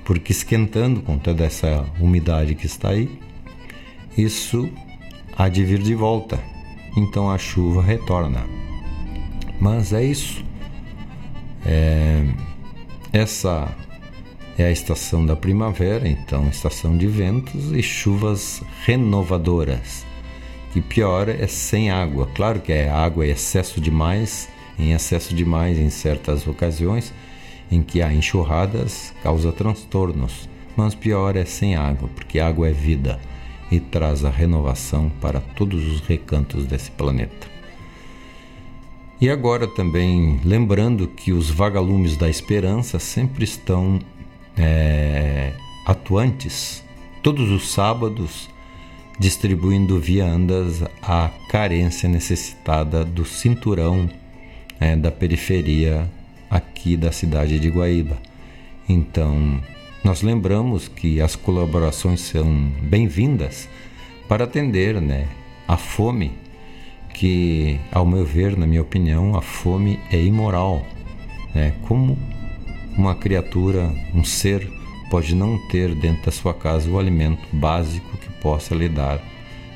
porque 0.04 0.32
esquentando 0.32 1.00
com 1.00 1.16
toda 1.16 1.44
essa 1.44 1.86
umidade 1.98 2.54
que 2.54 2.66
está 2.66 2.90
aí, 2.90 3.08
isso 4.18 4.68
há 5.36 5.48
de 5.48 5.64
vir 5.64 5.78
de 5.78 5.94
volta 5.94 6.38
então 6.96 7.30
a 7.30 7.38
chuva 7.38 7.82
retorna. 7.82 8.44
Mas 9.60 9.92
é 9.92 10.04
isso. 10.04 10.44
É, 11.66 12.22
essa 13.12 13.74
é 14.56 14.66
a 14.66 14.70
estação 14.70 15.24
da 15.24 15.34
primavera, 15.34 16.08
então 16.08 16.48
estação 16.48 16.96
de 16.96 17.06
ventos 17.06 17.72
e 17.72 17.82
chuvas 17.82 18.62
renovadoras. 18.84 20.04
E 20.74 20.80
pior 20.80 21.28
é 21.28 21.46
sem 21.46 21.90
água. 21.90 22.28
Claro 22.34 22.60
que 22.60 22.72
é 22.72 22.88
água 22.88 23.24
é 23.24 23.30
excesso 23.30 23.80
demais, 23.80 24.48
em 24.78 24.92
excesso 24.92 25.34
demais 25.34 25.78
em 25.78 25.90
certas 25.90 26.46
ocasiões 26.46 27.12
em 27.70 27.82
que 27.82 28.02
há 28.02 28.12
enxurradas 28.12 29.12
causa 29.22 29.52
transtornos. 29.52 30.48
Mas 30.76 30.94
pior 30.94 31.36
é 31.36 31.44
sem 31.44 31.76
água, 31.76 32.08
porque 32.14 32.40
água 32.40 32.68
é 32.68 32.72
vida 32.72 33.20
e 33.70 33.80
traz 33.80 34.24
a 34.24 34.30
renovação 34.30 35.10
para 35.20 35.40
todos 35.40 35.86
os 35.86 36.00
recantos 36.00 36.66
desse 36.66 36.90
planeta. 36.90 37.46
E 39.20 39.30
agora 39.30 39.66
também 39.66 40.40
lembrando 40.44 41.06
que 41.08 41.32
os 41.32 41.48
vagalumes 41.48 42.16
da 42.16 42.28
esperança 42.28 42.98
sempre 42.98 43.44
estão 43.44 44.00
é, 44.56 45.52
atuantes 45.86 46.84
todos 47.22 47.50
os 47.50 47.70
sábados 47.70 48.50
distribuindo 49.18 49.98
viandas 49.98 50.82
à 51.00 51.30
carência 51.48 52.08
necessitada 52.08 53.04
do 53.04 53.24
cinturão 53.24 54.10
é, 54.84 54.94
da 54.94 55.10
periferia 55.10 56.06
aqui 56.50 56.94
da 56.94 57.10
cidade 57.10 57.58
de 57.58 57.70
Guaíba. 57.70 58.18
Então, 58.86 59.58
nós 60.04 60.20
lembramos 60.20 60.88
que 60.88 61.22
as 61.22 61.34
colaborações 61.34 62.20
são 62.20 62.70
bem-vindas 62.82 63.66
para 64.28 64.44
atender 64.44 65.00
né, 65.00 65.26
a 65.66 65.78
fome, 65.78 66.32
que, 67.14 67.80
ao 67.90 68.04
meu 68.04 68.26
ver, 68.26 68.58
na 68.58 68.66
minha 68.66 68.82
opinião, 68.82 69.34
a 69.34 69.40
fome 69.40 69.98
é 70.12 70.20
imoral. 70.22 70.84
Né? 71.54 71.72
Como 71.88 72.18
uma 72.94 73.14
criatura, 73.14 73.90
um 74.14 74.22
ser, 74.22 74.70
pode 75.10 75.34
não 75.34 75.56
ter 75.68 75.94
dentro 75.94 76.26
da 76.26 76.32
sua 76.32 76.52
casa 76.52 76.90
o 76.90 76.98
alimento 76.98 77.42
básico 77.52 78.18
que 78.18 78.28
possa 78.42 78.74
lhe 78.74 78.88
dar 78.88 79.18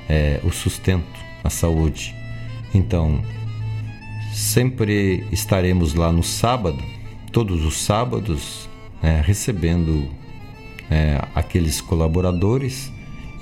é, 0.07 0.39
o 0.45 0.51
sustento, 0.51 1.19
a 1.43 1.49
saúde. 1.49 2.15
Então, 2.75 3.23
sempre 4.39 5.27
estaremos 5.33 5.95
lá 5.95 6.13
no 6.13 6.23
sábado, 6.23 6.79
todos 7.33 7.65
os 7.65 7.77
sábados, 7.77 8.69
é, 9.03 9.21
recebendo 9.21 10.09
é, 10.89 11.21
aqueles 11.35 11.81
colaboradores 11.81 12.93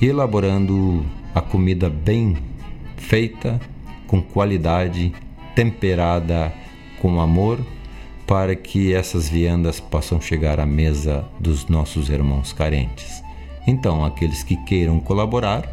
e 0.01 0.07
elaborando 0.07 1.05
a 1.35 1.43
comida 1.43 1.91
bem 1.91 2.39
feita, 2.97 3.61
com 4.07 4.23
qualidade, 4.23 5.13
temperada 5.55 6.53
com 6.99 7.21
amor, 7.21 7.61
para 8.27 8.57
que 8.57 8.95
essas 8.95 9.29
viandas 9.29 9.79
possam 9.79 10.19
chegar 10.19 10.59
à 10.59 10.65
mesa 10.65 11.29
dos 11.39 11.69
nossos 11.69 12.09
irmãos 12.09 12.55
carentes. 12.55 13.23
Então, 13.67 14.03
aqueles 14.03 14.43
que 14.43 14.57
queiram 14.65 14.99
colaborar, 14.99 15.71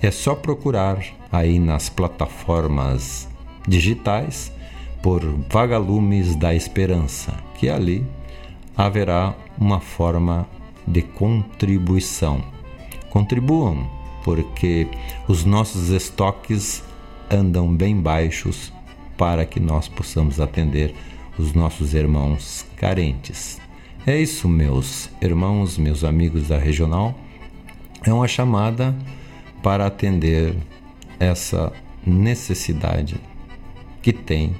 é 0.00 0.10
só 0.10 0.34
procurar 0.34 1.04
aí 1.30 1.58
nas 1.58 1.90
plataformas 1.90 3.28
digitais 3.68 4.51
por 5.02 5.20
Vagalumes 5.50 6.36
da 6.36 6.54
Esperança, 6.54 7.34
que 7.58 7.68
ali 7.68 8.06
haverá 8.76 9.34
uma 9.58 9.80
forma 9.80 10.48
de 10.86 11.02
contribuição. 11.02 12.42
Contribuam, 13.10 13.90
porque 14.24 14.88
os 15.28 15.44
nossos 15.44 15.90
estoques 15.90 16.82
andam 17.30 17.74
bem 17.74 18.00
baixos 18.00 18.72
para 19.18 19.44
que 19.44 19.60
nós 19.60 19.88
possamos 19.88 20.40
atender 20.40 20.94
os 21.38 21.52
nossos 21.52 21.94
irmãos 21.94 22.64
carentes. 22.76 23.60
É 24.06 24.18
isso, 24.20 24.48
meus 24.48 25.10
irmãos, 25.20 25.78
meus 25.78 26.04
amigos 26.04 26.48
da 26.48 26.58
regional. 26.58 27.14
É 28.04 28.12
uma 28.12 28.26
chamada 28.26 28.94
para 29.62 29.86
atender 29.86 30.56
essa 31.20 31.72
necessidade 32.04 33.16
que 34.02 34.12
tem 34.12 34.56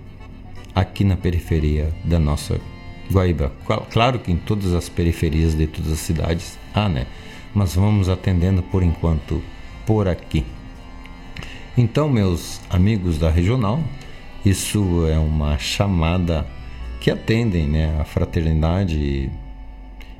aqui 0.74 1.04
na 1.04 1.16
periferia 1.16 1.92
da 2.04 2.18
nossa 2.18 2.60
Guaíba. 3.10 3.52
Claro 3.90 4.18
que 4.18 4.32
em 4.32 4.36
todas 4.36 4.72
as 4.72 4.88
periferias 4.88 5.54
de 5.54 5.66
todas 5.66 5.92
as 5.92 5.98
cidades 5.98 6.58
há, 6.74 6.88
né? 6.88 7.06
Mas 7.54 7.74
vamos 7.74 8.08
atendendo 8.08 8.62
por 8.62 8.82
enquanto 8.82 9.42
por 9.86 10.08
aqui. 10.08 10.44
Então, 11.76 12.08
meus 12.08 12.60
amigos 12.70 13.18
da 13.18 13.30
regional, 13.30 13.82
isso 14.44 15.06
é 15.06 15.18
uma 15.18 15.58
chamada 15.58 16.46
que 17.00 17.10
atendem 17.10 17.66
né, 17.66 17.98
a 18.00 18.04
fraternidade 18.04 19.30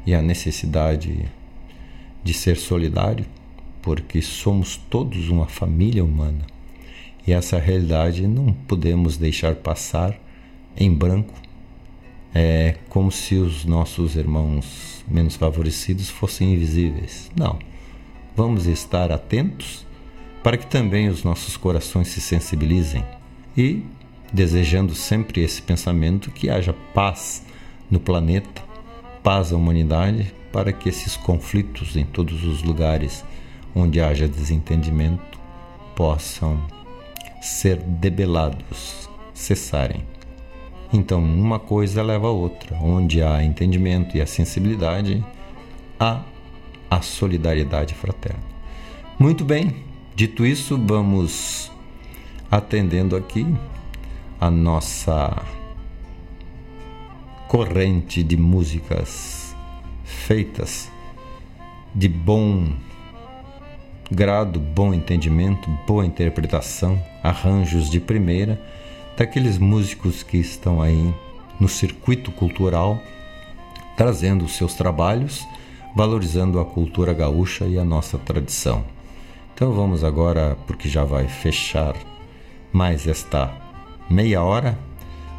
e 0.07 0.15
a 0.15 0.21
necessidade 0.21 1.25
de 2.25 2.35
ser 2.35 2.57
solidário, 2.57 3.25
porque 3.81 4.21
somos 4.21 4.77
todos 4.77 5.29
uma 5.29 5.47
família 5.47 6.05
humana. 6.05 6.47
E 7.27 7.33
essa 7.33 7.59
realidade 7.59 8.27
não 8.27 8.53
podemos 8.53 9.17
deixar 9.17 9.55
passar 9.57 10.19
em 10.77 10.93
branco, 10.93 11.35
é 12.35 12.77
como 12.89 13.11
se 13.13 13.35
os 13.35 13.65
nossos 13.65 14.17
irmãos 14.17 15.05
menos 15.07 15.37
favorecidos 15.37 16.09
fossem 16.09 16.55
invisíveis. 16.55 17.31
Não. 17.37 17.59
Vamos 18.35 18.67
estar 18.67 19.13
atentos 19.13 19.87
para 20.43 20.57
que 20.57 20.67
também 20.67 21.09
os 21.09 21.23
nossos 21.23 21.57
corações 21.57 22.09
se 22.09 22.21
sensibilizem 22.21 23.05
e 23.57 23.83
desejando 24.33 24.95
sempre 24.95 25.43
esse 25.43 25.61
pensamento 25.61 26.31
que 26.31 26.49
haja 26.49 26.73
paz 26.95 27.45
no 27.91 28.01
planeta, 28.01 28.63
paz 29.23 29.53
à 29.53 29.57
humanidade, 29.57 30.35
para 30.51 30.73
que 30.73 30.89
esses 30.89 31.17
conflitos 31.17 31.97
em 31.97 32.05
todos 32.05 32.45
os 32.45 32.63
lugares 32.63 33.25
onde 33.75 34.01
haja 34.01 34.27
desentendimento 34.27 35.39
possam 35.95 36.61
ser 37.41 37.77
debelados, 37.77 39.09
cessarem. 39.35 40.12
Então, 40.93 41.25
uma 41.25 41.59
coisa 41.59 42.03
leva 42.03 42.29
a 42.29 42.31
outra. 42.31 42.77
Onde 42.77 43.23
há 43.23 43.43
entendimento 43.43 44.17
e 44.17 44.21
a 44.21 44.27
sensibilidade, 44.27 45.25
há 45.99 46.23
a 46.91 47.01
solidariedade 47.01 47.95
fraterna. 47.95 48.43
Muito 49.19 49.45
bem, 49.45 49.77
dito 50.15 50.45
isso, 50.45 50.77
vamos 50.77 51.73
atendendo 52.51 53.17
aqui 53.17 53.47
a 54.39 54.51
nossa 54.51 55.43
corrente 57.49 58.23
de 58.23 58.37
músicas 58.37 59.57
feitas 60.05 60.91
de 61.95 62.09
bom 62.09 62.73
grado, 64.11 64.61
bom 64.61 64.93
entendimento, 64.93 65.71
boa 65.87 66.05
interpretação, 66.05 67.03
arranjos 67.23 67.89
de 67.89 68.01
primeira 68.01 68.61
daqueles 69.17 69.59
músicos 69.59 70.23
que 70.23 70.39
estão 70.39 70.81
aí 70.81 71.15
no 71.61 71.69
circuito 71.69 72.31
cultural, 72.33 73.01
trazendo 73.97 74.45
os 74.45 74.53
seus 74.53 74.75
trabalhos, 74.75 75.47
valorizando 75.95 76.59
a 76.59 76.65
cultura 76.65 77.13
gaúcha 77.13 77.67
e 77.67 77.79
a 77.79 77.85
nossa 77.85 78.19
tradição. 78.19 78.85
Então 79.55 79.73
vamos 79.73 80.03
agora, 80.03 80.57
porque 80.67 80.89
já 80.89 81.05
vai 81.05 81.29
fechar 81.29 81.95
mais 82.73 83.07
esta 83.07 83.53
meia 84.09 84.43
hora. 84.43 84.79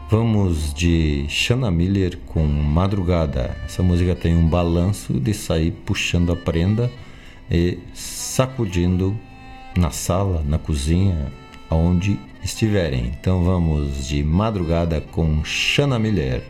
Vamos 0.09 0.73
de 0.73 1.25
Shanna 1.27 1.71
Miller 1.71 2.19
com 2.27 2.45
Madrugada. 2.45 3.57
Essa 3.65 3.81
música 3.81 4.15
tem 4.15 4.35
um 4.35 4.47
balanço 4.47 5.19
de 5.19 5.33
sair 5.33 5.71
puxando 5.71 6.31
a 6.31 6.35
prenda 6.35 6.91
e 7.49 7.79
sacudindo 7.93 9.17
na 9.75 9.89
sala, 9.89 10.43
na 10.45 10.59
cozinha, 10.59 11.31
aonde 11.73 12.19
estiverem. 12.43 13.11
Então 13.19 13.43
vamos 13.43 14.07
de 14.07 14.23
Madrugada 14.23 15.01
com 15.01 15.43
Shanna 15.43 15.97
Miller. 15.97 16.43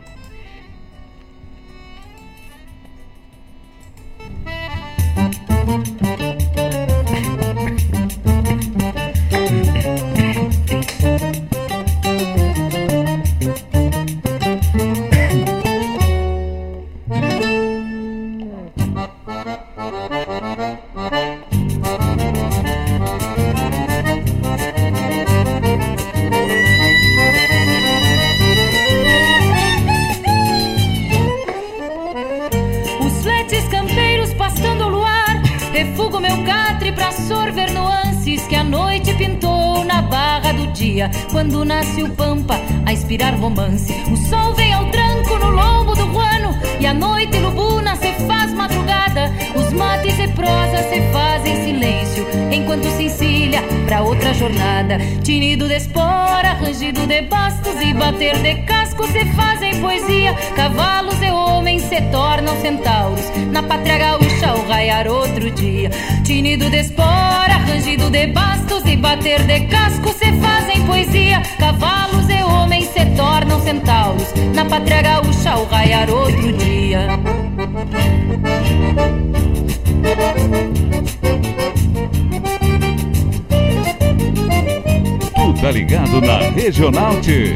Tinido 55.24 55.66
de 55.66 55.76
espora, 55.76 56.52
rangido 56.60 57.06
de 57.06 57.22
bastos 57.22 57.80
e 57.80 57.94
bater 57.94 58.36
de 58.42 58.56
casco 58.66 59.06
se 59.06 59.24
fazem 59.32 59.80
poesia. 59.80 60.34
Cavalos 60.54 61.18
e 61.22 61.30
homens 61.30 61.82
se 61.84 61.98
tornam 62.12 62.54
centauros 62.60 63.22
na 63.50 63.62
pátria 63.62 63.96
gaúcha 63.96 64.50
ao 64.50 64.66
raiar 64.66 65.08
outro 65.08 65.50
dia. 65.50 65.88
Tinido 66.24 66.68
de 66.68 66.76
espora, 66.76 67.56
rangido 67.66 68.10
de 68.10 68.26
bastos 68.26 68.84
e 68.84 68.98
bater 68.98 69.42
de 69.44 69.60
casco 69.60 70.12
se 70.12 70.30
fazem 70.42 70.84
poesia. 70.84 71.40
Cavalos 71.58 72.28
e 72.28 72.42
homens 72.44 72.88
se 72.88 73.06
tornam 73.16 73.62
centauros 73.62 74.30
na 74.54 74.66
pátria 74.66 75.00
gaúcha 75.00 75.52
ao 75.52 75.64
raiar 75.64 76.10
outro 76.10 76.52
dia. 76.52 77.08
Tá 85.64 85.70
ligado 85.70 86.20
na 86.20 86.50
Regional 86.50 87.16
T. 87.22 87.54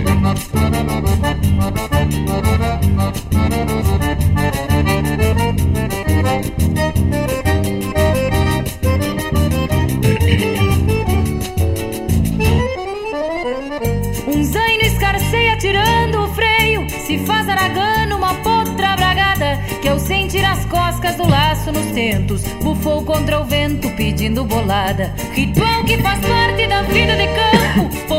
Um 14.27 14.43
zaino 14.43 14.83
escarceia 14.85 15.59
tirando 15.59 16.23
o 16.23 16.29
freio, 16.35 16.89
se 16.89 17.19
faz 17.27 17.47
aragano 17.47 18.17
uma 18.17 18.33
potra 18.37 18.97
bragada, 18.97 19.59
que 19.83 19.89
ao 19.89 19.99
sentir 19.99 20.47
as 20.47 20.65
coscas 20.65 21.15
do 21.17 21.29
laço 21.29 21.71
nos 21.71 21.93
tentos, 21.93 22.43
bufou 22.63 23.05
contra 23.05 23.39
o 23.39 23.45
vento 23.45 23.91
pedindo 23.91 24.47
bolada. 24.47 25.15
Ritual 25.35 25.85
que 25.85 25.99
faz 25.99 26.21
parte 26.21 26.67
da 26.67 26.83
vida 26.85 27.15
de 27.15 27.27
campo, 27.27 27.58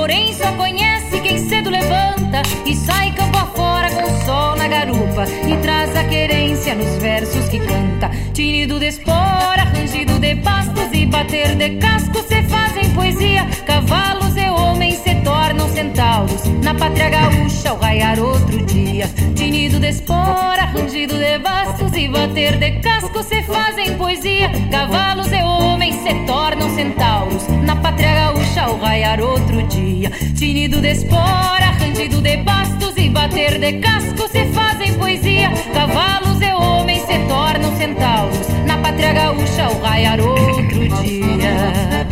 porém 0.09 0.33
só 0.33 0.51
conhece 0.53 1.21
quem 1.21 1.37
cedo 1.37 1.69
levanta 1.69 2.41
e 2.65 2.75
sai 2.75 3.11
campo 3.11 3.37
afora 3.37 3.91
com 3.91 4.01
o 4.01 4.25
sol 4.25 4.55
na 4.55 4.67
garupa 4.67 5.23
e 5.47 5.55
traz 5.57 5.95
a 5.95 6.03
querência 6.03 6.73
nos 6.73 6.95
versos 6.95 7.47
que 7.47 7.59
canta. 7.59 8.09
Tinido 8.33 8.79
de 8.79 8.87
espora, 8.87 9.65
rangido 9.65 10.17
de 10.17 10.35
pastos 10.37 10.89
e 10.93 11.05
bater 11.05 11.55
de 11.55 11.77
casco 11.77 12.23
se 12.23 12.41
fazem 12.41 12.89
poesia. 12.95 13.45
Cavalos 13.67 14.35
e 14.35 14.49
homens 14.49 14.97
se 14.97 15.13
tornam 15.21 15.69
centauros. 15.69 16.43
Na 16.63 16.73
pátria 16.73 17.09
gaúcha, 17.09 17.69
ao 17.69 17.77
raiar 17.77 18.19
outro 18.19 18.65
dia. 18.65 19.07
Tinido 19.35 19.79
de 19.79 19.89
espora, 19.89 20.68
rangido 20.99 21.17
de 21.17 21.37
bastos 21.37 21.93
e 21.95 22.09
bater 22.09 22.57
de 22.57 22.71
casco 22.81 23.23
se 23.23 23.41
fazem 23.43 23.97
poesia. 23.97 24.51
Cavalos 24.69 25.31
e 25.31 25.41
homens 25.41 25.95
se 26.03 26.13
tornam 26.25 26.69
centauros. 26.75 27.47
Na 27.63 27.75
pátria 27.77 28.13
gaúcha, 28.15 28.63
ao 28.63 28.77
raiar 28.77 29.21
outro 29.21 29.63
dia. 29.63 30.09
Tinido 30.35 30.81
de 30.81 30.91
espora, 30.91 31.71
rangido 31.79 32.21
de 32.21 32.35
bastos 32.37 32.97
e 32.97 33.09
bater 33.09 33.59
de 33.59 33.79
casco 33.79 34.27
se 34.27 34.45
fazem 34.47 34.93
poesia. 34.95 35.49
Cavalos 35.73 36.41
e 36.41 36.51
homens 36.51 37.03
se 37.03 37.17
tornam 37.29 37.77
centauros. 37.77 38.47
Na 38.65 38.77
pátria 38.79 39.13
gaúcha, 39.13 39.65
ao 39.65 39.79
raiar 39.79 40.19
outro 40.19 40.87
dia. 41.01 42.09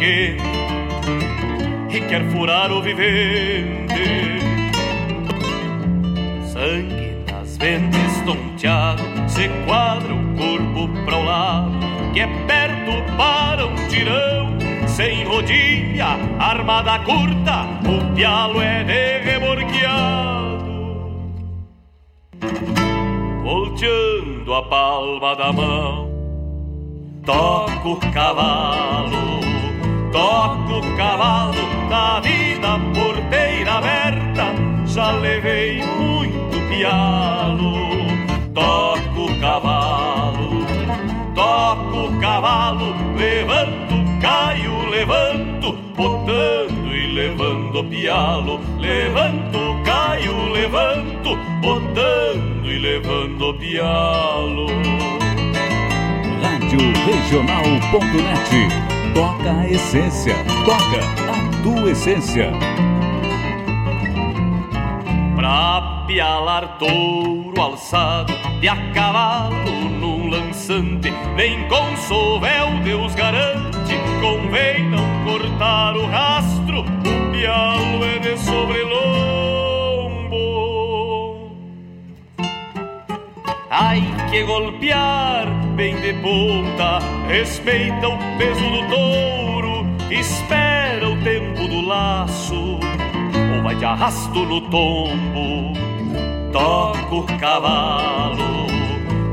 Quente 0.00 0.42
e 1.90 2.00
quer 2.08 2.24
furar 2.30 2.72
o 2.72 2.80
vivente. 2.80 4.40
Sangue 6.50 7.16
nas 7.30 7.58
ventas 7.58 8.22
tonteado, 8.24 9.02
se 9.28 9.48
quadra 9.66 10.14
o 10.14 10.34
corpo 10.36 10.88
para 11.04 11.16
o 11.16 11.24
lado, 11.24 11.78
que 12.14 12.20
é 12.20 12.26
perto 12.46 13.16
para 13.16 13.66
um 13.66 13.74
tirão 13.88 14.58
sem 14.88 15.24
rodilha, 15.24 16.18
armada 16.38 16.98
curta, 17.00 17.59
pialo. 48.00 48.60
Levanto, 48.78 49.58
caio, 49.84 50.48
levanto, 50.52 51.36
botando 51.60 52.66
e 52.66 52.78
levando 52.78 53.50
o 53.50 53.54
pialo. 53.54 54.66
Rádio 56.42 56.78
Regional.net. 57.04 58.68
Toca 59.14 59.52
a 59.52 59.68
essência. 59.68 60.34
Toca 60.64 61.00
a 61.30 61.62
tua 61.62 61.90
essência. 61.90 62.50
Pra 65.36 66.04
pialar 66.06 66.78
touro 66.78 67.60
alçado 67.60 68.32
de 68.60 68.68
a 68.68 68.76
cavalo 68.92 69.70
num 70.00 70.28
lançante, 70.28 71.10
nem 71.36 71.66
com 71.68 71.96
sovel 71.96 72.80
Deus 72.84 73.14
garante, 73.14 73.94
convém 74.20 74.88
não 74.90 75.24
cortar 75.24 75.96
o 75.96 76.06
rastro, 76.06 76.59
pialo 78.50 78.66
de 78.66 78.74
sobrelombo. 78.80 80.40
Ai 83.70 84.02
que 84.30 84.42
golpear 84.44 85.46
bem 85.76 85.94
de 86.00 86.12
ponta, 86.14 86.98
respeita 87.28 88.08
o 88.08 88.18
peso 88.36 88.68
do 88.70 88.88
touro, 88.88 89.86
espera 90.10 91.08
o 91.08 91.16
tempo 91.22 91.68
do 91.68 91.80
laço 91.86 92.78
ou 93.54 93.62
vai 93.62 93.76
de 93.76 93.84
arrasto 93.84 94.40
no 94.40 94.60
tombo. 94.62 95.72
Toco 96.52 97.20
o 97.20 97.26
cavalo, 97.38 98.66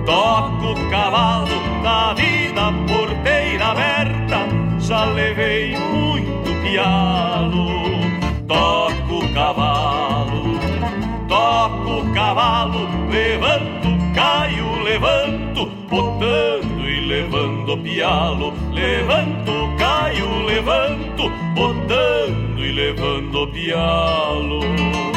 toco 0.06 0.74
o 0.74 0.90
cavalo 0.92 1.82
da 1.82 2.14
vida 2.14 2.72
porteira 2.88 3.66
aberta, 3.68 4.48
já 4.80 5.06
levei 5.06 5.76
muito 5.76 6.54
pialo. 6.62 7.68
Toco 8.48 8.76
o 8.76 8.77
cavalo, 9.38 10.60
toco 11.28 12.00
o 12.00 12.12
cavalo, 12.12 12.88
levanto, 13.12 13.90
caio, 14.16 14.82
levanto 14.82 15.68
botando 15.88 16.84
e 16.84 17.02
levando 17.02 17.78
pialo. 17.78 18.52
Levanto, 18.72 19.52
caio, 19.78 20.44
levanto, 20.46 21.30
botando 21.54 22.64
e 22.64 22.72
levando 22.72 23.48
pialo. 23.50 25.17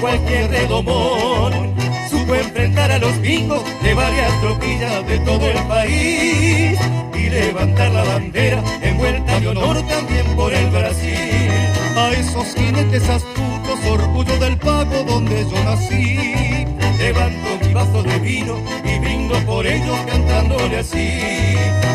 cualquier 0.00 0.50
redomón. 0.50 1.74
Supo 2.10 2.34
enfrentar 2.34 2.92
a 2.92 2.98
los 2.98 3.12
pingos 3.18 3.62
de 3.82 3.94
varias 3.94 4.40
tropillas 4.40 5.06
de 5.06 5.18
todo 5.20 5.46
el 5.46 5.58
país 5.66 6.78
y 7.14 7.30
levantar 7.30 7.90
la 7.92 8.04
bandera 8.04 8.62
envuelta 8.82 9.40
de 9.40 9.48
honor 9.48 9.76
también 9.88 10.26
por 10.36 10.52
el 10.52 10.70
Brasil. 10.70 11.50
A 11.96 12.10
esos 12.10 12.54
jinetes 12.54 13.08
astutos, 13.08 13.78
orgullo 13.88 14.38
del 14.38 14.56
pago 14.58 15.02
donde 15.04 15.44
yo 15.50 15.64
nací. 15.64 16.83
Levanto 17.04 17.58
mi 17.60 17.74
vaso 17.74 18.02
de 18.02 18.18
vino 18.18 18.56
y 18.82 18.98
brindo 18.98 19.34
por 19.44 19.66
ellos 19.66 19.98
cantándole 20.06 20.78
así. 20.78 21.20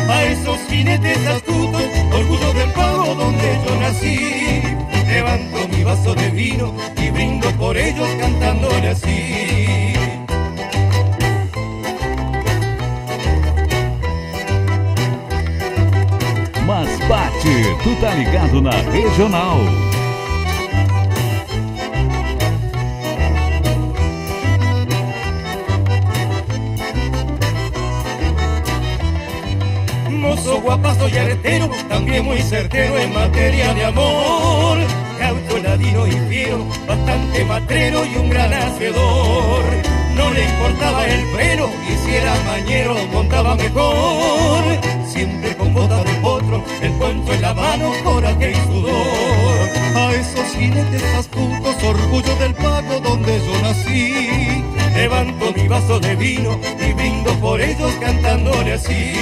A 0.08 0.22
esos 0.22 0.56
jinetes 0.68 1.26
astutos, 1.26 1.82
orgullo 2.12 2.52
del 2.52 2.70
pago 2.70 3.16
donde 3.16 3.58
yo 3.66 3.80
nací. 3.80 4.62
Levanto 5.08 5.66
mi 5.66 5.82
vaso 5.82 6.14
de 6.14 6.30
vino 6.30 6.72
y 6.96 7.10
brindo 7.10 7.50
por 7.58 7.76
ellos 7.76 8.08
cantándole 8.20 8.88
así. 8.90 9.94
Mas 16.68 16.88
bate, 17.08 17.76
tu 17.82 17.96
tá 17.96 18.14
ligado 18.14 18.60
na 18.62 18.80
regional. 18.92 19.99
Guapazo 30.62 31.08
y 31.08 31.16
artero, 31.16 31.68
también 31.88 32.24
muy 32.24 32.40
certero 32.42 32.98
en 32.98 33.12
materia 33.12 33.74
de 33.74 33.84
amor 33.84 34.78
cauto, 35.20 35.58
ladino 35.58 36.06
y 36.06 36.12
fiero, 36.28 36.66
bastante 36.88 37.44
matrero 37.44 38.04
y 38.04 38.16
un 38.16 38.30
gran 38.30 38.52
hacedor. 38.52 39.64
no 40.16 40.30
le 40.30 40.44
importaba 40.44 41.06
el 41.06 41.24
pelo 41.36 41.70
y 41.88 41.96
si 41.98 42.14
era 42.14 42.34
mañero 42.46 42.94
montaba 43.12 43.54
mejor. 43.54 44.62
Siempre 45.06 45.56
con 45.56 45.74
bota 45.74 46.02
de 46.04 46.14
potro, 46.14 46.64
el 46.80 46.92
cuento 46.92 47.32
en 47.32 47.42
la 47.42 47.54
mano, 47.54 47.92
coraje 48.04 48.52
y 48.52 48.54
sudor. 48.66 49.58
A 49.96 50.12
esos 50.14 50.48
jinetes 50.56 51.04
astutos, 51.14 51.82
orgullo 51.82 52.34
del 52.36 52.54
pago 52.54 53.00
donde 53.00 53.32
yo 53.46 53.62
nací. 53.62 54.79
Levanto 54.94 55.52
mi 55.52 55.68
vaso 55.68 55.98
de 56.00 56.14
vino 56.16 56.58
y 56.78 56.92
brindo 56.92 57.32
por 57.40 57.60
ellos 57.60 57.92
cantándole 58.00 58.74
así. 58.74 59.12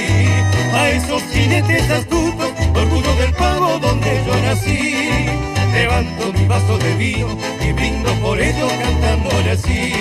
A 0.73 0.91
esos 0.91 1.23
jinetes 1.33 1.91
astutos, 1.91 2.51
orgullo 2.75 3.15
del 3.17 3.33
pago 3.35 3.79
donde 3.79 4.23
yo 4.27 4.35
nací. 4.43 5.27
Levanto 5.73 6.33
mi 6.33 6.47
vaso 6.47 6.79
de 6.79 6.95
vino 6.97 7.29
y 7.61 7.73
brindo 7.73 8.11
por 8.23 8.41
ellos 8.41 8.73
cantándole 8.83 9.51
así. 9.53 9.93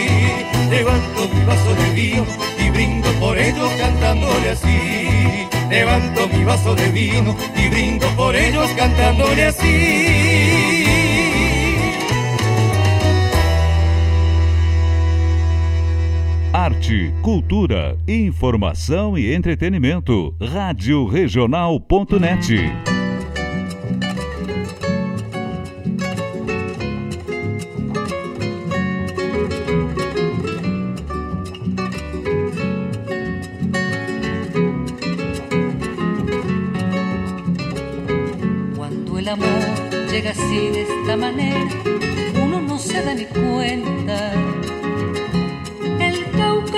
Levanto 0.70 1.30
mi 1.34 1.46
vaso 1.46 1.76
de 1.76 1.90
vino 1.94 2.26
y 2.58 2.70
brindo 2.70 3.10
por 3.20 3.38
ellos 3.38 3.72
cantándole 3.80 4.50
así. 4.52 5.48
Levanto 5.70 6.28
mi 6.30 6.44
vaso 6.44 6.76
de 6.76 6.90
vino 6.92 7.36
y 7.56 7.68
brindo 7.70 8.08
por 8.16 8.36
ellos 8.36 8.70
cantándole 8.78 9.46
así. 9.46 10.27
Arte, 16.58 17.14
cultura, 17.22 17.96
informação 18.08 19.16
e 19.16 19.32
entretenimento. 19.32 20.36
Rádio 20.42 21.06
Regional.net. 21.06 22.74
Cuando 38.76 39.20
el 39.20 39.30
amor 39.30 39.46
llega 40.10 40.32
así 40.32 40.72
de 40.72 40.82
esta 40.82 41.16
manera, 41.16 41.68
uno 42.44 42.60
no 42.60 42.80
se 42.80 43.00
da 43.04 43.14
ni 43.14 43.26
cuenta. 43.26 44.67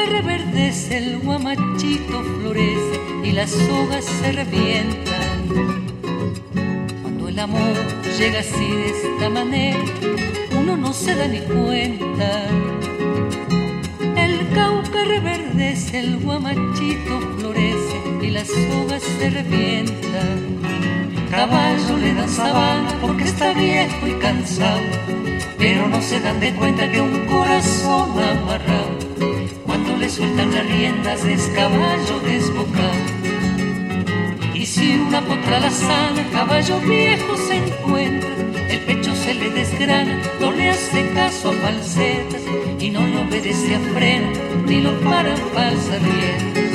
Reverdece, 0.09 0.97
el 0.97 1.19
guamachito 1.19 2.23
florece 2.23 2.99
y 3.23 3.31
las 3.31 3.51
sogas 3.51 4.05
se 4.05 4.31
revientan. 4.31 5.37
Cuando 7.01 7.27
el 7.27 7.39
amor 7.39 7.75
llega 8.17 8.39
así 8.39 8.67
de 8.67 8.89
esta 8.89 9.29
manera, 9.29 9.79
uno 10.59 10.75
no 10.75 10.93
se 10.93 11.15
da 11.15 11.27
ni 11.27 11.39
cuenta. 11.39 12.47
El 14.17 14.49
cauca 14.53 15.03
reverdece, 15.05 15.99
el 15.99 16.17
guamachito 16.17 17.19
florece 17.37 17.97
y 18.21 18.27
las 18.31 18.47
sogas 18.47 19.03
se 19.03 19.29
revientan. 19.29 20.59
Caballo 21.29 21.97
le 21.97 22.13
dan 22.13 22.29
sabana 22.29 22.89
porque 23.01 23.23
está 23.23 23.53
viejo 23.53 24.07
y 24.07 24.13
cansado, 24.13 24.81
pero 25.57 25.87
no 25.87 26.01
se 26.01 26.19
dan 26.19 26.39
de 26.39 26.53
cuenta 26.55 26.91
que 26.91 26.99
un 26.99 27.25
corazón 27.27 28.11
amarrado, 28.11 28.97
sueltan 30.09 30.51
las 30.51 30.65
riendas 30.65 31.23
es 31.25 31.47
caballo 31.55 32.19
desbocado. 32.25 32.93
Y 34.53 34.65
si 34.65 34.97
una 34.97 35.21
potra 35.21 35.59
la 35.59 35.69
sana, 35.69 36.27
caballo 36.31 36.79
viejo 36.81 37.37
se 37.37 37.57
encuentra, 37.57 38.29
el 38.69 38.79
pecho 38.81 39.15
se 39.15 39.33
le 39.35 39.49
desgrana, 39.51 40.21
no 40.39 40.51
le 40.51 40.69
hace 40.69 41.09
caso 41.13 41.49
a 41.49 41.53
falsetas 41.53 42.41
y 42.79 42.89
no 42.89 43.05
le 43.05 43.17
obedece 43.19 43.75
a 43.75 43.79
freno, 43.79 44.31
ni 44.65 44.81
lo 44.81 44.99
paran 45.01 45.37
falsas 45.53 46.01
riendas. 46.01 46.68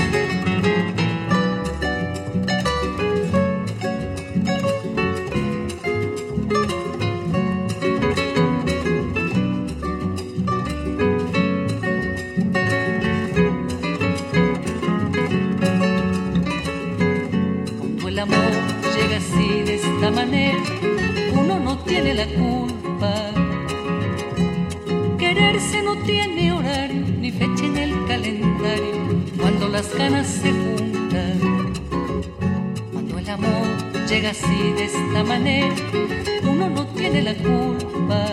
Así 34.44 34.72
de 34.72 34.84
esta 34.84 35.24
manera, 35.24 35.74
uno 36.42 36.68
no 36.68 36.86
tiene 36.88 37.22
la 37.22 37.34
culpa. 37.34 38.24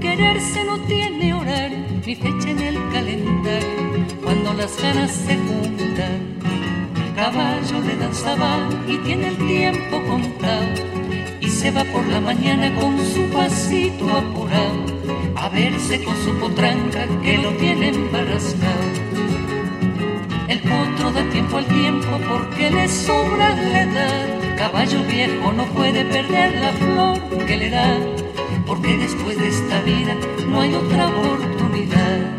Quererse 0.00 0.64
no 0.64 0.78
tiene 0.80 1.34
horario 1.34 1.78
ni 2.04 2.14
fecha 2.14 2.50
en 2.50 2.60
el 2.60 2.76
calendario 2.92 4.06
cuando 4.22 4.54
las 4.54 4.80
ganas 4.80 5.10
se 5.12 5.36
juntan. 5.36 6.36
Caballo 7.14 7.80
le 7.80 7.96
dan 7.96 8.12
y 8.88 8.98
tiene 8.98 9.28
el 9.28 9.36
tiempo 9.38 10.02
contado 10.06 10.74
y 11.40 11.48
se 11.48 11.70
va 11.70 11.82
por 11.84 12.06
la 12.06 12.20
mañana 12.20 12.74
con 12.78 12.98
su 12.98 13.22
pasito 13.32 14.04
apurado 14.10 14.84
a 15.36 15.48
verse 15.48 16.04
con 16.04 16.14
su 16.24 16.34
potranca 16.38 17.06
que 17.22 17.38
lo 17.38 17.50
tiene 17.56 17.88
embarrascado. 17.88 19.25
El 20.66 20.72
potro 20.72 21.12
da 21.12 21.30
tiempo 21.30 21.58
al 21.58 21.66
tiempo 21.66 22.08
porque 22.28 22.70
le 22.70 22.88
sobra 22.88 23.54
la 23.54 23.82
edad. 23.82 24.56
Caballo 24.56 25.00
viejo 25.04 25.52
no 25.52 25.64
puede 25.66 26.04
perder 26.04 26.56
la 26.60 26.72
flor 26.72 27.20
que 27.46 27.56
le 27.56 27.70
da, 27.70 27.96
porque 28.66 28.96
después 28.96 29.38
de 29.38 29.48
esta 29.48 29.80
vida 29.82 30.16
no 30.48 30.62
hay 30.62 30.74
otra 30.74 31.06
oportunidad. 31.06 32.35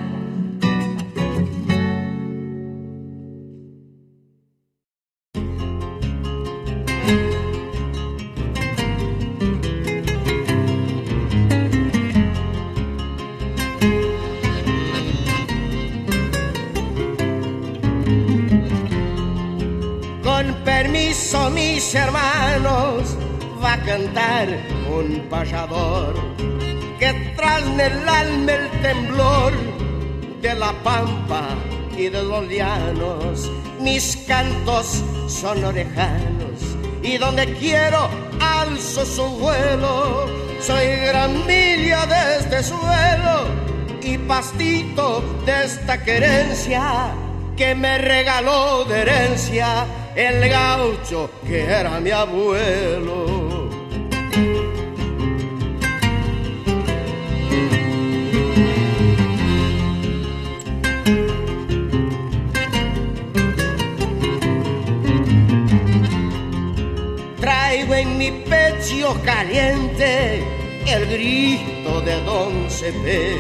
Un 24.90 25.28
payador 25.30 26.14
que 27.00 27.14
trae 27.36 27.64
en 27.64 27.80
el 27.80 28.10
alma 28.10 28.52
el 28.54 28.82
temblor 28.82 29.54
de 30.42 30.54
la 30.56 30.72
pampa 30.84 31.44
y 31.98 32.10
de 32.10 32.24
los 32.24 32.48
llanos. 32.50 33.52
Mis 33.80 34.18
cantos 34.28 35.04
son 35.28 35.64
orejanos 35.64 36.78
y 37.04 37.18
donde 37.18 37.54
quiero 37.54 38.10
alzo 38.40 39.06
su 39.06 39.24
vuelo. 39.38 40.26
Soy 40.62 40.88
gramilla 41.08 42.06
de 42.06 42.38
este 42.40 42.64
suelo 42.64 43.46
y 44.02 44.18
pastito 44.18 45.24
de 45.46 45.66
esta 45.66 46.04
querencia 46.04 47.12
que 47.56 47.76
me 47.76 47.98
regaló 47.98 48.86
de 48.86 49.02
herencia 49.02 49.86
el 50.16 50.50
gaucho 50.50 51.30
que 51.46 51.64
era 51.64 52.00
mi 52.00 52.12
abuelo. 52.12 53.37
Mi 68.28 68.44
pecho 68.44 69.20
caliente 69.24 70.44
el 70.86 71.06
grito 71.06 72.02
de 72.02 72.22
Don 72.24 72.70
Cepé, 72.70 73.38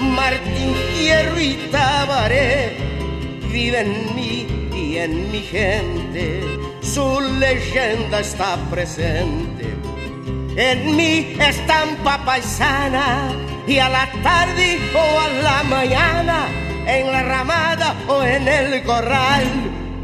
Martín 0.00 0.74
Hierro 0.94 1.40
y 1.40 1.54
Tabaré 1.70 2.76
vive 3.50 3.80
en 3.80 4.14
mí 4.14 4.46
y 4.74 4.96
en 4.98 5.30
mi 5.30 5.40
gente, 5.40 6.42
su 6.80 7.20
leyenda 7.38 8.20
está 8.20 8.56
presente. 8.70 9.66
En 10.56 10.96
mi 10.96 11.36
estampa 11.40 12.24
paisana 12.24 13.30
y 13.66 13.78
a 13.78 13.88
la 13.88 14.10
tarde 14.22 14.78
o 14.94 15.20
a 15.20 15.28
la 15.42 15.62
mañana, 15.64 16.46
en 16.86 17.12
la 17.12 17.22
ramada 17.22 17.94
o 18.08 18.22
en 18.22 18.48
el 18.48 18.82
corral, 18.84 19.44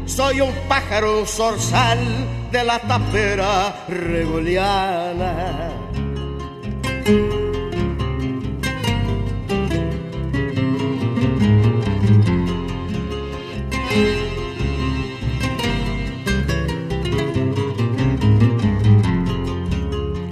soy 0.05 0.41
un 0.41 0.53
pájaro 0.67 1.25
zorzal 1.25 2.34
de 2.55 2.63
la 2.63 2.79
tapera 2.79 3.85
regoliana. 3.89 5.33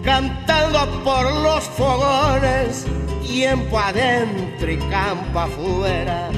Cantando 0.01 0.79
por 1.03 1.25
los 1.45 1.63
fogones, 1.65 2.85
tiempo 3.27 3.77
adentro 3.77 4.71
y 4.71 4.77
campo 4.77 5.39
afuera. 5.39 6.29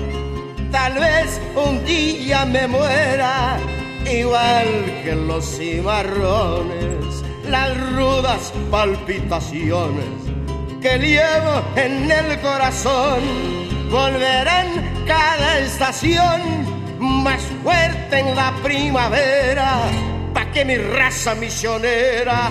Tal 0.71 0.93
vez 0.95 1.39
un 1.55 1.85
día 1.85 2.43
me 2.45 2.67
muera 2.67 3.59
igual 4.07 5.01
que 5.03 5.15
los 5.15 5.57
cimarrones, 5.57 7.23
las 7.49 7.77
rudas 7.93 8.53
palpitaciones 8.71 10.05
que 10.81 10.97
llevo 10.99 11.63
en 11.75 12.11
el 12.11 12.39
corazón 12.41 13.19
volverán 13.89 14.67
cada 15.07 15.59
estación 15.59 16.41
más 16.99 17.41
fuerte 17.63 18.19
en 18.19 18.35
la 18.35 18.53
primavera, 18.61 19.81
pa' 20.33 20.51
que 20.51 20.65
mi 20.65 20.77
raza 20.77 21.35
misionera 21.35 22.49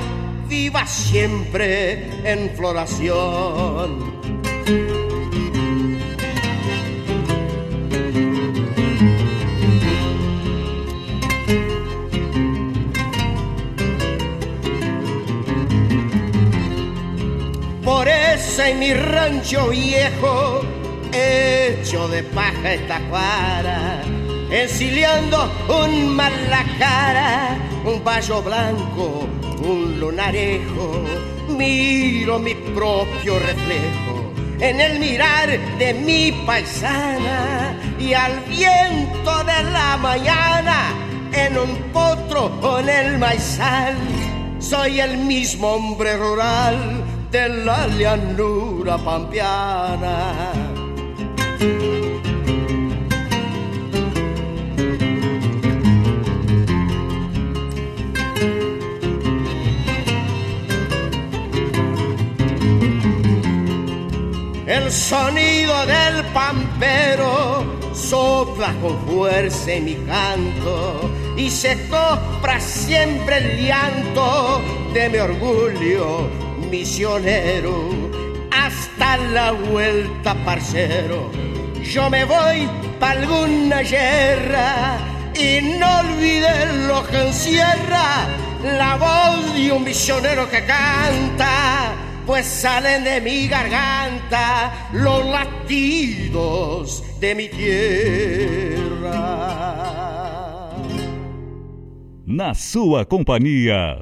viva 0.49 0.87
siempre 0.87 2.09
en 2.25 2.51
floración. 2.57 4.15
En 18.57 18.79
mi 18.79 18.95
rancho 18.95 19.69
viejo, 19.71 20.63
hecho 21.13 22.07
de 22.07 22.23
paja 22.23 22.75
esta 22.75 23.01
cuara, 23.11 24.01
ensiliando 24.49 25.51
un 25.69 26.17
cara, 26.79 27.59
un 27.85 28.01
payo 28.01 28.41
blanco, 28.43 29.27
un 29.61 29.99
lunarejo, 29.99 31.03
miro 31.49 32.39
mi 32.39 32.55
propio 32.55 33.41
reflejo 33.41 34.33
en 34.61 34.81
el 34.81 35.01
mirar 35.01 35.49
de 35.79 35.93
mi 35.93 36.31
paisana 36.47 37.77
y 37.99 38.15
al 38.15 38.39
viento 38.45 39.45
de 39.45 39.63
la 39.73 39.97
mañana 39.97 40.93
en 41.33 41.59
un 41.59 41.77
potro 41.93 42.79
en 42.79 42.89
el 42.89 43.19
maizal. 43.19 43.97
Soy 44.61 45.01
el 45.01 45.19
mismo 45.19 45.73
hombre 45.73 46.17
rural 46.17 47.04
de 47.35 47.49
la 47.49 47.89
llanura 47.89 48.97
pampeana. 48.97 50.53
El 64.67 64.93
sonido 64.93 65.75
del 65.87 66.25
pampero 66.33 67.65
sopla 67.93 68.73
con 68.81 68.97
fuerza 69.09 69.73
en 69.73 69.85
mi 69.87 69.97
canto 70.07 71.11
y 71.37 71.51
se 71.51 71.89
copra 71.89 72.61
siempre 72.61 73.39
el 73.39 73.67
llanto 73.67 74.63
de 74.93 75.09
mi 75.09 75.19
orgullo 75.19 76.44
misionero. 76.79 77.75
Hasta 78.51 79.17
la 79.17 79.53
vuelta, 79.53 80.35
parcero, 80.45 81.31
yo 81.83 82.11
me 82.11 82.25
voy 82.25 82.69
pa' 82.99 83.13
alguna 83.13 83.83
guerra 83.83 84.99
y 85.35 85.61
no 85.79 85.89
olviden 86.01 86.89
lo 86.89 87.07
que 87.07 87.19
encierra 87.29 88.27
la 88.81 88.97
voz 88.97 89.55
de 89.55 89.73
un 89.73 89.85
misionero 89.85 90.49
que 90.49 90.65
canta 90.65 91.93
pues 92.27 92.47
salen 92.47 93.05
de 93.05 93.21
mi 93.21 93.47
garganta 93.49 94.89
los 94.93 95.27
latidos 95.27 97.05
de 97.21 97.35
mi 97.35 97.49
tierra. 97.49 98.85
Na 102.27 102.55
sua 102.55 103.05
companhia. 103.05 103.99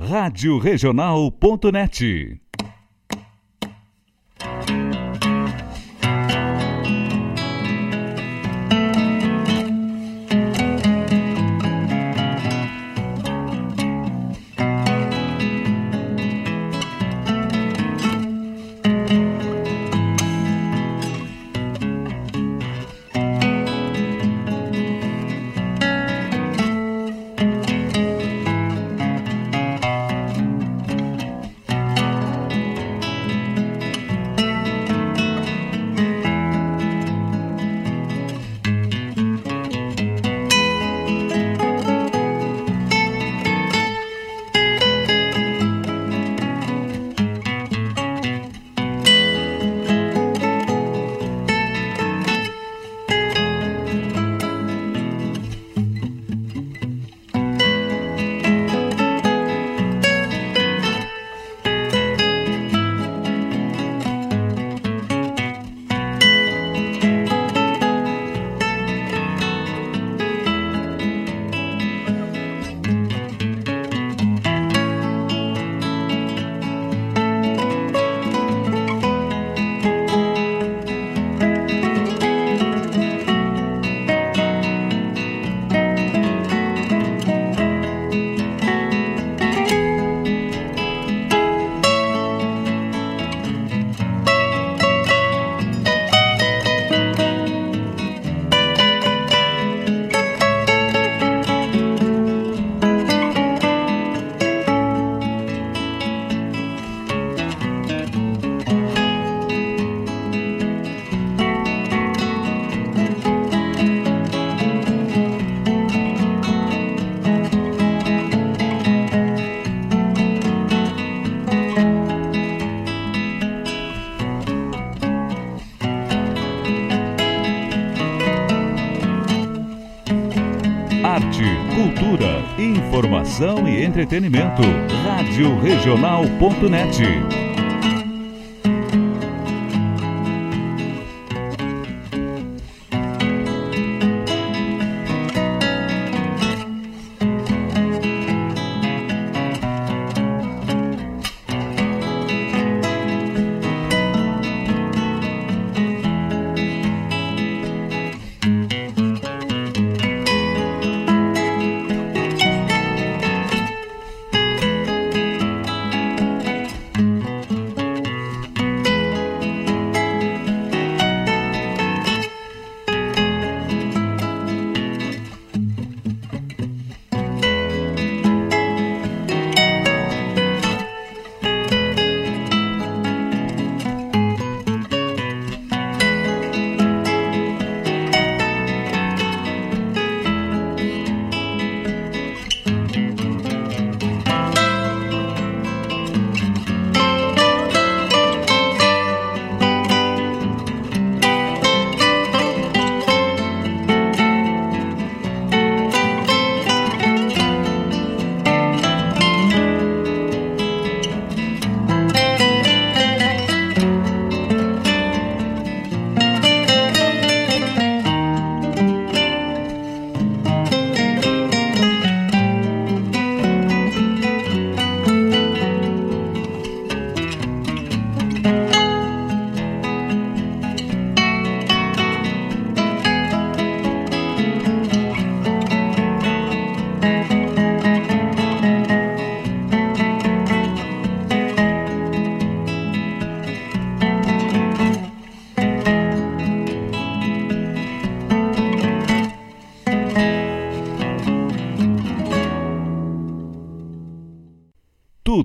Informação 133.32 133.66
e 133.66 133.82
entretenimento. 133.82 134.62
Rádio 135.04 135.58
Regional.net. 135.60 137.31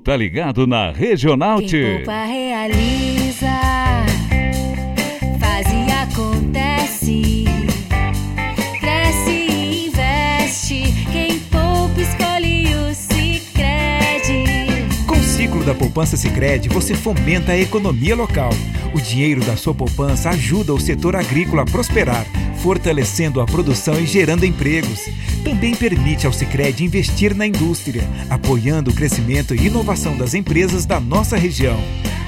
tá 0.07 0.15
ligado 0.15 0.65
na 0.65 0.89
Regional 0.89 1.59
Quem 1.59 1.97
poupa 1.97 2.23
realiza, 2.23 3.51
faz 5.37 5.67
e 5.67 5.91
acontece. 5.91 7.43
Cresce 8.79 9.29
e 9.29 9.87
investe. 9.87 10.93
Quem 11.11 11.37
poupa 11.39 11.99
escolhe 11.99 12.73
o 12.73 12.95
Sicredi. 12.95 14.45
Com 15.05 15.17
o 15.17 15.23
ciclo 15.23 15.65
da 15.65 15.75
poupança 15.75 16.15
Sicredi, 16.15 16.69
você 16.69 16.95
fomenta 16.95 17.51
a 17.51 17.59
economia 17.59 18.15
local. 18.15 18.51
O 18.93 19.01
dinheiro 19.01 19.43
da 19.43 19.57
sua 19.57 19.73
poupança 19.75 20.29
ajuda 20.29 20.73
o 20.73 20.79
setor 20.79 21.17
agrícola 21.17 21.63
a 21.63 21.65
prosperar, 21.65 22.25
fortalecendo 22.63 23.41
a 23.41 23.45
produção 23.45 23.99
e 23.99 24.05
gerando 24.05 24.45
empregos. 24.45 25.01
Também 25.47 25.73
permite 25.73 26.27
ao 26.27 26.33
Sicredi 26.33 26.83
investir 26.83 27.33
na 27.33 27.47
indústria, 27.47 28.03
apoiando 28.29 28.91
o 28.91 28.93
crescimento 28.93 29.55
e 29.55 29.67
inovação 29.67 30.17
das 30.17 30.33
empresas 30.33 30.85
da 30.85 30.99
nossa 30.99 31.37
região. 31.37 31.79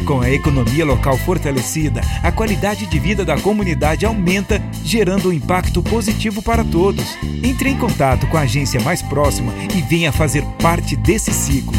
Com 0.05 0.21
a 0.21 0.31
economia 0.31 0.85
local 0.85 1.17
fortalecida, 1.17 1.99
a 2.23 2.31
qualidade 2.31 2.85
de 2.85 2.97
vida 2.97 3.25
da 3.25 3.37
comunidade 3.37 4.05
aumenta, 4.05 4.63
gerando 4.85 5.27
um 5.27 5.33
impacto 5.33 5.83
positivo 5.83 6.41
para 6.41 6.63
todos. 6.63 7.17
Entre 7.43 7.69
em 7.69 7.77
contato 7.77 8.25
com 8.27 8.37
a 8.37 8.41
agência 8.41 8.79
mais 8.79 9.01
próxima 9.01 9.51
e 9.75 9.81
venha 9.81 10.13
fazer 10.13 10.45
parte 10.61 10.95
desse 10.95 11.33
ciclo. 11.33 11.78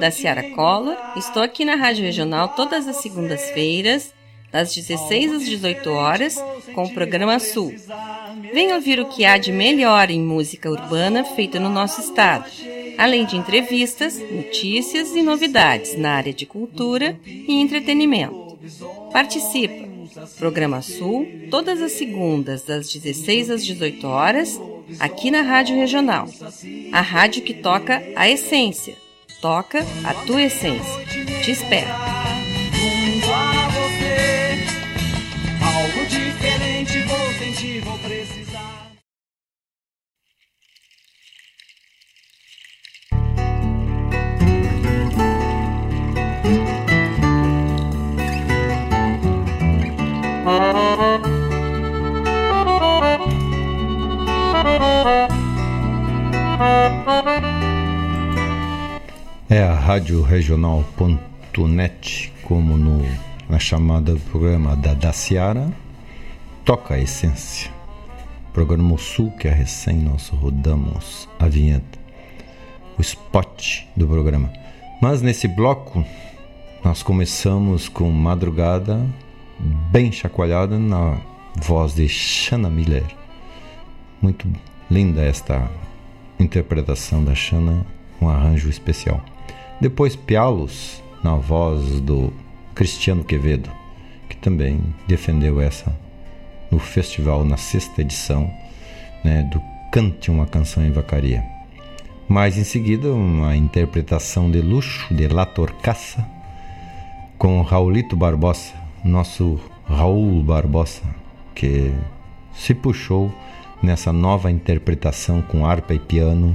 Da 0.00 0.10
Ciara 0.10 0.42
Collor. 0.54 0.96
Estou 1.14 1.42
aqui 1.42 1.64
na 1.64 1.76
Rádio 1.76 2.02
Regional 2.02 2.48
todas 2.48 2.88
as 2.88 2.96
segundas-feiras, 2.96 4.12
das 4.50 4.74
16 4.74 5.34
às 5.34 5.44
18 5.44 5.90
horas, 5.90 6.42
com 6.74 6.84
o 6.84 6.94
programa 6.94 7.38
Sul. 7.38 7.74
Venha 8.52 8.74
ouvir 8.74 8.98
o 8.98 9.08
que 9.10 9.24
há 9.24 9.36
de 9.36 9.52
melhor 9.52 10.10
em 10.10 10.20
música 10.20 10.70
urbana 10.70 11.22
feita 11.22 11.60
no 11.60 11.68
nosso 11.68 12.00
estado, 12.00 12.50
além 12.98 13.26
de 13.26 13.36
entrevistas, 13.36 14.18
notícias 14.18 15.14
e 15.14 15.22
novidades 15.22 15.96
na 15.96 16.12
área 16.14 16.32
de 16.32 16.46
cultura 16.46 17.20
e 17.24 17.60
entretenimento. 17.60 18.58
Participa! 19.12 19.90
Programa 20.38 20.82
Sul, 20.82 21.28
todas 21.50 21.80
as 21.80 21.92
segundas, 21.92 22.62
das 22.64 22.92
16 22.92 23.50
às 23.50 23.64
18 23.64 24.06
horas, 24.06 24.60
aqui 24.98 25.30
na 25.30 25.42
Rádio 25.42 25.76
Regional. 25.76 26.26
A 26.90 27.00
rádio 27.00 27.42
que 27.42 27.54
toca 27.54 28.02
a 28.16 28.28
essência. 28.28 28.96
Toca 29.40 29.78
a 30.04 30.12
tua 30.26 30.42
essência. 30.42 31.06
Te 31.42 31.52
espero. 31.52 31.88
Algo 35.62 36.06
diferente 36.06 37.02
vou 37.04 37.32
sentir, 37.38 37.80
vou 37.80 37.98
precisar. 37.98 38.70
É 59.52 59.64
a 59.64 59.74
Rádio 59.74 60.22
Regional.net, 60.22 62.32
como 62.44 62.76
no, 62.76 63.04
na 63.48 63.58
chamada 63.58 64.14
do 64.14 64.20
programa 64.20 64.76
da 64.76 64.94
Daciara, 64.94 65.72
toca 66.64 66.94
a 66.94 67.00
essência. 67.00 67.68
Programa 68.52 68.96
Sul, 68.96 69.32
que 69.32 69.48
é 69.48 69.50
recém 69.50 69.96
nós 69.96 70.28
rodamos 70.28 71.28
a 71.36 71.48
vinheta, 71.48 71.98
o 72.96 73.00
spot 73.00 73.86
do 73.96 74.06
programa. 74.06 74.52
Mas 75.02 75.20
nesse 75.20 75.48
bloco, 75.48 76.04
nós 76.84 77.02
começamos 77.02 77.88
com 77.88 78.08
madrugada 78.08 79.04
bem 79.90 80.12
chacoalhada 80.12 80.78
na 80.78 81.18
voz 81.56 81.96
de 81.96 82.08
Shanna 82.08 82.70
Miller. 82.70 83.04
Muito 84.22 84.46
linda 84.88 85.22
esta 85.22 85.68
interpretação 86.38 87.24
da 87.24 87.34
Shanna, 87.34 87.84
um 88.22 88.28
arranjo 88.28 88.70
especial. 88.70 89.20
Depois 89.80 90.14
Pialos, 90.14 91.02
na 91.24 91.36
voz 91.36 92.00
do 92.02 92.30
Cristiano 92.74 93.24
Quevedo, 93.24 93.70
que 94.28 94.36
também 94.36 94.78
defendeu 95.08 95.58
essa 95.58 95.98
no 96.70 96.78
festival, 96.78 97.46
na 97.46 97.56
sexta 97.56 98.02
edição 98.02 98.52
né, 99.24 99.42
do 99.50 99.60
Cante 99.90 100.30
uma 100.30 100.46
Canção 100.46 100.84
em 100.84 100.90
Vacaria. 100.90 101.42
Mais 102.28 102.58
em 102.58 102.64
seguida, 102.64 103.10
uma 103.10 103.56
interpretação 103.56 104.50
de 104.50 104.60
luxo 104.60 105.12
de 105.14 105.26
La 105.26 105.46
Torcaça 105.46 106.28
com 107.38 107.62
Raulito 107.62 108.14
Barbosa, 108.14 108.74
nosso 109.02 109.58
Raul 109.86 110.42
Barbosa, 110.42 111.02
que 111.54 111.90
se 112.52 112.74
puxou 112.74 113.32
nessa 113.82 114.12
nova 114.12 114.50
interpretação 114.50 115.40
com 115.40 115.64
harpa 115.64 115.94
e 115.94 115.98
piano 115.98 116.54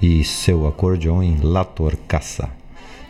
e 0.00 0.24
seu 0.24 0.66
acordeão 0.66 1.22
em 1.22 1.36
La 1.42 1.64
Torcaça. 1.64 2.61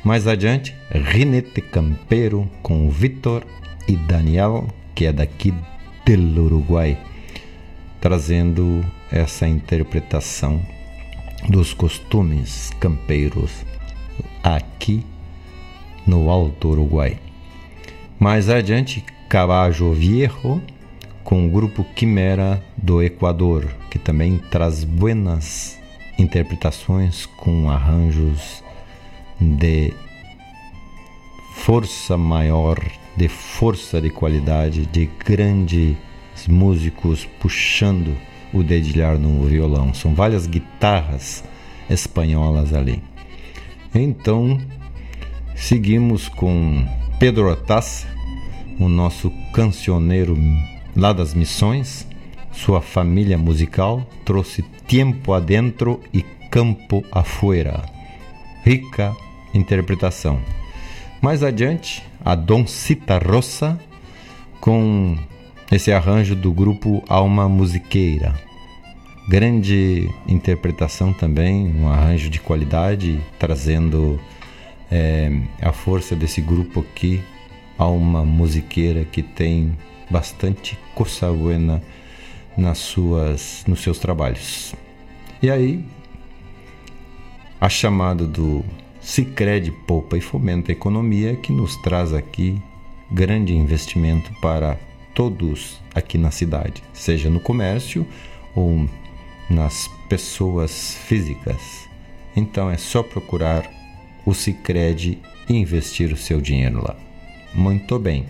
Mais 0.04 0.26
adiante, 0.26 0.74
Rinete 0.90 1.60
Campeiro 1.60 2.50
com 2.60 2.90
Vitor 2.90 3.44
e 3.86 3.96
Daniel, 3.96 4.66
que 4.96 5.06
é 5.06 5.12
daqui 5.12 5.54
do 6.04 6.42
Uruguai, 6.44 6.98
trazendo 8.00 8.84
essa 9.10 9.46
interpretação 9.46 10.60
dos 11.48 11.72
costumes 11.72 12.70
campeiros 12.80 13.52
aqui 14.42 15.06
no 16.04 16.28
Alto 16.28 16.70
Uruguai. 16.70 17.16
Mais 18.18 18.48
adiante, 18.48 19.04
Caballo 19.28 19.94
Viejo 19.94 20.60
com 21.22 21.46
o 21.46 21.50
grupo 21.50 21.84
Quimera 21.94 22.62
do 22.76 23.00
Equador, 23.00 23.66
que 23.88 23.98
também 24.00 24.38
traz 24.50 24.82
buenas 24.82 25.78
interpretações 26.18 27.24
com 27.24 27.70
arranjos 27.70 28.62
de 29.56 29.92
força 31.54 32.16
maior, 32.16 32.78
de 33.16 33.28
força 33.28 34.00
de 34.00 34.10
qualidade, 34.10 34.86
de 34.86 35.06
grandes 35.24 35.96
músicos 36.48 37.28
puxando 37.40 38.16
o 38.52 38.62
dedilhar 38.62 39.18
no 39.18 39.44
violão. 39.44 39.92
São 39.94 40.14
várias 40.14 40.46
guitarras 40.46 41.44
espanholas 41.88 42.72
ali. 42.72 43.02
Então, 43.94 44.60
seguimos 45.54 46.28
com 46.28 46.86
Pedro 47.18 47.50
Otassa, 47.50 48.06
o 48.78 48.88
nosso 48.88 49.30
cancioneiro 49.52 50.36
lá 50.96 51.12
das 51.12 51.34
missões. 51.34 52.06
Sua 52.50 52.82
família 52.82 53.38
musical 53.38 54.06
trouxe 54.24 54.62
tempo 54.86 55.32
adentro 55.32 56.00
e 56.12 56.22
campo 56.50 57.02
afuera. 57.10 57.82
Rica 58.64 59.14
interpretação. 59.54 60.40
Mais 61.20 61.42
adiante, 61.42 62.02
a 62.24 62.34
Doncita 62.34 63.18
Rossa 63.18 63.78
com 64.60 65.16
esse 65.70 65.92
arranjo 65.92 66.36
do 66.36 66.52
grupo 66.52 67.02
Alma 67.08 67.48
Musiqueira. 67.48 68.34
Grande 69.28 70.08
interpretação 70.26 71.12
também, 71.12 71.72
um 71.74 71.88
arranjo 71.88 72.28
de 72.28 72.40
qualidade, 72.40 73.20
trazendo 73.38 74.20
é, 74.90 75.30
a 75.60 75.72
força 75.72 76.14
desse 76.14 76.40
grupo 76.40 76.80
aqui, 76.80 77.22
Alma 77.78 78.24
Musiqueira, 78.24 79.04
que 79.04 79.22
tem 79.22 79.76
bastante 80.10 80.78
coisa 80.94 81.32
buena 81.32 81.82
nas 82.56 82.78
suas, 82.78 83.64
nos 83.66 83.80
seus 83.80 83.98
trabalhos. 83.98 84.74
E 85.42 85.50
aí, 85.50 85.84
a 87.60 87.68
chamada 87.68 88.26
do 88.26 88.64
Sicredi 89.02 89.72
Poupa 89.72 90.16
e 90.16 90.20
Fomenta 90.20 90.70
a 90.70 90.74
Economia, 90.74 91.34
que 91.34 91.52
nos 91.52 91.76
traz 91.76 92.14
aqui 92.14 92.62
grande 93.10 93.54
investimento 93.54 94.32
para 94.40 94.78
todos 95.12 95.80
aqui 95.92 96.16
na 96.16 96.30
cidade, 96.30 96.82
seja 96.92 97.28
no 97.28 97.40
comércio 97.40 98.06
ou 98.54 98.88
nas 99.50 99.90
pessoas 100.08 100.94
físicas. 100.94 101.88
Então 102.34 102.70
é 102.70 102.78
só 102.78 103.02
procurar 103.02 103.68
o 104.24 104.32
Sicredi 104.32 105.18
e 105.48 105.54
investir 105.56 106.12
o 106.12 106.16
seu 106.16 106.40
dinheiro 106.40 106.80
lá. 106.82 106.96
Muito 107.52 107.98
bem. 107.98 108.24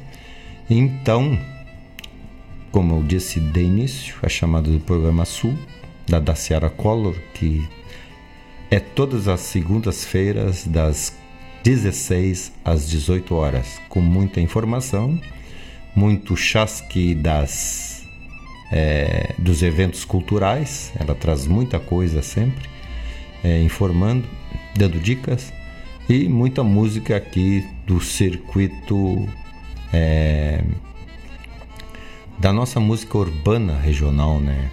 Então, 0.69 1.39
como 2.73 2.97
eu 2.97 3.03
disse 3.03 3.39
de 3.39 3.61
início, 3.61 4.17
a 4.23 4.29
chamada 4.29 4.71
do 4.71 4.81
programa 4.81 5.27
Sul, 5.27 5.55
da 6.09 6.19
Daciara 6.19 6.71
Collor, 6.71 7.15
que 7.35 7.63
é 8.73 8.81
todas 8.81 9.29
as 9.29 9.41
segundas-feiras, 9.41 10.67
das 10.67 11.15
16 11.63 12.55
às 12.65 12.89
18 12.89 13.35
horas, 13.35 13.79
com 13.87 14.01
muita 14.01 14.41
informação, 14.41 15.21
muito 15.95 16.35
chasque 16.35 17.15
das, 17.15 18.03
é, 18.73 19.35
dos 19.37 19.63
eventos 19.63 20.07
culturais, 20.07 20.91
ela 20.99 21.15
traz 21.15 21.47
muita 21.47 21.79
coisa 21.79 22.23
sempre, 22.23 22.67
é, 23.45 23.61
informando, 23.61 24.25
dando 24.75 24.99
dicas, 24.99 25.53
e 26.09 26.27
muita 26.27 26.65
música 26.65 27.15
aqui 27.15 27.63
do 27.87 28.01
circuito. 28.01 29.29
É, 29.93 30.65
da 32.39 32.51
nossa 32.55 32.81
música 32.81 33.19
urbana 33.19 33.79
regional, 33.79 34.41
né? 34.41 34.71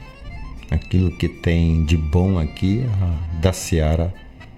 Aquilo 0.71 1.11
que 1.11 1.27
tem 1.27 1.83
de 1.83 1.97
bom 1.97 2.37
aqui, 2.37 2.85
a 3.01 3.39
da 3.39 3.51
Seara 3.51 4.13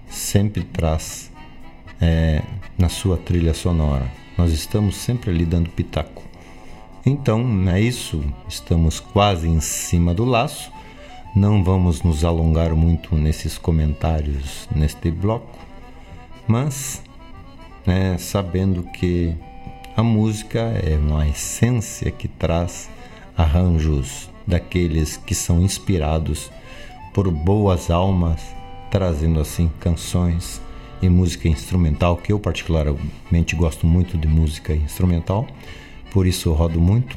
sempre 0.08 0.62
traz 0.62 1.32
é, 2.00 2.42
na 2.76 2.88
sua 2.88 3.16
trilha 3.16 3.54
sonora. 3.54 4.06
Nós 4.36 4.52
estamos 4.52 4.96
sempre 4.96 5.30
ali 5.30 5.44
dando 5.44 5.70
pitaco. 5.70 6.22
Então, 7.04 7.44
é 7.68 7.80
isso. 7.80 8.22
Estamos 8.48 9.00
quase 9.00 9.48
em 9.48 9.60
cima 9.60 10.14
do 10.14 10.24
laço. 10.24 10.70
Não 11.34 11.64
vamos 11.64 12.02
nos 12.02 12.24
alongar 12.24 12.74
muito 12.74 13.14
nesses 13.14 13.56
comentários 13.56 14.68
neste 14.74 15.10
bloco, 15.10 15.58
mas 16.46 17.02
né, 17.86 18.18
sabendo 18.18 18.82
que 18.82 19.34
a 19.96 20.02
música 20.02 20.58
é 20.58 20.96
uma 20.96 21.26
essência 21.26 22.10
que 22.10 22.28
traz 22.28 22.90
arranjos 23.34 24.28
daqueles 24.46 25.16
que 25.16 25.34
são 25.34 25.62
inspirados 25.62 26.50
por 27.12 27.30
boas 27.30 27.90
almas, 27.90 28.42
trazendo 28.90 29.40
assim 29.40 29.70
canções 29.80 30.60
e 31.00 31.08
música 31.08 31.48
instrumental, 31.48 32.16
que 32.16 32.32
eu 32.32 32.38
particularmente 32.38 33.56
gosto 33.56 33.86
muito 33.86 34.16
de 34.16 34.28
música 34.28 34.72
instrumental, 34.72 35.46
por 36.10 36.26
isso 36.26 36.52
rodo 36.52 36.80
muito. 36.80 37.16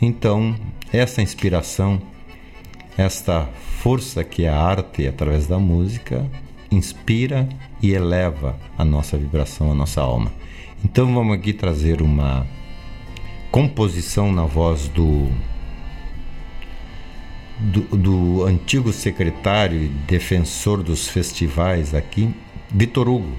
Então, 0.00 0.54
essa 0.92 1.22
inspiração, 1.22 2.00
esta 2.96 3.48
força 3.78 4.22
que 4.22 4.44
é 4.44 4.48
a 4.48 4.60
arte 4.60 5.06
através 5.06 5.46
da 5.46 5.58
música, 5.58 6.30
inspira 6.70 7.48
e 7.82 7.92
eleva 7.92 8.58
a 8.76 8.84
nossa 8.84 9.16
vibração, 9.16 9.72
a 9.72 9.74
nossa 9.74 10.02
alma. 10.02 10.30
Então, 10.84 11.12
vamos 11.12 11.36
aqui 11.36 11.52
trazer 11.52 12.02
uma 12.02 12.46
composição 13.50 14.30
na 14.30 14.44
voz 14.44 14.88
do, 14.88 15.28
do, 17.58 17.80
do, 17.96 18.44
antigo 18.44 18.92
secretário 18.92 19.82
e 19.82 19.88
defensor 19.88 20.82
dos 20.82 21.08
festivais 21.08 21.94
aqui, 21.94 22.34
Vitor 22.70 23.08
Hugo, 23.08 23.32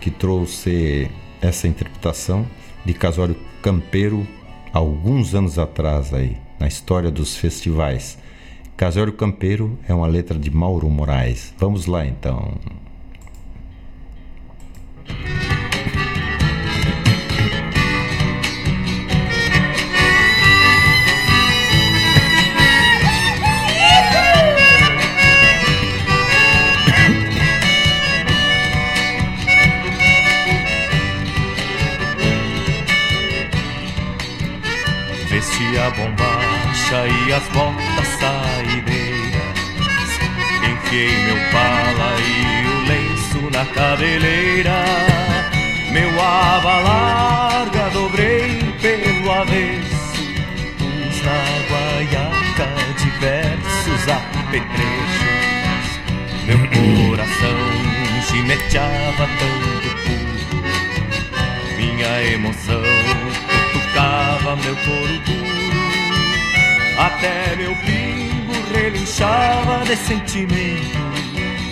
que 0.00 0.10
trouxe 0.10 1.10
essa 1.40 1.66
interpretação 1.66 2.46
de 2.84 2.94
Casório 2.94 3.36
Campeiro 3.62 4.26
alguns 4.72 5.34
anos 5.34 5.58
atrás 5.58 6.12
aí, 6.12 6.36
na 6.58 6.66
história 6.66 7.10
dos 7.10 7.36
festivais. 7.36 8.18
Casório 8.76 9.12
Campeiro 9.12 9.78
é 9.88 9.94
uma 9.94 10.06
letra 10.06 10.38
de 10.38 10.50
Mauro 10.50 10.90
Moraes. 10.90 11.54
Vamos 11.58 11.86
lá 11.86 12.04
então. 12.04 12.54
A 35.62 35.90
bombacha 35.90 37.06
e 37.06 37.32
as 37.32 37.44
botas 37.50 38.08
saideiras. 38.18 39.58
Enfiei 40.68 41.16
meu 41.26 41.36
pala 41.52 42.16
e 42.20 42.66
o 42.66 42.78
lenço 42.88 43.50
na 43.52 43.64
cabeleira. 43.66 44.84
Meu 45.92 46.10
aba 46.20 46.78
larga 46.80 47.88
dobrei 47.90 48.58
pelo 48.82 49.30
avesso. 49.30 50.24
Pus 50.76 51.22
na 51.22 51.40
guaiaca 51.70 52.68
diversos 52.98 54.08
apetrechos. 54.08 55.34
Meu 56.46 56.58
coração 56.68 57.58
gineteava 58.28 59.28
tanto 59.38 59.88
puro. 60.02 60.64
Minha 61.76 62.12
emoção 62.32 62.82
tocava 63.72 64.56
meu 64.56 64.74
duro. 64.74 65.33
Até 66.96 67.56
meu 67.56 67.74
pingo 67.76 68.52
relinchava 68.72 69.84
de 69.84 69.96
sentimento, 69.96 70.98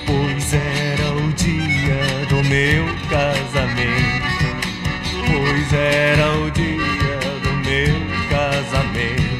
pois 0.04 0.52
era 0.52 1.12
o 1.12 1.32
dia 1.34 2.26
do 2.28 2.42
meu 2.48 2.84
casamento. 3.08 4.32
Pois 5.26 5.72
era 5.72 6.32
o 6.38 6.50
dia 6.50 7.18
do 7.42 7.52
meu 7.64 7.94
casamento. 8.28 9.32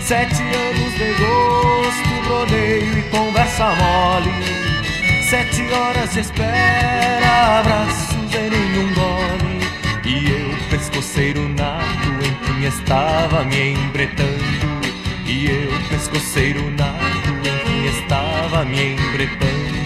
Sete 0.00 0.42
anos 0.42 0.94
de 0.94 1.12
gosto, 1.22 2.28
rodeio 2.28 2.98
e 2.98 3.02
conversa 3.10 3.66
mole. 3.76 4.32
Sete 5.22 5.62
horas 5.72 6.12
de 6.14 6.20
espera, 6.20 7.58
abraços 7.60 8.34
e 8.34 8.50
nenhum 8.50 8.94
gole. 8.94 9.58
E 10.04 10.30
eu, 10.30 10.68
pescoceiro 10.70 11.48
nato, 11.50 12.08
em 12.24 12.34
quem 12.46 12.64
estava 12.64 13.44
me 13.44 13.74
embretando. 13.74 14.47
E 15.38 15.46
eu, 15.46 15.70
pescoceiro 15.88 16.68
nato, 16.72 17.32
quem 17.64 17.86
estava 17.86 18.64
me 18.64 18.94
embretando. 18.94 19.78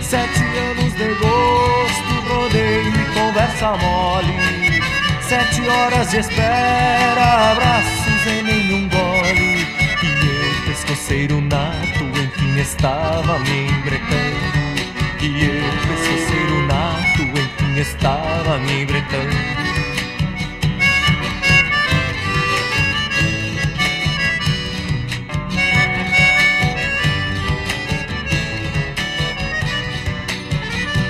Sete 0.00 0.40
anos 0.70 0.94
de 0.94 1.08
gosto, 1.16 2.26
rodeio 2.26 2.88
e 2.88 3.04
conversa 3.12 3.76
mole. 3.76 4.32
Sete 5.20 5.60
horas 5.68 6.10
de 6.10 6.20
espera, 6.20 7.50
abraços 7.52 8.26
em 8.26 8.42
nenhum 8.44 8.88
gole. 8.88 9.66
E 10.02 10.06
eu, 10.24 10.72
pescoceiro 10.72 11.38
nato, 11.42 12.06
quem 12.38 12.58
estava 12.58 13.38
me 13.40 13.68
embretando. 13.68 14.56
E 15.20 15.44
eu, 15.44 15.64
pescoceiro 15.86 16.66
nato, 16.66 17.58
quem 17.58 17.78
estava 17.78 18.56
me 18.60 18.84
embretando. 18.84 19.65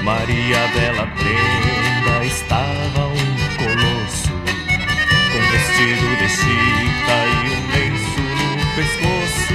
Maria 0.07 0.69
Bela 0.69 1.05
Prenda 1.19 2.24
estava 2.24 3.09
um 3.09 3.35
colosso 3.59 4.31
Com 5.33 5.41
vestido 5.51 6.07
de 6.19 6.28
chita 6.28 7.16
e 7.27 7.51
um 7.51 7.62
lenço 7.73 8.23
no 8.39 8.62
pescoço. 8.77 9.55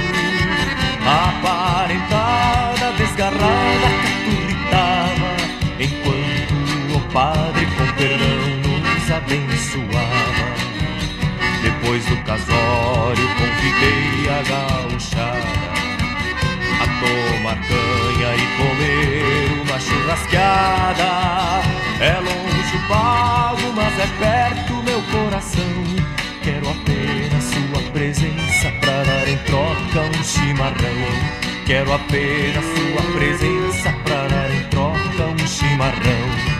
Aparentada, 1.06 2.92
desgarrada, 2.98 3.88
caturritava 4.02 5.30
Enquanto 5.80 6.96
o 6.96 7.00
padre 7.12 7.64
com 7.64 7.86
perdão 7.94 8.44
nos 8.82 9.10
abençoava. 9.10 10.48
Depois 11.62 12.04
do 12.04 12.16
casório 12.24 13.26
convidei 13.38 14.28
a 14.28 14.42
gauchada 14.50 15.72
a 16.78 16.86
tomar 17.00 17.56
canha 17.56 18.30
e 18.36 18.46
comer 18.58 19.51
uma. 19.72 21.62
É 22.00 22.14
longe 22.18 22.76
o 22.76 22.88
pago, 22.88 23.72
mas 23.74 23.98
é 23.98 24.06
perto 24.18 24.74
meu 24.82 25.00
coração. 25.02 25.62
Quero 26.42 26.68
apenas 26.70 27.44
sua 27.44 27.90
presença 27.92 28.70
pra 28.80 29.02
dar 29.04 29.28
em 29.28 29.36
troca 29.38 30.18
um 30.18 30.24
chimarrão. 30.24 31.62
Quero 31.64 31.92
apenas 31.92 32.64
sua 32.64 33.02
presença 33.12 33.92
pra 34.04 34.26
dar 34.28 34.50
em 34.50 34.64
troca 34.64 35.42
um 35.42 35.46
chimarrão. 35.46 36.52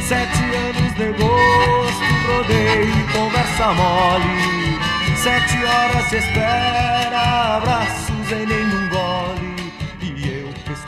Sete 0.00 0.42
anos 0.42 0.94
de 0.94 1.12
gosto, 1.20 2.04
rodeio 2.28 2.98
e 2.98 3.12
conversa 3.12 3.72
mole. 3.74 4.78
Sete 5.16 5.64
horas 5.64 6.10
de 6.10 6.16
espera, 6.16 7.56
abraços 7.56 8.32
em 8.32 8.46
nenhum 8.46 8.88
gole. 8.88 9.55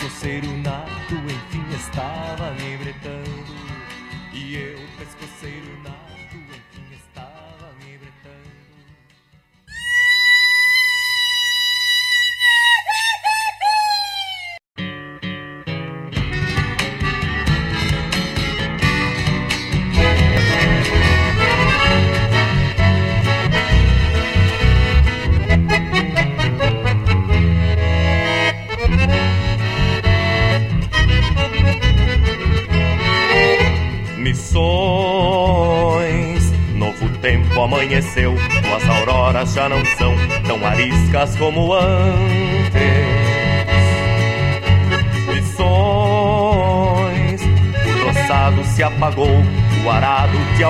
Pescoceiro 0.09 0.51
nato, 0.63 1.15
enfim 1.17 1.63
estava 1.77 2.51
me. 2.53 2.79
E 4.33 4.55
eu, 4.55 4.79
pescoceiro 4.97 5.68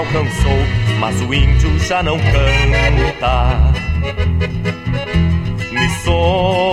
alcançou, 0.08 0.58
mas 0.98 1.20
o 1.20 1.34
índio 1.34 1.78
já 1.80 2.02
não 2.02 2.18
canta. 2.18 3.72
Missões, 5.70 6.72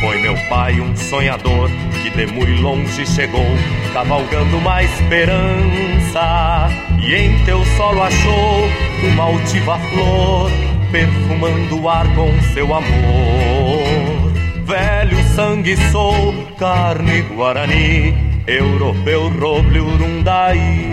foi 0.00 0.18
meu 0.18 0.34
pai 0.48 0.80
um 0.80 0.96
sonhador 0.96 1.70
que 2.02 2.08
de 2.10 2.26
muito 2.32 2.62
longe 2.62 3.06
chegou, 3.06 3.46
cavalgando 3.92 4.56
uma 4.56 4.82
esperança. 4.82 6.68
E 7.02 7.14
em 7.14 7.38
teu 7.44 7.62
solo 7.76 8.02
achou 8.02 8.68
uma 9.12 9.24
altiva 9.24 9.78
flor, 9.78 10.50
perfumando 10.90 11.82
o 11.82 11.88
ar 11.88 12.06
com 12.14 12.32
seu 12.54 12.74
amor. 12.74 14.32
Velho 14.64 15.22
sangue 15.34 15.76
sou, 15.92 16.34
carne 16.58 17.22
guarani, 17.22 18.14
europeu 18.46 19.28
roble 19.38 19.78
urundaí. 19.78 20.85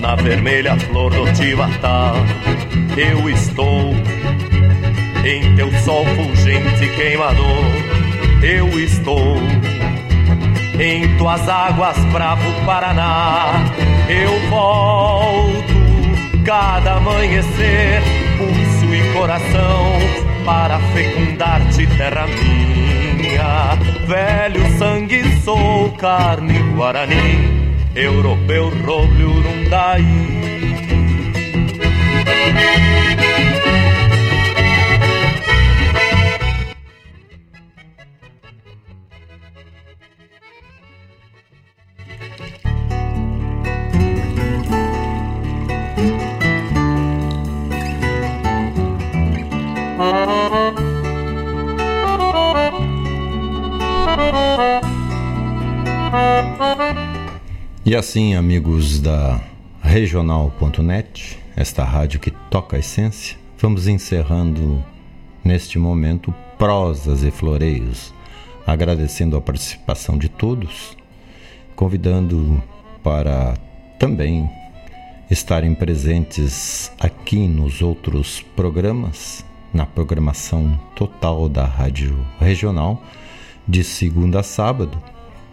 Na 0.00 0.14
vermelha 0.14 0.76
flor 0.78 1.10
do 1.12 1.30
Tivatá, 1.32 2.14
eu 2.96 3.28
estou 3.28 3.94
em 5.24 5.54
teu 5.54 5.70
sol 5.80 6.04
fulgente 6.06 6.88
queimador, 6.96 7.64
eu 8.42 8.66
estou. 8.80 9.36
Em 10.80 11.16
tuas 11.18 11.46
águas, 11.46 11.98
bravo 12.06 12.50
Paraná, 12.64 13.52
eu 14.08 14.48
volto 14.48 15.80
cada 16.44 16.94
amanhecer, 16.94 18.02
pulso 18.38 18.94
e 18.94 19.12
coração, 19.12 19.92
para 20.44 20.80
fecundar-te, 20.94 21.86
terra 21.98 22.26
minha. 22.26 23.76
Velho 24.06 24.78
sangue 24.78 25.22
sou, 25.42 25.90
carne 25.92 26.58
guarani, 26.74 27.49
europeu, 27.94 28.70
roble, 28.84 29.24
urundaí. 29.24 30.40
Assim, 58.00 58.34
amigos 58.34 58.98
da 58.98 59.38
regional.net, 59.82 61.38
esta 61.54 61.84
rádio 61.84 62.18
que 62.18 62.30
toca 62.30 62.78
a 62.78 62.80
essência, 62.80 63.36
vamos 63.58 63.86
encerrando 63.86 64.82
neste 65.44 65.78
momento 65.78 66.34
prosas 66.56 67.22
e 67.22 67.30
floreios, 67.30 68.10
agradecendo 68.66 69.36
a 69.36 69.40
participação 69.42 70.16
de 70.16 70.30
todos, 70.30 70.96
convidando 71.76 72.62
para 73.02 73.54
também 73.98 74.48
estarem 75.30 75.74
presentes 75.74 76.90
aqui 76.98 77.46
nos 77.46 77.82
outros 77.82 78.40
programas, 78.56 79.44
na 79.74 79.84
programação 79.84 80.80
total 80.96 81.50
da 81.50 81.66
Rádio 81.66 82.18
Regional, 82.40 83.04
de 83.68 83.84
segunda 83.84 84.40
a 84.40 84.42
sábado 84.42 84.98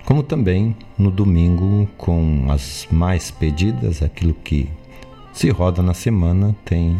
como 0.08 0.24
também 0.24 0.74
no 0.98 1.12
domingo 1.12 1.86
com 1.98 2.46
as 2.50 2.88
mais 2.90 3.30
pedidas, 3.30 4.02
aquilo 4.02 4.34
que 4.34 4.70
se 5.34 5.50
roda 5.50 5.84
na 5.84 5.94
semana, 5.94 6.56
tem 6.64 6.98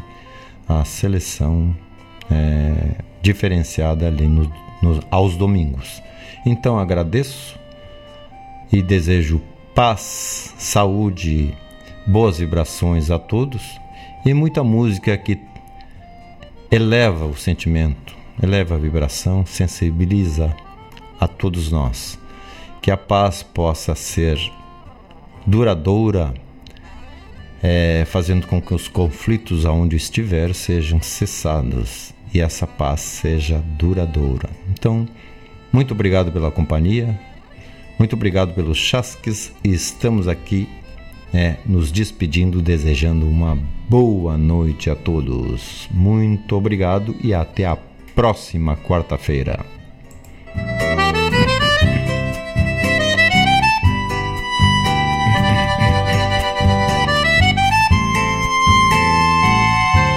a 0.68 0.84
seleção 0.84 1.74
é, 2.30 2.96
diferenciada 3.22 4.06
ali 4.06 4.28
no, 4.28 4.52
no, 4.82 5.00
aos 5.10 5.38
domingos. 5.38 6.04
Então 6.46 6.78
agradeço 6.78 7.58
e 8.74 8.82
desejo 8.82 9.42
paz, 9.74 10.54
saúde, 10.58 11.56
boas 12.06 12.40
vibrações 12.40 13.10
a 13.10 13.18
todos 13.18 13.80
e 14.26 14.34
muita 14.34 14.66
música 14.66 15.18
que 15.18 15.40
eleva 16.70 17.26
o 17.26 17.38
sentimento, 17.38 18.14
eleva 18.44 18.76
a 18.76 18.78
vibração, 18.78 19.46
sensibiliza 19.46 20.54
a 21.18 21.26
todos 21.26 21.72
nós 21.72 22.20
que 22.88 22.92
a 22.92 22.96
paz 22.96 23.44
possa 23.44 23.94
ser 23.96 24.40
duradoura, 25.46 26.34
é, 27.62 28.06
fazendo 28.06 28.48
com 28.48 28.62
que 28.62 28.74
os 28.74 28.88
conflitos 28.88 29.66
aonde 29.66 29.98
estiver 29.98 30.56
sejam 30.56 31.02
cessados 31.02 32.14
e 32.34 32.40
essa 32.40 32.66
paz 32.66 33.02
seja 33.02 33.62
duradoura. 33.78 34.50
Então, 34.72 35.06
muito 35.70 35.94
obrigado 35.94 36.32
pela 36.32 36.50
companhia, 36.50 37.20
muito 38.00 38.16
obrigado 38.16 38.54
pelos 38.54 38.78
chasques 38.78 39.52
e 39.66 39.74
estamos 39.74 40.26
aqui 40.26 40.66
é, 41.34 41.58
nos 41.66 41.92
despedindo, 41.92 42.62
desejando 42.62 43.28
uma 43.28 43.60
boa 43.90 44.38
noite 44.38 44.90
a 44.90 44.96
todos. 44.96 45.90
Muito 45.92 46.56
obrigado 46.56 47.14
e 47.22 47.34
até 47.34 47.66
a 47.66 47.78
próxima 48.16 48.78
quarta-feira. 48.78 49.77